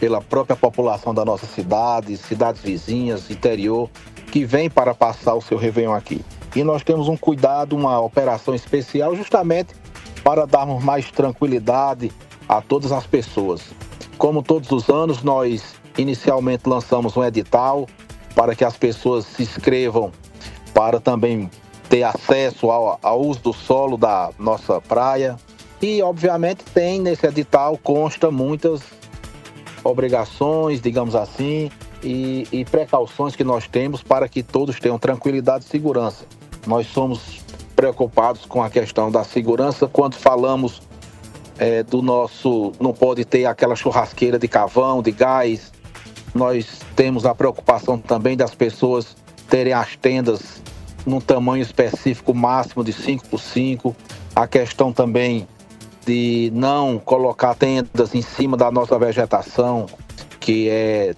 pela 0.03 0.19
própria 0.19 0.53
população 0.53 1.13
da 1.13 1.23
nossa 1.23 1.45
cidade, 1.45 2.17
cidades 2.17 2.61
vizinhas, 2.61 3.31
interior, 3.31 3.89
que 4.33 4.43
vem 4.43 4.69
para 4.69 4.93
passar 4.93 5.33
o 5.33 5.39
seu 5.39 5.57
Réveillon 5.57 5.93
aqui. 5.93 6.19
E 6.53 6.61
nós 6.61 6.83
temos 6.83 7.07
um 7.07 7.15
cuidado, 7.15 7.73
uma 7.73 8.01
operação 8.01 8.53
especial 8.53 9.15
justamente 9.15 9.73
para 10.21 10.45
darmos 10.45 10.83
mais 10.83 11.09
tranquilidade 11.09 12.11
a 12.49 12.59
todas 12.59 12.91
as 12.91 13.07
pessoas. 13.07 13.61
Como 14.17 14.43
todos 14.43 14.69
os 14.71 14.89
anos, 14.89 15.23
nós 15.23 15.73
inicialmente 15.97 16.67
lançamos 16.67 17.15
um 17.15 17.23
edital 17.23 17.87
para 18.35 18.53
que 18.55 18.65
as 18.65 18.75
pessoas 18.75 19.23
se 19.25 19.43
inscrevam 19.43 20.11
para 20.73 20.99
também 20.99 21.49
ter 21.87 22.03
acesso 22.03 22.69
ao, 22.69 22.99
ao 23.01 23.21
uso 23.21 23.39
do 23.39 23.53
solo 23.53 23.95
da 23.95 24.31
nossa 24.37 24.81
praia. 24.81 25.37
E, 25.81 26.01
obviamente, 26.01 26.65
tem 26.73 26.99
nesse 26.99 27.25
edital, 27.25 27.79
consta 27.81 28.29
muitas 28.29 28.81
obrigações, 29.83 30.81
digamos 30.81 31.15
assim, 31.15 31.69
e, 32.03 32.47
e 32.51 32.65
precauções 32.65 33.35
que 33.35 33.43
nós 33.43 33.67
temos 33.67 34.01
para 34.01 34.27
que 34.27 34.43
todos 34.43 34.79
tenham 34.79 34.97
tranquilidade 34.97 35.65
e 35.65 35.67
segurança. 35.67 36.25
Nós 36.65 36.87
somos 36.87 37.41
preocupados 37.75 38.45
com 38.45 38.63
a 38.63 38.69
questão 38.69 39.11
da 39.11 39.23
segurança 39.23 39.87
quando 39.87 40.15
falamos 40.15 40.81
é, 41.57 41.83
do 41.83 42.01
nosso. 42.01 42.71
Não 42.79 42.93
pode 42.93 43.25
ter 43.25 43.45
aquela 43.45 43.75
churrasqueira 43.75 44.39
de 44.39 44.47
cavão, 44.47 45.01
de 45.01 45.11
gás. 45.11 45.71
Nós 46.33 46.79
temos 46.95 47.25
a 47.25 47.35
preocupação 47.35 47.97
também 47.97 48.35
das 48.35 48.55
pessoas 48.55 49.15
terem 49.49 49.73
as 49.73 49.95
tendas 49.95 50.61
num 51.05 51.19
tamanho 51.19 51.61
específico 51.61 52.33
máximo 52.33 52.83
de 52.83 52.93
5 52.93 53.27
por 53.27 53.39
5. 53.39 53.95
A 54.35 54.47
questão 54.47 54.91
também 54.91 55.47
de 56.05 56.51
não 56.53 56.99
colocar 56.99 57.55
tendas 57.55 58.13
em 58.13 58.21
cima 58.21 58.57
da 58.57 58.71
nossa 58.71 58.97
vegetação, 58.97 59.87
que 60.39 60.69
é 60.69 61.15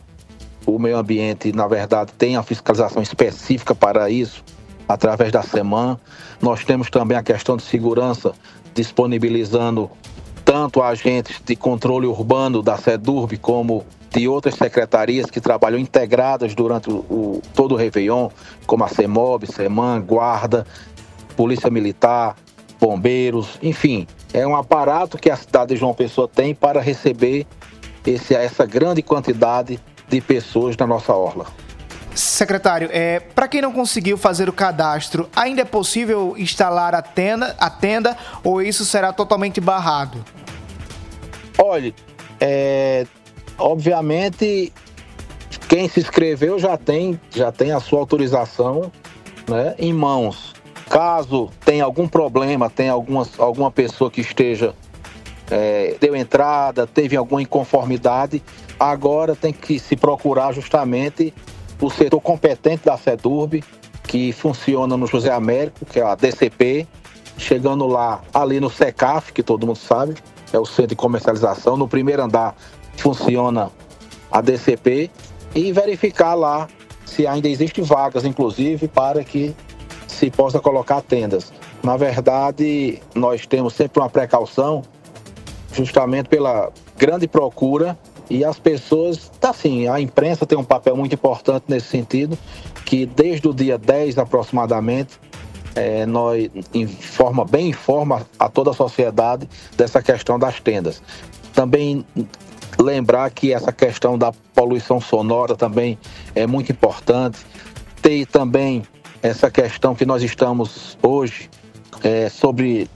o 0.65 0.79
meio 0.79 0.97
ambiente, 0.97 1.51
na 1.51 1.67
verdade, 1.67 2.11
tem 2.17 2.35
a 2.35 2.43
fiscalização 2.43 3.01
específica 3.01 3.75
para 3.75 4.09
isso, 4.09 4.43
através 4.87 5.31
da 5.31 5.43
SEMAN. 5.43 5.99
Nós 6.41 6.63
temos 6.63 6.89
também 6.89 7.17
a 7.17 7.23
questão 7.23 7.55
de 7.55 7.63
segurança, 7.63 8.33
disponibilizando 8.73 9.89
tanto 10.43 10.81
agentes 10.81 11.41
de 11.43 11.55
controle 11.55 12.07
urbano 12.07 12.61
da 12.61 12.77
SEDURB 12.77 13.37
como 13.37 13.85
de 14.11 14.27
outras 14.27 14.55
secretarias 14.55 15.25
que 15.25 15.41
trabalham 15.41 15.77
integradas 15.77 16.55
durante 16.55 16.89
o, 16.89 17.41
todo 17.53 17.73
o 17.73 17.77
Réveillon, 17.77 18.29
como 18.65 18.83
a 18.83 18.87
CEMOB, 18.87 19.45
SEMAN, 19.45 20.01
Guarda, 20.01 20.65
Polícia 21.35 21.69
Militar, 21.69 22.35
Bombeiros, 22.79 23.59
enfim, 23.61 24.07
é 24.33 24.45
um 24.45 24.55
aparato 24.55 25.17
que 25.17 25.29
a 25.29 25.35
cidade 25.35 25.73
de 25.73 25.79
João 25.79 25.93
Pessoa 25.93 26.27
tem 26.27 26.53
para 26.53 26.81
receber 26.81 27.45
esse, 28.05 28.35
essa 28.35 28.65
grande 28.65 29.01
quantidade 29.01 29.79
de 30.07 30.21
pessoas 30.21 30.77
na 30.77 30.85
nossa 30.85 31.13
orla. 31.13 31.47
Secretário, 32.13 32.89
é, 32.93 33.19
para 33.19 33.47
quem 33.47 33.61
não 33.61 33.73
conseguiu 33.73 34.17
fazer 34.17 34.47
o 34.47 34.53
cadastro, 34.53 35.29
ainda 35.35 35.63
é 35.63 35.65
possível 35.65 36.33
instalar 36.37 36.95
a 36.95 37.01
tenda, 37.01 37.55
a 37.59 37.69
tenda 37.69 38.17
ou 38.41 38.61
isso 38.61 38.85
será 38.85 39.11
totalmente 39.11 39.59
barrado? 39.59 40.23
Olhe, 41.57 41.93
é, 42.39 43.05
obviamente 43.57 44.71
quem 45.67 45.89
se 45.89 45.99
inscreveu 45.99 46.57
já 46.57 46.77
tem, 46.77 47.19
já 47.31 47.51
tem 47.51 47.71
a 47.71 47.81
sua 47.81 47.99
autorização 47.99 48.91
né, 49.49 49.75
em 49.77 49.91
mãos. 49.91 50.54
Caso 50.89 51.49
tenha 51.63 51.83
algum 51.83 52.07
problema, 52.07 52.69
tenha 52.69 52.91
alguma, 52.91 53.27
alguma 53.37 53.71
pessoa 53.71 54.11
que 54.11 54.21
esteja 54.21 54.73
é, 55.49 55.95
deu 55.99 56.15
entrada, 56.15 56.87
teve 56.87 57.15
alguma 57.15 57.41
inconformidade, 57.41 58.41
agora 58.79 59.35
tem 59.35 59.53
que 59.53 59.79
se 59.79 59.95
procurar 59.95 60.53
justamente 60.53 61.33
o 61.81 61.89
setor 61.89 62.19
competente 62.21 62.85
da 62.85 62.97
SEDURB, 62.97 63.63
que 64.07 64.31
funciona 64.31 64.95
no 64.95 65.07
José 65.07 65.31
Américo, 65.31 65.85
que 65.85 65.99
é 65.99 66.03
a 66.03 66.15
DCP, 66.15 66.87
chegando 67.37 67.85
lá 67.87 68.21
ali 68.33 68.59
no 68.59 68.69
SECAF, 68.69 69.33
que 69.33 69.43
todo 69.43 69.65
mundo 69.65 69.77
sabe, 69.77 70.15
é 70.53 70.59
o 70.59 70.65
centro 70.65 70.87
de 70.87 70.95
comercialização, 70.95 71.75
no 71.75 71.87
primeiro 71.87 72.23
andar 72.23 72.55
funciona 72.95 73.71
a 74.31 74.41
DCP, 74.41 75.09
e 75.53 75.71
verificar 75.71 76.33
lá 76.33 76.67
se 77.05 77.25
ainda 77.25 77.47
existem 77.47 77.83
vagas, 77.83 78.25
inclusive, 78.25 78.87
para 78.87 79.23
que 79.23 79.55
se 80.15 80.31
possa 80.31 80.59
colocar 80.59 81.01
tendas. 81.01 81.51
Na 81.83 81.97
verdade, 81.97 83.01
nós 83.13 83.45
temos 83.45 83.73
sempre 83.73 83.99
uma 83.99 84.09
precaução, 84.09 84.81
justamente 85.73 86.29
pela 86.29 86.71
grande 86.97 87.27
procura 87.27 87.97
e 88.29 88.43
as 88.43 88.57
pessoas, 88.57 89.29
tá 89.39 89.51
assim, 89.51 89.87
a 89.87 89.99
imprensa 89.99 90.45
tem 90.45 90.57
um 90.57 90.63
papel 90.63 90.95
muito 90.95 91.13
importante 91.13 91.65
nesse 91.67 91.87
sentido, 91.87 92.37
que 92.85 93.05
desde 93.05 93.47
o 93.47 93.53
dia 93.53 93.77
10 93.77 94.17
aproximadamente, 94.17 95.19
é, 95.75 96.05
nós 96.05 96.49
informa, 96.73 97.43
bem 97.43 97.69
informa 97.69 98.25
a 98.39 98.47
toda 98.47 98.71
a 98.71 98.73
sociedade 98.73 99.47
dessa 99.75 100.01
questão 100.01 100.39
das 100.39 100.59
tendas. 100.61 101.01
Também 101.53 102.05
lembrar 102.79 103.29
que 103.29 103.53
essa 103.53 103.71
questão 103.71 104.17
da 104.17 104.31
poluição 104.53 105.01
sonora 105.01 105.55
também 105.55 105.97
é 106.33 106.47
muito 106.47 106.71
importante. 106.71 107.39
Tem 108.01 108.25
também 108.25 108.83
essa 109.25 109.49
questão 109.49 109.95
que 109.95 110.05
nós 110.05 110.21
estamos 110.21 110.97
hoje 111.01 111.49
é, 112.03 112.29
sobre 112.29 112.87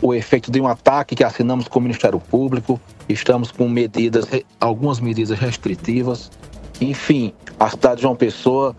o 0.00 0.14
efeito 0.14 0.50
de 0.50 0.58
um 0.60 0.66
ataque 0.66 1.14
que 1.14 1.22
assinamos 1.22 1.68
com 1.68 1.78
o 1.78 1.82
Ministério 1.82 2.18
Público, 2.18 2.80
estamos 3.06 3.52
com 3.52 3.68
medidas, 3.68 4.24
algumas 4.58 5.00
medidas 5.00 5.38
restritivas. 5.38 6.30
Enfim, 6.80 7.34
a 7.60 7.68
cidade 7.68 7.96
de 7.96 8.02
João 8.02 8.16
Pessoa 8.16 8.74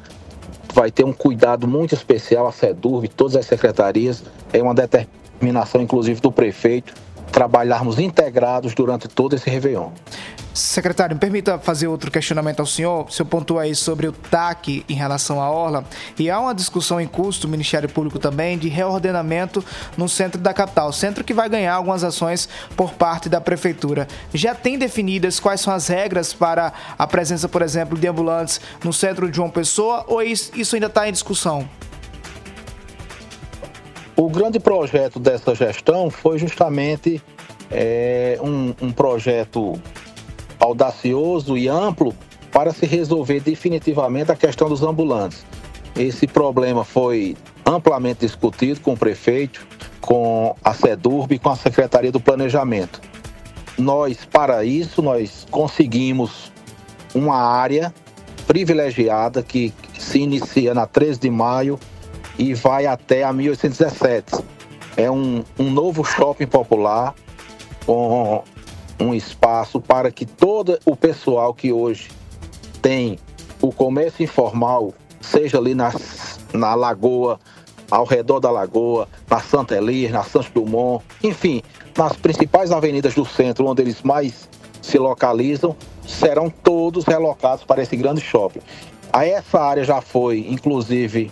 vai 0.74 0.90
ter 0.90 1.06
um 1.06 1.14
cuidado 1.14 1.68
muito 1.68 1.94
especial, 1.94 2.48
a 2.48 2.52
SEDURV, 2.52 3.08
todas 3.10 3.36
as 3.36 3.46
secretarias, 3.46 4.24
é 4.52 4.62
uma 4.62 4.74
determinação, 4.74 5.80
inclusive, 5.80 6.20
do 6.22 6.32
prefeito, 6.32 6.94
trabalharmos 7.36 8.00
integrados 8.00 8.74
durante 8.74 9.10
todo 9.10 9.36
esse 9.36 9.50
Réveillon. 9.50 9.90
Secretário, 10.54 11.18
me 11.18 11.20
permita 11.20 11.60
fazer 11.60 11.86
outro 11.88 12.10
questionamento 12.10 12.62
ao 12.62 12.66
senhor. 12.66 13.08
O 13.10 13.12
senhor 13.12 13.28
pontua 13.28 13.64
aí 13.64 13.76
sobre 13.76 14.08
o 14.08 14.14
TAC 14.14 14.86
em 14.88 14.94
relação 14.94 15.42
à 15.42 15.52
Orla. 15.52 15.84
E 16.18 16.30
há 16.32 16.40
uma 16.40 16.56
discussão 16.56 17.00
em 17.02 17.06
curso 17.06 17.42
do 17.42 17.50
Ministério 17.50 17.90
Público 17.90 18.18
também 18.20 18.58
de 18.58 18.70
reordenamento 18.70 19.62
no 19.98 20.08
centro 20.08 20.40
da 20.40 20.54
capital. 20.54 20.94
Centro 20.94 21.26
que 21.26 21.34
vai 21.34 21.50
ganhar 21.50 21.74
algumas 21.74 22.06
ações 22.06 22.48
por 22.74 22.94
parte 22.94 23.28
da 23.28 23.42
Prefeitura. 23.42 24.08
Já 24.34 24.56
tem 24.56 24.78
definidas 24.78 25.38
quais 25.38 25.60
são 25.60 25.74
as 25.74 25.90
regras 25.90 26.32
para 26.32 26.72
a 26.98 27.06
presença, 27.06 27.50
por 27.50 27.62
exemplo, 27.62 28.00
de 28.00 28.08
ambulantes 28.08 28.62
no 28.82 28.94
centro 28.94 29.30
de 29.30 29.36
João 29.36 29.50
Pessoa 29.50 30.06
ou 30.08 30.24
isso 30.24 30.74
ainda 30.74 30.88
está 30.88 31.10
em 31.10 31.12
discussão? 31.12 31.68
O 34.18 34.30
grande 34.30 34.60
projeto 34.60 35.20
dessa 35.20 35.54
gestão 35.54 36.10
foi 36.10 36.40
justamente 36.40 37.22
é, 37.70 38.40
um, 38.42 38.74
um 38.82 38.92
projeto 38.92 39.80
audacioso 40.58 41.58
e 41.58 41.68
amplo 41.68 42.16
para 42.50 42.72
se 42.72 42.86
resolver 42.86 43.42
definitivamente 43.42 44.32
a 44.32 44.36
questão 44.36 44.70
dos 44.70 44.82
ambulantes. 44.82 45.46
Esse 45.98 46.28
problema 46.28 46.86
foi 46.86 47.36
amplamente 47.66 48.22
discutido 48.22 48.80
com 48.80 48.94
o 48.94 48.98
prefeito, 48.98 49.68
com 50.00 50.56
a 50.64 50.74
SEDURB 50.74 51.36
e 51.36 51.40
com 51.40 51.50
a 51.50 51.56
Secretaria 51.58 52.12
do 52.12 52.20
Planejamento. 52.20 53.02
Nós, 53.78 54.24
para 54.24 54.64
isso, 54.64 55.02
nós 55.02 55.46
conseguimos 55.52 56.54
uma 57.14 57.36
área 57.36 57.94
privilegiada 58.48 59.44
que 59.44 59.74
se 59.98 60.20
inicia 60.20 60.74
na 60.74 60.86
13 60.86 61.20
de 61.20 61.30
maio 61.30 61.78
e 62.38 62.54
vai 62.54 62.86
até 62.86 63.24
a 63.24 63.34
1817. 63.34 64.44
É 64.98 65.10
um, 65.10 65.44
um 65.60 65.70
novo 65.70 66.04
shopping 66.04 66.48
popular 66.48 67.14
com 67.86 68.44
um 69.00 69.14
espaço 69.14 69.80
para 69.80 70.12
que 70.12 70.26
todo 70.26 70.80
o 70.86 70.96
pessoal 70.96 71.54
que 71.54 71.72
hoje 71.72 72.10
tem 72.82 73.20
o 73.62 73.72
comércio 73.72 74.24
informal, 74.24 74.94
seja 75.20 75.58
ali 75.58 75.74
na, 75.74 75.92
na 76.54 76.76
lagoa, 76.76 77.40
ao 77.90 78.06
redor 78.06 78.40
da 78.40 78.50
lagoa, 78.50 79.08
na 79.30 79.40
Santa 79.40 79.76
Elias, 79.76 80.12
na 80.12 80.24
Santos 80.24 80.50
Dumont, 80.50 81.04
enfim, 81.24 81.62
nas 81.98 82.14
principais 82.14 82.72
avenidas 82.72 83.14
do 83.14 83.26
centro, 83.26 83.66
onde 83.68 83.82
eles 83.82 84.02
mais 84.02 84.50
se 84.82 84.98
localizam, 84.98 85.76
serão 86.08 86.50
todos 86.50 87.06
relocados 87.06 87.64
para 87.64 87.82
esse 87.82 87.96
grande 87.96 88.22
shopping. 88.22 88.62
A 89.12 89.26
essa 89.26 89.60
área 89.60 89.84
já 89.84 90.02
foi, 90.02 90.46
inclusive, 90.50 91.32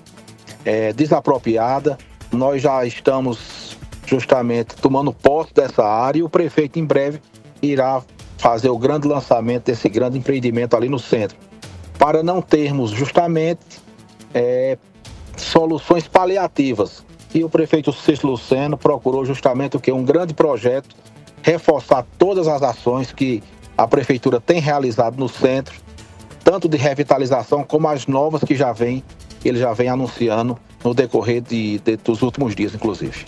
é, 0.65 0.93
desapropriada. 0.93 1.97
Nós 2.31 2.61
já 2.61 2.85
estamos 2.85 3.77
justamente 4.05 4.75
tomando 4.75 5.13
posse 5.13 5.53
dessa 5.53 5.83
área 5.85 6.19
e 6.19 6.23
o 6.23 6.29
prefeito 6.29 6.79
em 6.79 6.85
breve 6.85 7.21
irá 7.61 8.01
fazer 8.37 8.69
o 8.69 8.77
grande 8.77 9.07
lançamento 9.07 9.65
desse 9.65 9.87
grande 9.87 10.17
empreendimento 10.17 10.75
ali 10.75 10.89
no 10.89 10.99
centro, 10.99 11.37
para 11.97 12.21
não 12.21 12.41
termos 12.41 12.91
justamente 12.91 13.81
é, 14.33 14.77
soluções 15.37 16.07
paliativas. 16.07 17.05
E 17.33 17.43
o 17.43 17.49
prefeito 17.49 17.91
Cícero 17.91 18.29
Luceno 18.29 18.77
procurou 18.77 19.25
justamente 19.25 19.77
o 19.77 19.79
que? 19.79 19.91
Um 19.91 20.03
grande 20.03 20.33
projeto, 20.33 20.95
reforçar 21.41 22.05
todas 22.17 22.47
as 22.47 22.61
ações 22.61 23.11
que 23.11 23.41
a 23.77 23.87
prefeitura 23.87 24.39
tem 24.39 24.59
realizado 24.59 25.17
no 25.17 25.27
centro, 25.27 25.73
tanto 26.43 26.67
de 26.67 26.77
revitalização 26.77 27.63
como 27.63 27.87
as 27.87 28.05
novas 28.05 28.43
que 28.43 28.55
já 28.55 28.71
vem, 28.71 29.03
ele 29.49 29.59
já 29.59 29.73
vem 29.73 29.89
anunciando 29.89 30.57
no 30.83 30.93
decorrer 30.93 31.41
de, 31.41 31.79
de 31.79 31.97
dos 31.97 32.21
últimos 32.21 32.55
dias, 32.55 32.73
inclusive. 32.73 33.25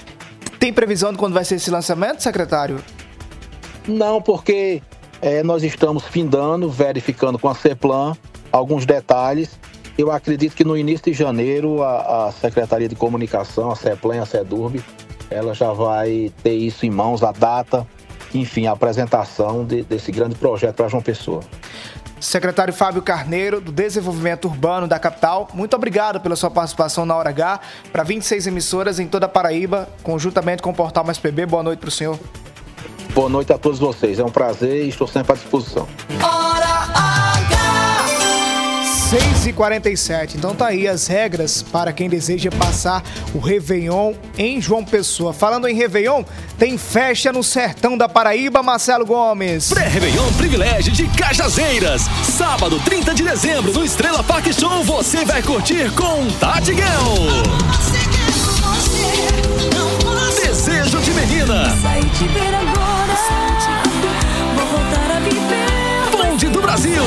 Tem 0.59 0.73
previsão 0.73 1.11
de 1.11 1.17
quando 1.17 1.33
vai 1.33 1.45
ser 1.45 1.55
esse 1.55 1.69
lançamento, 1.69 2.21
secretário? 2.21 2.79
Não, 3.87 4.21
porque 4.21 4.81
é, 5.21 5.43
nós 5.43 5.63
estamos 5.63 6.03
findando, 6.03 6.69
verificando 6.69 7.37
com 7.37 7.49
a 7.49 7.55
CEPLAN 7.55 8.15
alguns 8.51 8.85
detalhes. 8.85 9.59
Eu 9.97 10.11
acredito 10.11 10.55
que 10.55 10.63
no 10.63 10.77
início 10.77 11.11
de 11.11 11.13
janeiro 11.13 11.81
a, 11.83 12.27
a 12.27 12.31
Secretaria 12.31 12.87
de 12.87 12.95
Comunicação, 12.95 13.71
a 13.71 13.75
CEPLAN 13.75 14.17
e 14.17 14.19
a 14.19 14.25
CEDURB, 14.25 14.83
ela 15.29 15.53
já 15.53 15.71
vai 15.71 16.31
ter 16.43 16.53
isso 16.53 16.85
em 16.85 16.89
mãos, 16.89 17.23
a 17.23 17.31
data, 17.31 17.87
enfim, 18.33 18.67
a 18.67 18.71
apresentação 18.71 19.65
de, 19.65 19.83
desse 19.83 20.11
grande 20.11 20.35
projeto 20.35 20.75
para 20.75 20.87
João 20.87 21.01
Pessoa. 21.01 21.41
Secretário 22.19 22.73
Fábio 22.73 23.01
Carneiro, 23.01 23.59
do 23.59 23.71
Desenvolvimento 23.71 24.45
Urbano 24.45 24.87
da 24.87 24.97
capital, 24.97 25.47
muito 25.53 25.75
obrigado 25.75 26.19
pela 26.19 26.35
sua 26.35 26.49
participação 26.49 27.05
na 27.05 27.15
Hora 27.15 27.29
H 27.29 27.59
para 27.91 28.03
26 28.03 28.47
emissoras 28.47 28.99
em 28.99 29.07
toda 29.07 29.25
a 29.25 29.29
Paraíba, 29.29 29.89
conjuntamente 30.01 30.61
com 30.61 30.69
o 30.69 30.73
Portal 30.73 31.03
Mais 31.03 31.17
PB. 31.17 31.45
Boa 31.45 31.63
noite 31.63 31.79
para 31.79 31.89
o 31.89 31.91
senhor. 31.91 32.17
Boa 33.13 33.29
noite 33.29 33.53
a 33.53 33.57
todos 33.57 33.79
vocês. 33.79 34.19
É 34.19 34.23
um 34.23 34.31
prazer 34.31 34.85
e 34.85 34.89
estou 34.89 35.07
sempre 35.07 35.33
à 35.33 35.35
disposição. 35.35 35.87
Hora 39.05 39.23
H. 39.25 39.35
6 39.35 39.47
e 39.47 39.53
47 39.53 40.37
Então 40.37 40.55
tá 40.55 40.67
aí 40.67 40.87
as 40.87 41.07
regras 41.07 41.61
para 41.61 41.93
quem 41.93 42.09
deseja 42.09 42.49
passar 42.51 43.03
o 43.33 43.39
Réveillon 43.39 44.13
em 44.37 44.59
João 44.59 44.83
Pessoa. 44.83 45.33
Falando 45.33 45.67
em 45.67 45.75
Réveillon, 45.75 46.23
tem 46.57 46.77
festa 46.77 47.31
no 47.31 47.43
sertão 47.43 47.97
da 47.97 48.09
Paraíba, 48.09 48.63
Marcelo 48.63 49.05
Gomes. 49.05 49.69
Pré-Réveillon 49.69 50.31
Privilégio 50.37 50.91
de 50.91 51.07
Cajazeiras. 51.07 52.03
Sábado, 52.37 52.79
30 52.83 53.13
de 53.13 53.23
dezembro, 53.23 53.71
no 53.73 53.83
Estrela 53.83 54.23
Park 54.23 54.47
Show, 54.51 54.83
você 54.83 55.23
vai 55.25 55.41
curtir 55.41 55.91
com 55.91 56.27
Tati 56.39 56.73
Guel. 56.73 57.15
Desejo 60.43 60.99
de 60.99 61.11
menina. 61.11 61.75
Saí 61.81 62.03
te 62.09 62.27
ver 62.27 62.53
agora. 62.53 63.13
Vou 64.55 64.65
voltar 64.65 65.11
a 65.15 65.19
viver. 65.19 66.51
Do 66.51 66.61
Brasil. 66.61 67.01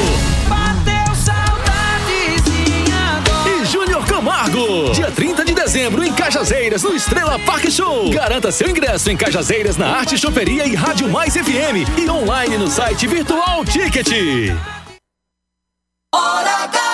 Camargo. 4.28 4.92
Dia 4.92 5.10
30 5.10 5.42
de 5.42 5.54
dezembro 5.54 6.04
em 6.04 6.12
Cajazeiras, 6.12 6.82
no 6.82 6.94
Estrela 6.94 7.38
Park 7.38 7.70
Show. 7.70 8.10
Garanta 8.10 8.52
seu 8.52 8.68
ingresso 8.68 9.10
em 9.10 9.16
Cajazeiras, 9.16 9.78
na 9.78 9.88
Arte 9.88 10.18
Choperia 10.18 10.66
e 10.66 10.74
Rádio 10.74 11.08
Mais 11.08 11.32
FM. 11.32 11.88
E 11.98 12.10
online 12.10 12.58
no 12.58 12.68
site 12.68 13.06
Virtual 13.06 13.64
Ticket. 13.64 14.08
Hora 16.14 16.64
H. 16.64 16.87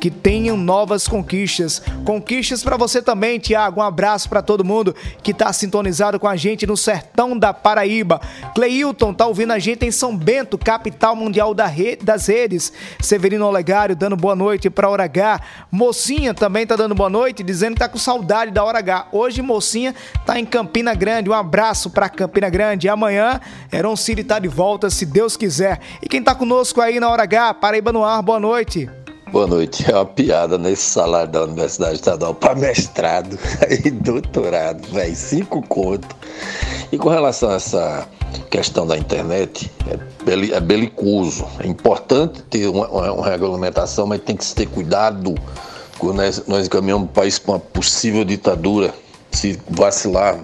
que 0.00 0.10
tenham 0.10 0.56
novas 0.56 1.06
conquistas. 1.06 1.82
Conquistas 2.04 2.64
para 2.64 2.78
você 2.78 3.02
também, 3.02 3.38
Tiago. 3.38 3.80
Um 3.80 3.84
abraço 3.84 4.28
para 4.28 4.40
todo 4.40 4.64
mundo 4.64 4.96
que 5.22 5.32
está 5.32 5.52
sintonizado 5.52 6.18
com 6.18 6.26
a 6.26 6.34
gente 6.34 6.66
no 6.66 6.76
sertão 6.76 7.38
da 7.38 7.52
Paraíba. 7.52 8.20
Cleilton 8.54 9.12
tá 9.12 9.26
ouvindo 9.26 9.52
a 9.52 9.58
gente 9.58 9.84
em 9.84 9.90
São 9.90 10.16
Bento, 10.16 10.56
capital 10.56 11.14
mundial 11.14 11.52
da 11.52 11.66
rede, 11.66 12.04
das 12.04 12.26
redes. 12.26 12.72
Severino 13.00 13.46
Olegário 13.46 13.94
dando 13.94 14.16
boa 14.16 14.34
noite 14.34 14.70
para 14.70 14.88
Hora 14.88 15.04
H. 15.04 15.40
Mocinha 15.70 16.32
também 16.32 16.66
tá 16.66 16.76
dando 16.76 16.94
boa 16.94 17.10
noite, 17.10 17.42
dizendo 17.42 17.74
que 17.74 17.80
tá 17.80 17.88
com 17.88 17.98
saudade 17.98 18.50
da 18.50 18.64
Hora 18.64 18.78
H. 18.78 19.08
Hoje 19.12 19.42
Mocinha 19.42 19.94
tá 20.24 20.40
em 20.40 20.46
Campina 20.46 20.94
Grande. 20.94 21.28
Um 21.28 21.34
abraço 21.34 21.90
para 21.90 22.08
Campina 22.08 22.48
Grande. 22.48 22.86
E 22.86 22.90
amanhã 22.90 23.38
Heron 23.70 23.96
City 23.96 24.24
tá 24.24 24.38
de 24.38 24.48
volta, 24.48 24.88
se 24.88 25.04
Deus 25.04 25.36
quiser. 25.36 25.78
E 26.02 26.08
quem 26.08 26.22
tá 26.22 26.34
conosco 26.34 26.80
aí 26.80 26.98
na 26.98 27.10
Hora 27.10 27.24
H, 27.24 27.54
Paraíba 27.54 27.92
no 27.92 28.02
ar, 28.02 28.22
boa 28.22 28.40
noite. 28.40 28.88
Boa 29.32 29.46
noite. 29.46 29.88
É 29.88 29.94
uma 29.94 30.04
piada 30.04 30.58
nesse 30.58 30.82
salário 30.82 31.30
da 31.30 31.44
Universidade 31.44 31.94
Estadual 31.94 32.34
para 32.34 32.56
mestrado 32.56 33.38
e 33.84 33.88
doutorado, 33.88 34.84
velho. 34.88 35.14
Cinco 35.14 35.62
conto. 35.62 36.16
E 36.90 36.98
com 36.98 37.08
relação 37.08 37.50
a 37.50 37.54
essa 37.54 38.08
questão 38.50 38.84
da 38.84 38.98
internet, 38.98 39.70
é, 39.86 40.56
é 40.56 40.60
belicoso. 40.60 41.46
É 41.60 41.66
importante 41.68 42.42
ter 42.42 42.66
uma, 42.66 42.88
uma, 42.88 43.12
uma, 43.12 43.28
regulamentação, 43.28 44.04
mas 44.04 44.20
tem 44.20 44.36
que 44.36 44.44
ter 44.52 44.66
cuidado 44.66 45.36
quando 45.96 46.16
nós, 46.16 46.44
nós 46.48 46.66
encaminhamos 46.66 47.08
o 47.08 47.12
país 47.12 47.38
para 47.38 47.52
uma 47.52 47.60
possível 47.60 48.24
ditadura. 48.24 48.92
Se 49.30 49.60
vacilar, 49.68 50.40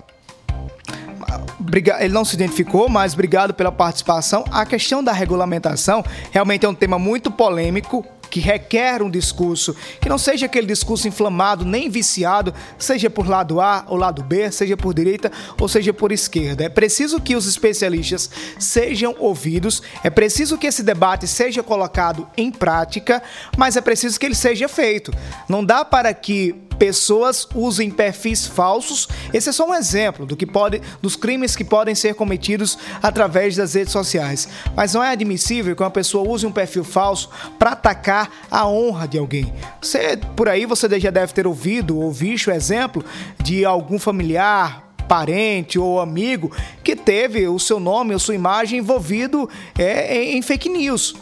ele 2.00 2.14
não 2.14 2.24
se 2.24 2.36
identificou, 2.36 2.88
mas 2.88 3.14
obrigado 3.14 3.52
pela 3.52 3.72
participação. 3.72 4.44
A 4.50 4.64
questão 4.64 5.02
da 5.02 5.12
regulamentação 5.12 6.04
realmente 6.30 6.64
é 6.64 6.68
um 6.68 6.74
tema 6.74 6.98
muito 6.98 7.30
polêmico, 7.30 8.06
que 8.30 8.40
requer 8.40 9.02
um 9.02 9.10
discurso 9.10 9.76
que 10.00 10.08
não 10.08 10.18
seja 10.18 10.46
aquele 10.46 10.66
discurso 10.66 11.08
inflamado 11.08 11.64
nem 11.64 11.88
viciado, 11.88 12.52
seja 12.78 13.08
por 13.08 13.28
lado 13.28 13.60
A 13.60 13.84
ou 13.88 13.96
lado 13.96 14.22
B, 14.22 14.50
seja 14.50 14.76
por 14.76 14.94
direita 14.94 15.30
ou 15.60 15.68
seja 15.68 15.92
por 15.92 16.12
esquerda. 16.12 16.64
É 16.64 16.68
preciso 16.68 17.20
que 17.20 17.36
os 17.36 17.46
especialistas 17.46 18.30
sejam 18.58 19.14
ouvidos, 19.18 19.82
é 20.02 20.10
preciso 20.10 20.58
que 20.58 20.66
esse 20.66 20.82
debate 20.82 21.26
seja 21.26 21.62
colocado 21.62 22.28
em 22.36 22.50
prática, 22.50 23.22
mas 23.56 23.76
é 23.76 23.80
preciso 23.80 24.18
que 24.18 24.26
ele 24.26 24.34
seja 24.34 24.68
feito. 24.68 25.12
Não 25.48 25.64
dá 25.64 25.84
para 25.84 26.12
que 26.12 26.54
pessoas 26.78 27.46
usem 27.54 27.90
perfis 27.90 28.46
falsos. 28.46 29.08
Esse 29.32 29.48
é 29.48 29.52
só 29.52 29.68
um 29.68 29.74
exemplo 29.74 30.26
do 30.26 30.36
que 30.36 30.46
pode, 30.46 30.80
dos 31.00 31.16
crimes 31.16 31.56
que 31.56 31.64
podem 31.64 31.94
ser 31.94 32.14
cometidos 32.14 32.78
através 33.02 33.56
das 33.56 33.74
redes 33.74 33.92
sociais. 33.92 34.48
Mas 34.74 34.94
não 34.94 35.02
é 35.02 35.10
admissível 35.10 35.74
que 35.74 35.82
uma 35.82 35.90
pessoa 35.90 36.28
use 36.28 36.46
um 36.46 36.52
perfil 36.52 36.84
falso 36.84 37.30
para 37.58 37.72
atacar 37.72 38.30
a 38.50 38.66
honra 38.66 39.06
de 39.06 39.18
alguém. 39.18 39.52
Você, 39.80 40.18
por 40.34 40.48
aí 40.48 40.66
você 40.66 40.88
já 41.00 41.10
deve 41.10 41.32
ter 41.32 41.46
ouvido 41.46 41.98
ou 41.98 42.12
visto 42.12 42.48
o 42.48 42.52
exemplo 42.52 43.04
de 43.42 43.64
algum 43.64 43.98
familiar, 43.98 44.86
parente 45.06 45.78
ou 45.78 46.00
amigo 46.00 46.50
que 46.82 46.96
teve 46.96 47.46
o 47.48 47.58
seu 47.58 47.80
nome 47.80 48.12
ou 48.12 48.18
sua 48.18 48.34
imagem 48.34 48.80
envolvido 48.80 49.48
é, 49.78 50.32
em 50.32 50.42
fake 50.42 50.68
news. 50.68 51.14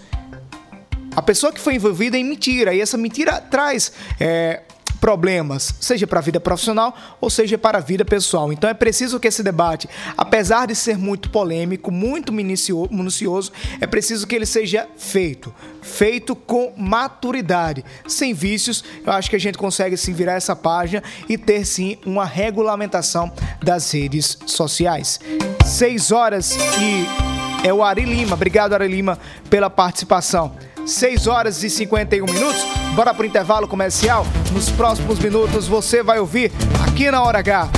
A 1.16 1.22
pessoa 1.22 1.52
que 1.52 1.60
foi 1.60 1.74
envolvida 1.74 2.18
em 2.18 2.24
mentira, 2.24 2.74
e 2.74 2.80
essa 2.80 2.96
mentira 2.96 3.40
traz 3.40 3.92
é, 4.18 4.62
problemas, 5.04 5.74
seja 5.80 6.06
para 6.06 6.18
a 6.18 6.22
vida 6.22 6.40
profissional 6.40 6.96
ou 7.20 7.28
seja 7.28 7.58
para 7.58 7.76
a 7.76 7.80
vida 7.80 8.06
pessoal. 8.06 8.50
Então 8.50 8.70
é 8.70 8.72
preciso 8.72 9.20
que 9.20 9.28
esse 9.28 9.42
debate, 9.42 9.86
apesar 10.16 10.66
de 10.66 10.74
ser 10.74 10.96
muito 10.96 11.28
polêmico, 11.28 11.90
muito 11.90 12.32
minucioso, 12.32 13.52
é 13.82 13.86
preciso 13.86 14.26
que 14.26 14.34
ele 14.34 14.46
seja 14.46 14.88
feito, 14.96 15.54
feito 15.82 16.34
com 16.34 16.72
maturidade, 16.76 17.84
sem 18.08 18.32
vícios. 18.32 18.82
Eu 19.04 19.12
acho 19.12 19.28
que 19.28 19.36
a 19.36 19.40
gente 19.40 19.58
consegue 19.58 19.94
sim 19.96 20.14
virar 20.14 20.34
essa 20.34 20.56
página 20.56 21.02
e 21.28 21.36
ter 21.36 21.66
sim 21.66 21.98
uma 22.06 22.24
regulamentação 22.24 23.30
das 23.62 23.92
redes 23.92 24.38
sociais. 24.46 25.20
Seis 25.66 26.10
horas 26.12 26.56
e 26.80 27.66
é 27.66 27.72
o 27.72 27.82
Ari 27.82 28.04
Lima. 28.04 28.34
Obrigado, 28.34 28.72
Ari 28.72 28.88
Lima, 28.88 29.18
pela 29.50 29.68
participação. 29.68 30.56
6 30.86 31.26
horas 31.26 31.62
e 31.62 31.70
51 31.70 32.26
minutos. 32.26 32.62
Bora 32.94 33.14
pro 33.14 33.26
intervalo 33.26 33.66
comercial. 33.66 34.26
Nos 34.52 34.70
próximos 34.70 35.18
minutos 35.18 35.66
você 35.66 36.02
vai 36.02 36.18
ouvir 36.18 36.52
aqui 36.86 37.10
na 37.10 37.22
Hora 37.22 37.38
H. 37.38 37.68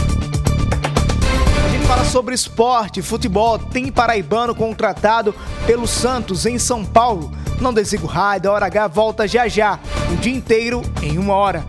A 1.64 1.68
gente 1.68 1.86
fala 1.86 2.04
sobre 2.04 2.34
esporte, 2.34 3.02
futebol. 3.02 3.59
Tem 3.59 3.90
paraibano 3.90 4.54
contratado 4.54 5.34
pelo 5.66 5.86
Santos 5.86 6.46
em 6.46 6.59
São 6.59 6.84
Paulo. 6.84 7.30
Não 7.61 7.72
desliga 7.72 8.04
o 8.04 8.09
rádio, 8.09 8.50
a 8.50 8.54
Hora 8.54 8.66
H 8.66 8.88
volta 8.88 9.26
já 9.26 9.48
já. 9.48 9.78
O 10.12 10.16
dia 10.16 10.34
inteiro 10.34 10.82
em 11.02 11.18
uma 11.18 11.34
hora. 11.34 11.64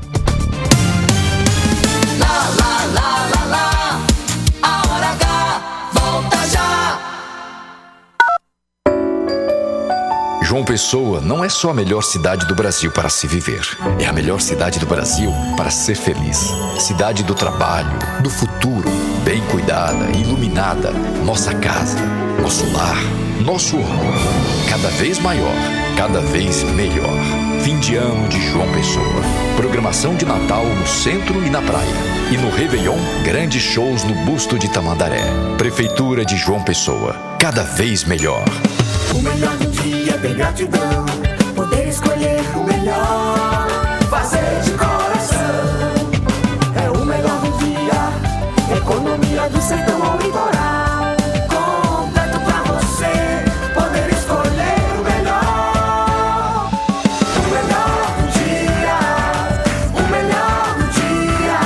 João 10.48 10.64
Pessoa 10.64 11.20
não 11.20 11.44
é 11.44 11.50
só 11.50 11.72
a 11.72 11.74
melhor 11.74 12.02
cidade 12.02 12.46
do 12.46 12.56
Brasil 12.56 12.90
para 12.90 13.10
se 13.10 13.28
viver, 13.28 13.68
é 14.00 14.06
a 14.06 14.14
melhor 14.14 14.40
cidade 14.40 14.80
do 14.80 14.86
Brasil 14.86 15.30
para 15.58 15.70
ser 15.70 15.96
feliz. 15.96 16.54
Cidade 16.80 17.22
do 17.22 17.36
trabalho, 17.36 17.92
do 18.22 18.30
futuro, 18.30 18.90
bem 19.26 19.42
cuidada, 19.48 20.10
iluminada, 20.18 20.92
nossa 21.26 21.54
casa, 21.54 22.00
nosso 22.42 22.66
lar, 22.72 22.96
nosso 23.42 23.76
orgulho. 23.76 24.22
Cada 24.70 24.88
vez 24.88 25.20
maior, 25.20 25.54
cada 25.98 26.22
vez 26.22 26.64
melhor. 26.64 27.20
Fim 27.62 27.78
de 27.80 27.98
ano 27.98 28.30
de 28.30 28.40
João 28.50 28.72
Pessoa. 28.72 29.22
Programação 29.58 30.16
de 30.16 30.26
Natal 30.26 30.64
no 30.64 30.88
centro 30.88 31.46
e 31.46 31.50
na 31.50 31.62
praia. 31.62 31.94
E 32.32 32.38
no 32.38 32.50
Réveillon, 32.50 32.98
grandes 33.26 33.62
shows 33.62 34.06
no 34.06 34.16
Busto 34.24 34.58
de 34.58 34.70
Tamandaré. 34.72 35.26
Prefeitura 35.58 36.24
de 36.24 36.38
João 36.38 36.64
Pessoa. 36.64 37.36
Cada 37.38 37.64
vez 37.64 38.06
melhor. 38.06 38.46
O 39.14 39.22
melhor 39.22 39.58
do 39.58 39.87
ter 40.22 40.34
gratidão. 40.34 41.06
Poder 41.56 41.88
escolher 41.88 42.42
o 42.56 42.64
melhor. 42.64 43.68
Fazer 44.10 44.62
de 44.64 44.72
coração. 44.72 45.38
É 46.84 46.90
o 46.90 47.06
melhor 47.06 47.40
do 47.42 47.52
dia. 47.58 48.78
Economia 48.78 49.50
do 49.50 49.62
sertão 49.62 50.04
ao 50.04 50.18
litoral. 50.18 51.16
Completo 51.50 52.40
pra 52.40 52.64
você. 52.74 53.44
Poder 53.74 54.10
escolher 54.12 54.80
o 54.98 55.04
melhor. 55.04 56.70
O 57.36 57.48
melhor 57.54 58.08
do 58.18 58.26
dia. 58.38 59.00
O 59.94 60.02
melhor 60.12 60.66
do 60.78 60.86
dia. 60.98 61.60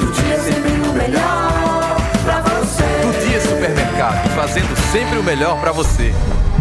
Do 0.00 0.06
dia 0.12 0.38
sempre 0.38 0.72
o 0.72 0.92
melhor 0.92 1.96
pra 2.24 2.40
você. 2.40 2.88
Do 3.02 3.12
Dia 3.26 3.40
Supermercado, 3.40 4.28
fazendo 4.34 4.76
sempre 4.92 5.18
o 5.18 5.22
melhor 5.22 5.58
para 5.60 5.72
você. 5.72 6.12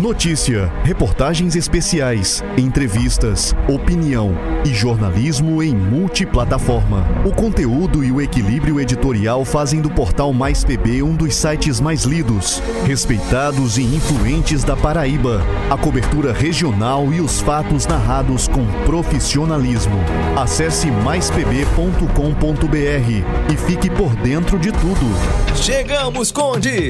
Notícia, 0.06 0.72
reportagens 0.84 1.56
especiais, 1.56 2.44
entrevistas, 2.60 3.56
opinião 3.68 4.36
e 4.64 4.72
jornalismo 4.72 5.64
em 5.64 5.74
multiplataforma. 5.74 7.04
O 7.26 7.34
conteúdo 7.34 8.04
e 8.04 8.12
o 8.12 8.22
equilíbrio 8.22 8.80
editorial 8.80 9.44
fazem 9.44 9.82
do 9.82 9.90
portal 9.90 10.32
Mais 10.32 10.64
PB 10.64 11.02
um 11.02 11.16
dos 11.16 11.34
sites 11.34 11.80
mais 11.80 12.04
lidos, 12.04 12.62
respeitados 12.86 13.80
e 13.80 13.82
influentes 13.82 14.64
da 14.64 14.76
Paraíba. 14.76 15.42
A 15.72 15.76
cobertura 15.76 16.32
regional 16.32 17.12
e 17.12 17.20
os 17.20 17.42
fatos 17.42 17.88
narrados 17.88 18.48
com 18.48 18.64
profissionalismo. 18.86 19.98
Acesse 20.38 20.92
maispb.com.br 20.92 23.52
e 23.52 23.58
fique 23.58 23.90
por 23.90 24.16
dentro 24.18 24.60
de 24.60 24.72
tudo. 24.72 25.56
Chegamos, 25.56 26.32
Conde! 26.32 26.90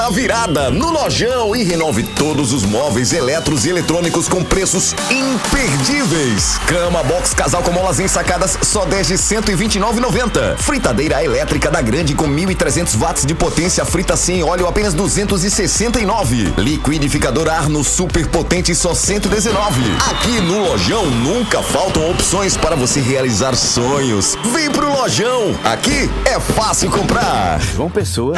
virada 0.09 0.69
no 0.71 0.89
Lojão 0.89 1.55
e 1.55 1.63
renove 1.63 2.03
todos 2.03 2.51
os 2.53 2.63
móveis, 2.63 3.13
eletros 3.13 3.65
e 3.65 3.69
eletrônicos 3.69 4.27
com 4.27 4.43
preços 4.43 4.95
imperdíveis. 5.09 6.57
Cama 6.65 7.03
box 7.03 7.33
casal 7.33 7.61
com 7.61 7.71
molas 7.71 7.99
ensacadas 7.99 8.57
só 8.61 8.85
10 8.85 9.07
de 9.07 9.13
129,90. 9.15 10.57
Fritadeira 10.57 11.23
elétrica 11.23 11.69
da 11.69 11.81
Grande 11.81 12.15
com 12.15 12.27
1.300 12.27 12.97
watts 12.97 13.25
de 13.25 13.35
potência 13.35 13.85
frita 13.85 14.15
sem 14.15 14.43
óleo 14.43 14.67
apenas 14.67 14.93
269. 14.93 16.53
Liquidificador 16.57 17.49
Arno 17.49 17.83
super 17.83 18.27
potente 18.27 18.73
só 18.73 18.95
119. 18.95 19.81
Aqui 20.09 20.41
no 20.41 20.69
Lojão 20.69 21.05
nunca 21.05 21.61
faltam 21.61 22.09
opções 22.09 22.55
para 22.57 22.75
você 22.75 22.99
realizar 23.01 23.55
sonhos. 23.55 24.37
Vem 24.53 24.71
pro 24.71 24.91
Lojão. 24.91 25.55
Aqui 25.63 26.09
é 26.25 26.39
fácil 26.39 26.89
comprar. 26.89 27.59
João 27.59 27.89
Pessoa. 27.89 28.35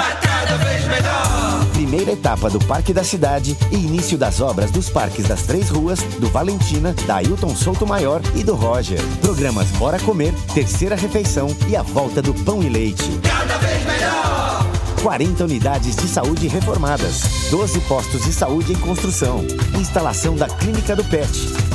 Primeira 1.93 2.13
etapa 2.13 2.49
do 2.49 2.57
Parque 2.57 2.91
da 2.91 3.03
Cidade 3.03 3.55
e 3.71 3.75
início 3.75 4.17
das 4.17 4.41
obras 4.41 4.71
dos 4.71 4.89
parques 4.89 5.27
das 5.27 5.43
Três 5.43 5.69
Ruas, 5.69 5.99
do 6.19 6.27
Valentina, 6.27 6.91
da 7.05 7.17
Ailton 7.17 7.55
Souto 7.55 7.85
Maior 7.85 8.19
e 8.33 8.43
do 8.43 8.55
Roger. 8.55 8.99
Programas 9.21 9.69
Bora 9.77 9.99
Comer, 9.99 10.33
Terceira 10.55 10.95
Refeição 10.95 11.55
e 11.69 11.75
a 11.75 11.83
volta 11.83 12.19
do 12.19 12.33
Pão 12.33 12.63
e 12.63 12.67
Leite. 12.67 13.07
Cada 13.21 13.59
vez 13.59 13.85
melhor. 13.85 14.65
40 15.03 15.43
unidades 15.43 15.95
de 15.95 16.07
saúde 16.07 16.47
reformadas, 16.47 17.49
12 17.51 17.79
postos 17.81 18.23
de 18.23 18.33
saúde 18.33 18.73
em 18.73 18.79
construção, 18.79 19.45
instalação 19.79 20.35
da 20.35 20.47
Clínica 20.47 20.95
do 20.95 21.03
PET 21.03 21.29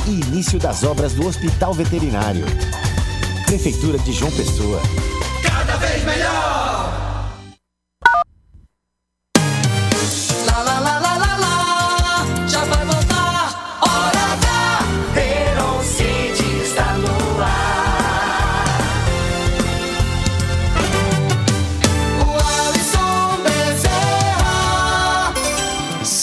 e 0.05 0.19
início 0.19 0.59
das 0.59 0.83
obras 0.83 1.13
do 1.13 1.25
Hospital 1.25 1.73
Veterinário. 1.73 2.43
Prefeitura 3.45 3.97
de 3.97 4.11
João 4.11 4.31
Pessoa. 4.31 4.81
Cada 5.41 5.77
vez 5.77 6.03
melhor. 6.03 7.08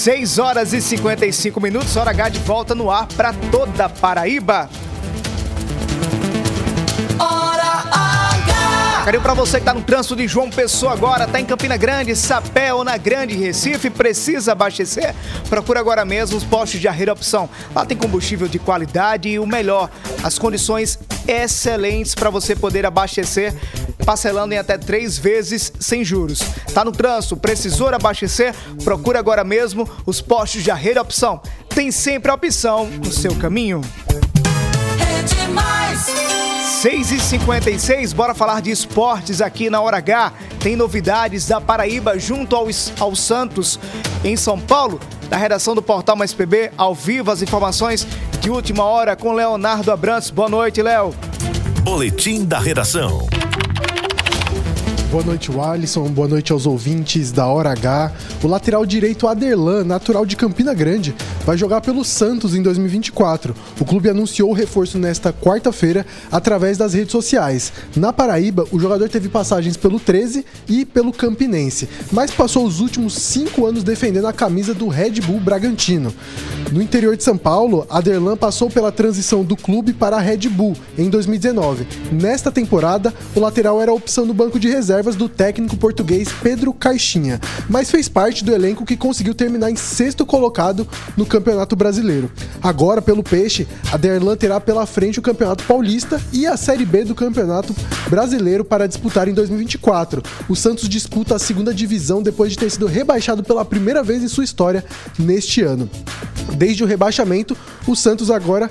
6 0.07 0.39
horas 0.39 0.73
e 0.73 0.81
55 0.81 1.61
minutos, 1.61 1.97
hora 1.97 2.13
H 2.13 2.29
de 2.29 2.39
volta 2.39 2.77
no 2.77 2.93
ar 2.93 3.09
para 3.17 3.33
toda 3.51 3.89
Paraíba. 3.89 4.71
Carinho 9.07 9.23
pra 9.23 9.35
você 9.35 9.61
que 9.61 9.65
tá 9.65 9.73
no 9.73 9.83
trânsito 9.83 10.17
de 10.17 10.27
João 10.27 10.51
Pessoa 10.51 10.93
agora, 10.93 11.29
tá 11.29 11.41
em 11.41 11.45
Campina 11.45 11.77
Grande, 11.77 12.17
Sapé 12.17 12.75
ou 12.75 12.83
na 12.83 12.97
Grande 12.97 13.37
Recife, 13.37 13.89
precisa 13.89 14.51
abastecer? 14.51 15.15
Procura 15.49 15.79
agora 15.79 16.05
mesmo 16.05 16.37
os 16.37 16.43
postos 16.43 16.81
de 16.81 16.89
Arreira 16.89 17.13
Opção. 17.13 17.49
Lá 17.73 17.87
tem 17.87 17.97
combustível 17.97 18.49
de 18.49 18.59
qualidade 18.59 19.29
e 19.29 19.39
o 19.39 19.47
melhor, 19.47 19.89
as 20.25 20.41
condições 20.41 20.99
excelentes 21.25 22.17
para 22.17 22.31
você 22.31 22.57
poder 22.57 22.85
abastecer, 22.85 23.55
parcelando 24.05 24.55
em 24.55 24.59
até 24.59 24.77
três 24.77 25.17
vezes 25.17 25.73
sem 25.79 26.05
juros. 26.05 26.41
Tá 26.75 26.85
no 26.85 26.91
trânsito, 26.91 27.37
precisou 27.37 27.87
abastecer? 27.87 28.57
Procura 28.83 29.21
agora 29.21 29.45
mesmo 29.45 29.89
os 30.05 30.21
postos 30.21 30.65
de 30.65 30.71
Arreira 30.73 31.01
Opção. 31.01 31.41
Tem 31.69 31.93
sempre 31.93 32.29
a 32.29 32.35
opção 32.35 32.87
no 32.87 33.13
seu 33.13 33.37
caminho. 33.37 33.83
Rede 34.99 35.49
Mais. 35.53 36.36
6 36.89 37.11
e 37.11 37.21
56 37.21 38.13
bora 38.13 38.33
falar 38.33 38.63
de 38.63 38.71
esportes 38.71 39.41
aqui 39.41 39.69
na 39.69 39.81
Hora 39.81 39.97
H. 39.97 40.33
Tem 40.61 40.77
novidades 40.77 41.49
da 41.49 41.61
Paraíba 41.61 42.17
junto 42.17 42.55
ao, 42.55 42.69
ao 43.01 43.17
Santos, 43.17 43.77
em 44.23 44.37
São 44.37 44.57
Paulo. 44.57 45.01
Da 45.29 45.37
redação 45.37 45.75
do 45.75 45.83
Portal 45.83 46.15
Mais 46.15 46.33
PB, 46.33 46.71
ao 46.77 46.95
vivo 46.95 47.33
as 47.33 47.43
informações 47.43 48.07
de 48.41 48.49
última 48.51 48.85
hora 48.85 49.17
com 49.17 49.33
Leonardo 49.33 49.91
Abrantes. 49.91 50.31
Boa 50.31 50.49
noite, 50.49 50.81
Léo. 50.81 51.13
Boletim 51.83 52.45
da 52.45 52.61
redação. 52.61 53.27
Boa 55.11 55.25
noite, 55.25 55.51
Alisson. 55.59 56.05
Boa 56.11 56.29
noite 56.29 56.53
aos 56.53 56.67
ouvintes 56.67 57.33
da 57.33 57.47
Hora 57.47 57.71
H. 57.71 58.13
O 58.45 58.47
lateral 58.47 58.85
direito 58.87 59.27
Aderlan, 59.27 59.83
natural 59.83 60.25
de 60.25 60.37
Campina 60.37 60.75
Grande, 60.75 61.17
vai 61.47 61.57
jogar 61.57 61.81
pelo 61.81 62.05
Santos 62.05 62.57
em 62.57 62.61
2024. 62.61 63.55
O 63.81 63.85
clube 63.85 64.11
anunciou 64.11 64.51
o 64.51 64.53
reforço 64.53 64.99
nesta 64.99 65.33
quarta-feira 65.33 66.05
através 66.31 66.77
das 66.77 66.93
redes 66.93 67.13
sociais. 67.13 67.73
Na 67.95 68.13
Paraíba, 68.13 68.67
o 68.73 68.81
jogador 68.81 69.09
teve 69.09 69.29
passagens 69.29 69.77
pelo 69.77 70.01
13 70.01 70.45
e 70.69 70.85
pelo 70.85 71.13
Campinense, 71.13 71.89
mas 72.11 72.33
passou 72.33 72.67
os 72.67 72.81
últimos 72.81 73.15
cinco 73.15 73.65
anos 73.65 73.85
defendendo 73.85 74.27
a 74.27 74.33
camisa 74.33 74.75
do 74.75 74.89
Red 74.89 75.21
Bull 75.21 75.39
Bragantino. 75.39 76.13
No 76.73 76.83
interior 76.83 77.17
de 77.17 77.23
São 77.23 77.39
Paulo, 77.39 77.87
Aderlan 77.89 78.37
passou 78.37 78.69
pela 78.69 78.91
transição 78.91 79.45
do 79.45 79.57
clube 79.57 79.93
para 79.93 80.17
a 80.17 80.21
Red 80.21 80.49
Bull 80.49 80.77
em 80.99 81.09
2019. 81.09 81.87
Nesta 82.11 82.51
temporada, 82.51 83.15
o 83.37 83.41
lateral 83.41 83.81
era 83.81 83.93
a 83.93 83.95
opção 83.95 84.27
no 84.27 84.35
banco 84.35 84.59
de 84.59 84.69
reservas 84.69 85.15
do 85.15 85.29
técnico 85.29 85.77
português 85.77 86.29
Pedro 86.43 86.73
Caixinha, 86.73 87.41
mas 87.69 87.89
fez 87.89 88.09
parte 88.09 88.45
do 88.45 88.53
elenco 88.53 88.85
que 88.85 88.97
conseguiu 88.97 89.33
terminar 89.33 89.71
em 89.71 89.77
sexto 89.77 90.27
colocado 90.27 90.89
no 91.17 91.25
Campeonato 91.25 91.36
Brasileiro. 91.77 92.31
Agora, 92.63 93.03
pelo 93.03 93.23
Peixe, 93.23 93.67
Aderlan 93.93 94.37
terá 94.37 94.61
pela 94.61 94.87
frente 94.87 95.19
o 95.19 95.23
Campeonato 95.23 95.65
Paulista 95.65 96.21
e 96.33 96.47
a 96.47 96.57
Série 96.57 96.85
B 96.85 97.05
do 97.05 97.15
Campeonato 97.15 97.75
Brasileiro 98.09 98.65
para 98.65 98.87
disputar 98.87 99.29
em 99.29 99.35
2024. 99.35 100.23
O 100.49 100.57
Santos 100.57 100.89
disputa 100.89 101.37
a 101.37 101.39
segunda 101.39 101.73
divisão 101.73 102.23
depois 102.23 102.53
de 102.53 102.59
ter 102.59 102.71
sido 102.71 102.87
rebaixado 102.87 103.43
pela 103.43 103.65
primeira 103.65 104.03
vez 104.03 104.23
em 104.23 104.29
sua 104.29 104.45
história 104.45 104.85
neste 105.19 105.63
ano. 105.63 105.89
Desde 106.57 106.85
o 106.85 106.87
rebaixamento, 106.87 107.57
o 107.87 107.95
Santos 107.95 108.31
agora 108.31 108.71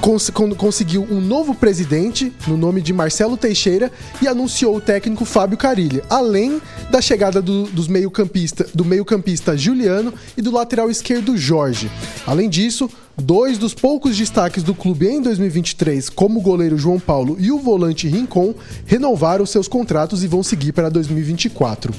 cons- 0.00 0.30
con- 0.30 0.54
conseguiu 0.54 1.06
um 1.10 1.20
novo 1.20 1.54
presidente, 1.54 2.32
no 2.46 2.56
nome 2.56 2.80
de 2.80 2.92
Marcelo 2.92 3.36
Teixeira, 3.36 3.90
e 4.22 4.28
anunciou 4.28 4.76
o 4.76 4.80
técnico 4.80 5.24
Fábio 5.24 5.56
Carilli, 5.58 6.02
além 6.08 6.60
da 6.90 7.00
chegada 7.00 7.40
do, 7.42 7.64
dos 7.64 7.88
meio-campista, 7.88 8.66
do 8.74 8.84
meio-campista 8.84 9.56
Juliano 9.56 10.12
e 10.36 10.42
do 10.42 10.50
lateral 10.52 10.90
esquerdo 10.90 11.36
Jorge. 11.36 11.90
Além 12.26 12.48
disso, 12.48 12.88
dois 13.16 13.58
dos 13.58 13.74
poucos 13.74 14.16
destaques 14.16 14.62
do 14.62 14.74
clube 14.74 15.06
em 15.08 15.20
2023, 15.20 16.08
como 16.08 16.38
o 16.40 16.42
goleiro 16.42 16.78
João 16.78 16.98
Paulo 17.00 17.36
e 17.38 17.50
o 17.50 17.58
volante 17.58 18.08
Rincon, 18.08 18.54
renovaram 18.86 19.44
seus 19.44 19.68
contratos 19.68 20.22
e 20.22 20.26
vão 20.26 20.42
seguir 20.42 20.72
para 20.72 20.88
2024. 20.88 21.92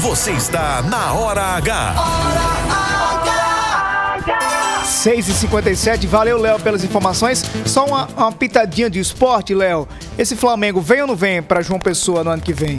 Você 0.00 0.32
está 0.32 0.82
na 0.82 1.12
Hora 1.12 1.42
H. 1.42 2.92
6 2.92 2.98
e 2.98 3.01
57 4.84 6.06
valeu, 6.06 6.38
Léo, 6.38 6.58
pelas 6.60 6.84
informações. 6.84 7.44
Só 7.66 7.84
uma, 7.86 8.06
uma 8.16 8.32
pitadinha 8.32 8.88
de 8.90 8.98
esporte, 9.00 9.54
Léo. 9.54 9.86
Esse 10.18 10.36
Flamengo 10.36 10.80
vem 10.80 11.02
ou 11.02 11.06
não 11.08 11.16
vem 11.16 11.42
para 11.42 11.62
João 11.62 11.78
Pessoa 11.78 12.22
no 12.24 12.30
ano 12.30 12.42
que 12.42 12.52
vem? 12.52 12.78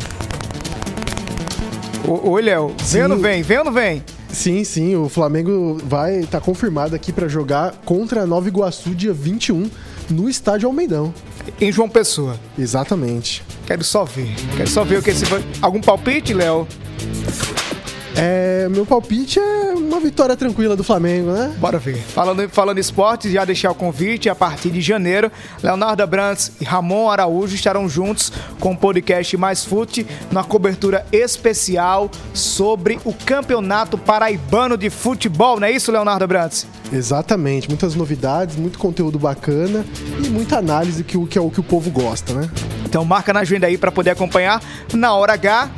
O- 2.07 2.31
Oi, 2.31 2.41
Léo. 2.41 2.75
Vem 2.83 3.03
ou 3.03 3.09
não 3.09 3.17
vem? 3.19 3.41
Vem 3.41 3.57
ou 3.59 3.65
não 3.65 3.71
vem? 3.71 4.03
Sim, 4.31 4.63
sim, 4.63 4.95
o 4.95 5.07
Flamengo 5.07 5.79
vai 5.85 6.21
estar 6.21 6.41
confirmado 6.41 6.95
aqui 6.95 7.11
para 7.13 7.27
jogar 7.27 7.73
contra 7.85 8.23
a 8.23 8.25
Nova 8.25 8.47
Iguaçu 8.47 8.89
dia 8.95 9.13
21 9.13 9.69
no 10.09 10.27
estádio 10.27 10.67
Almeidão. 10.67 11.13
Em 11.61 11.71
João 11.71 11.87
Pessoa. 11.87 12.39
Exatamente. 12.57 13.43
Quero 13.67 13.83
só 13.83 14.03
ver. 14.03 14.33
Quero 14.57 14.69
só 14.69 14.83
ver 14.83 14.97
o 14.99 15.03
que 15.03 15.11
esse 15.11 15.25
vai. 15.25 15.43
Algum 15.61 15.79
palpite, 15.81 16.33
Léo? 16.33 16.67
É, 18.15 18.67
meu 18.69 18.85
palpite 18.85 19.39
é 19.39 19.73
uma 19.75 19.99
vitória 19.99 20.35
tranquila 20.35 20.75
do 20.75 20.83
Flamengo, 20.83 21.31
né? 21.31 21.53
Bora 21.57 21.79
ver. 21.79 21.97
Falando, 21.97 22.47
falando 22.49 22.77
em 22.77 22.81
esportes, 22.81 23.31
já 23.31 23.43
deixar 23.43 23.71
o 23.71 23.75
convite, 23.75 24.29
a 24.29 24.35
partir 24.35 24.69
de 24.69 24.81
janeiro, 24.81 25.31
Leonardo 25.63 26.03
Abrantes 26.03 26.51
e 26.61 26.63
Ramon 26.63 27.09
Araújo 27.09 27.55
estarão 27.55 27.89
juntos 27.89 28.31
com 28.59 28.73
o 28.73 28.77
podcast 28.77 29.35
Mais 29.35 29.65
Fute, 29.65 30.05
na 30.31 30.43
cobertura 30.43 31.05
especial 31.11 32.09
sobre 32.33 32.99
o 33.03 33.13
Campeonato 33.13 33.97
Paraibano 33.97 34.77
de 34.77 34.89
Futebol, 34.91 35.59
não 35.59 35.67
é 35.67 35.71
isso, 35.71 35.91
Leonardo 35.91 36.23
Abrantes? 36.23 36.67
Exatamente, 36.91 37.67
muitas 37.67 37.95
novidades, 37.95 38.55
muito 38.55 38.77
conteúdo 38.77 39.17
bacana 39.17 39.83
e 40.23 40.29
muita 40.29 40.57
análise 40.59 41.03
que, 41.03 41.17
o- 41.17 41.25
que 41.25 41.37
é 41.37 41.41
o 41.41 41.49
que 41.49 41.59
o 41.59 41.63
povo 41.63 41.89
gosta, 41.89 42.33
né? 42.33 42.47
Então 42.85 43.03
marca 43.03 43.33
na 43.33 43.39
agenda 43.39 43.65
aí 43.65 43.75
para 43.77 43.91
poder 43.91 44.11
acompanhar 44.11 44.61
na 44.93 45.15
hora 45.15 45.33
H, 45.33 45.69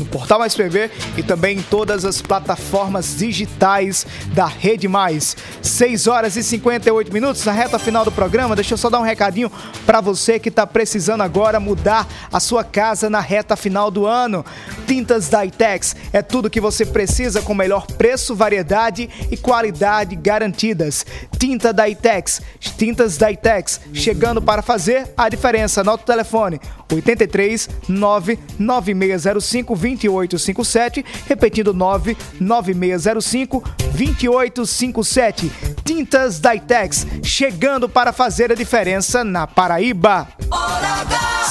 no 0.00 0.06
Portal 0.06 0.38
Mais 0.38 0.56
PB 0.56 0.90
e 1.16 1.22
também 1.22 1.58
em 1.58 1.62
todas 1.62 2.04
as 2.04 2.20
plataformas 2.20 3.16
digitais 3.16 4.06
da 4.32 4.46
Rede 4.46 4.88
Mais. 4.88 5.36
6 5.62 6.06
horas 6.06 6.36
e 6.36 6.42
58 6.42 7.12
minutos, 7.12 7.44
na 7.44 7.52
reta 7.52 7.78
final 7.78 8.04
do 8.04 8.10
programa. 8.10 8.56
Deixa 8.56 8.74
eu 8.74 8.78
só 8.78 8.90
dar 8.90 8.98
um 8.98 9.04
recadinho 9.04 9.52
para 9.86 10.00
você 10.00 10.38
que 10.38 10.48
está 10.48 10.66
precisando 10.66 11.20
agora 11.20 11.60
mudar 11.60 12.08
a 12.32 12.40
sua 12.40 12.64
casa 12.64 13.08
na 13.10 13.20
reta 13.20 13.54
final 13.54 13.90
do 13.90 14.06
ano. 14.06 14.44
Tintas 14.86 15.28
da 15.28 15.44
Itex 15.44 15.94
é 16.12 16.22
tudo 16.22 16.50
que 16.50 16.60
você 16.60 16.84
precisa 16.86 17.42
com 17.42 17.54
melhor 17.54 17.86
preço, 17.86 18.34
variedade 18.34 19.08
e 19.30 19.36
qualidade 19.36 20.16
garantidas. 20.16 21.04
Tinta 21.38 21.72
da 21.72 21.88
Itex, 21.88 22.40
tintas 22.58 23.16
da 23.16 23.30
Itex, 23.30 23.80
chegando 23.92 24.42
para 24.42 24.62
fazer 24.62 25.12
a 25.16 25.28
diferença. 25.28 25.82
Anota 25.82 26.02
o 26.02 26.06
telefone 26.06 26.60
83 26.90 27.68
99605 27.88 29.74
2857, 29.96 31.04
repetindo 31.26 31.72
99605 31.72 33.62
2857. 33.92 35.50
Tintas 35.84 36.40
Daitex, 36.40 37.06
chegando 37.22 37.88
para 37.88 38.12
fazer 38.12 38.52
a 38.52 38.54
diferença 38.54 39.24
na 39.24 39.46
Paraíba. 39.46 40.28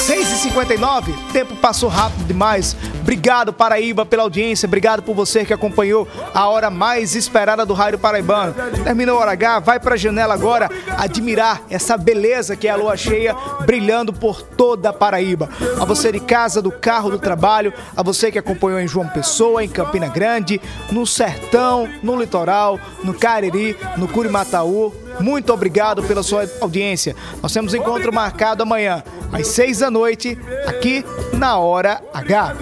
6h59, 0.10 1.14
tempo 1.32 1.56
passou 1.58 1.88
rápido 1.88 2.26
demais. 2.26 2.76
Obrigado, 3.02 3.54
Paraíba, 3.54 4.04
pela 4.08 4.24
audiência. 4.24 4.66
Obrigado 4.66 5.04
por 5.04 5.14
você 5.14 5.46
que 5.46 5.54
acompanhou 5.54 6.08
a 6.34 6.50
hora 6.50 6.72
mais 6.72 7.14
esperada 7.14 7.64
do 7.64 7.76
Rádio 7.76 8.00
Paraibano. 8.00 8.56
Terminou 8.84 9.18
a 9.18 9.22
hora 9.22 9.32
H, 9.34 9.60
vai 9.60 9.80
pra 9.80 9.96
janela 9.96 10.34
agora 10.34 10.68
admirar 10.98 11.62
essa 11.70 11.96
beleza 11.96 12.56
que 12.56 12.68
é 12.68 12.72
a 12.72 12.76
lua 12.76 12.98
cheia 12.98 13.36
brilhando 13.68 14.12
por 14.12 14.42
toda 14.42 14.90
a 14.90 14.94
Paraíba. 14.94 15.48
A 15.80 15.86
você 15.86 16.12
de 16.12 16.20
casa, 16.20 16.60
do 16.60 16.72
carro, 16.72 17.12
do 17.12 17.20
trabalho, 17.20 17.72
a 17.96 18.02
você 18.02 18.32
que 18.32 18.40
acompanhou 18.40 18.80
em 18.80 18.88
João 18.88 19.08
Pessoa, 19.08 19.64
em 19.64 19.70
Campina 19.70 20.08
Grande, 20.08 20.60
no 20.92 21.06
Sertão, 21.06 21.88
no 22.02 22.20
Litoral, 22.20 22.80
no 23.04 23.14
Cariri, 23.14 23.78
no 23.96 24.08
Curimataú. 24.08 24.92
Muito 25.20 25.54
obrigado 25.54 26.04
pela 26.04 26.24
sua 26.24 26.50
audiência. 26.62 27.16
Nós 27.42 27.52
temos 27.54 27.74
encontro 27.74 28.14
marcado 28.14 28.64
amanhã, 28.64 29.04
às 29.32 29.48
seis 29.48 29.80
da 29.80 29.92
noite, 29.92 30.38
aqui 30.68 31.04
na 31.34 31.58
Hora 31.58 32.02
H. 32.14 32.56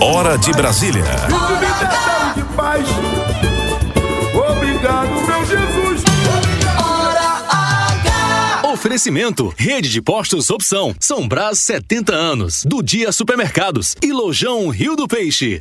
Hora 0.00 0.38
de 0.38 0.52
Brasília. 0.52 1.04
Obrigado, 4.34 5.08
meu 5.08 5.44
Jesus. 5.46 6.02
Hora 6.78 7.28
H. 8.62 8.62
Oferecimento: 8.72 9.52
Rede 9.56 9.88
de 9.88 10.00
Postos 10.00 10.50
Opção. 10.50 10.94
São 11.00 11.26
Brás 11.26 11.58
70 11.60 12.14
anos. 12.14 12.64
Do 12.64 12.82
Dia 12.82 13.10
Supermercados. 13.12 13.96
E 14.02 14.12
Lojão 14.12 14.68
Rio 14.68 14.94
do 14.94 15.08
Peixe. 15.08 15.56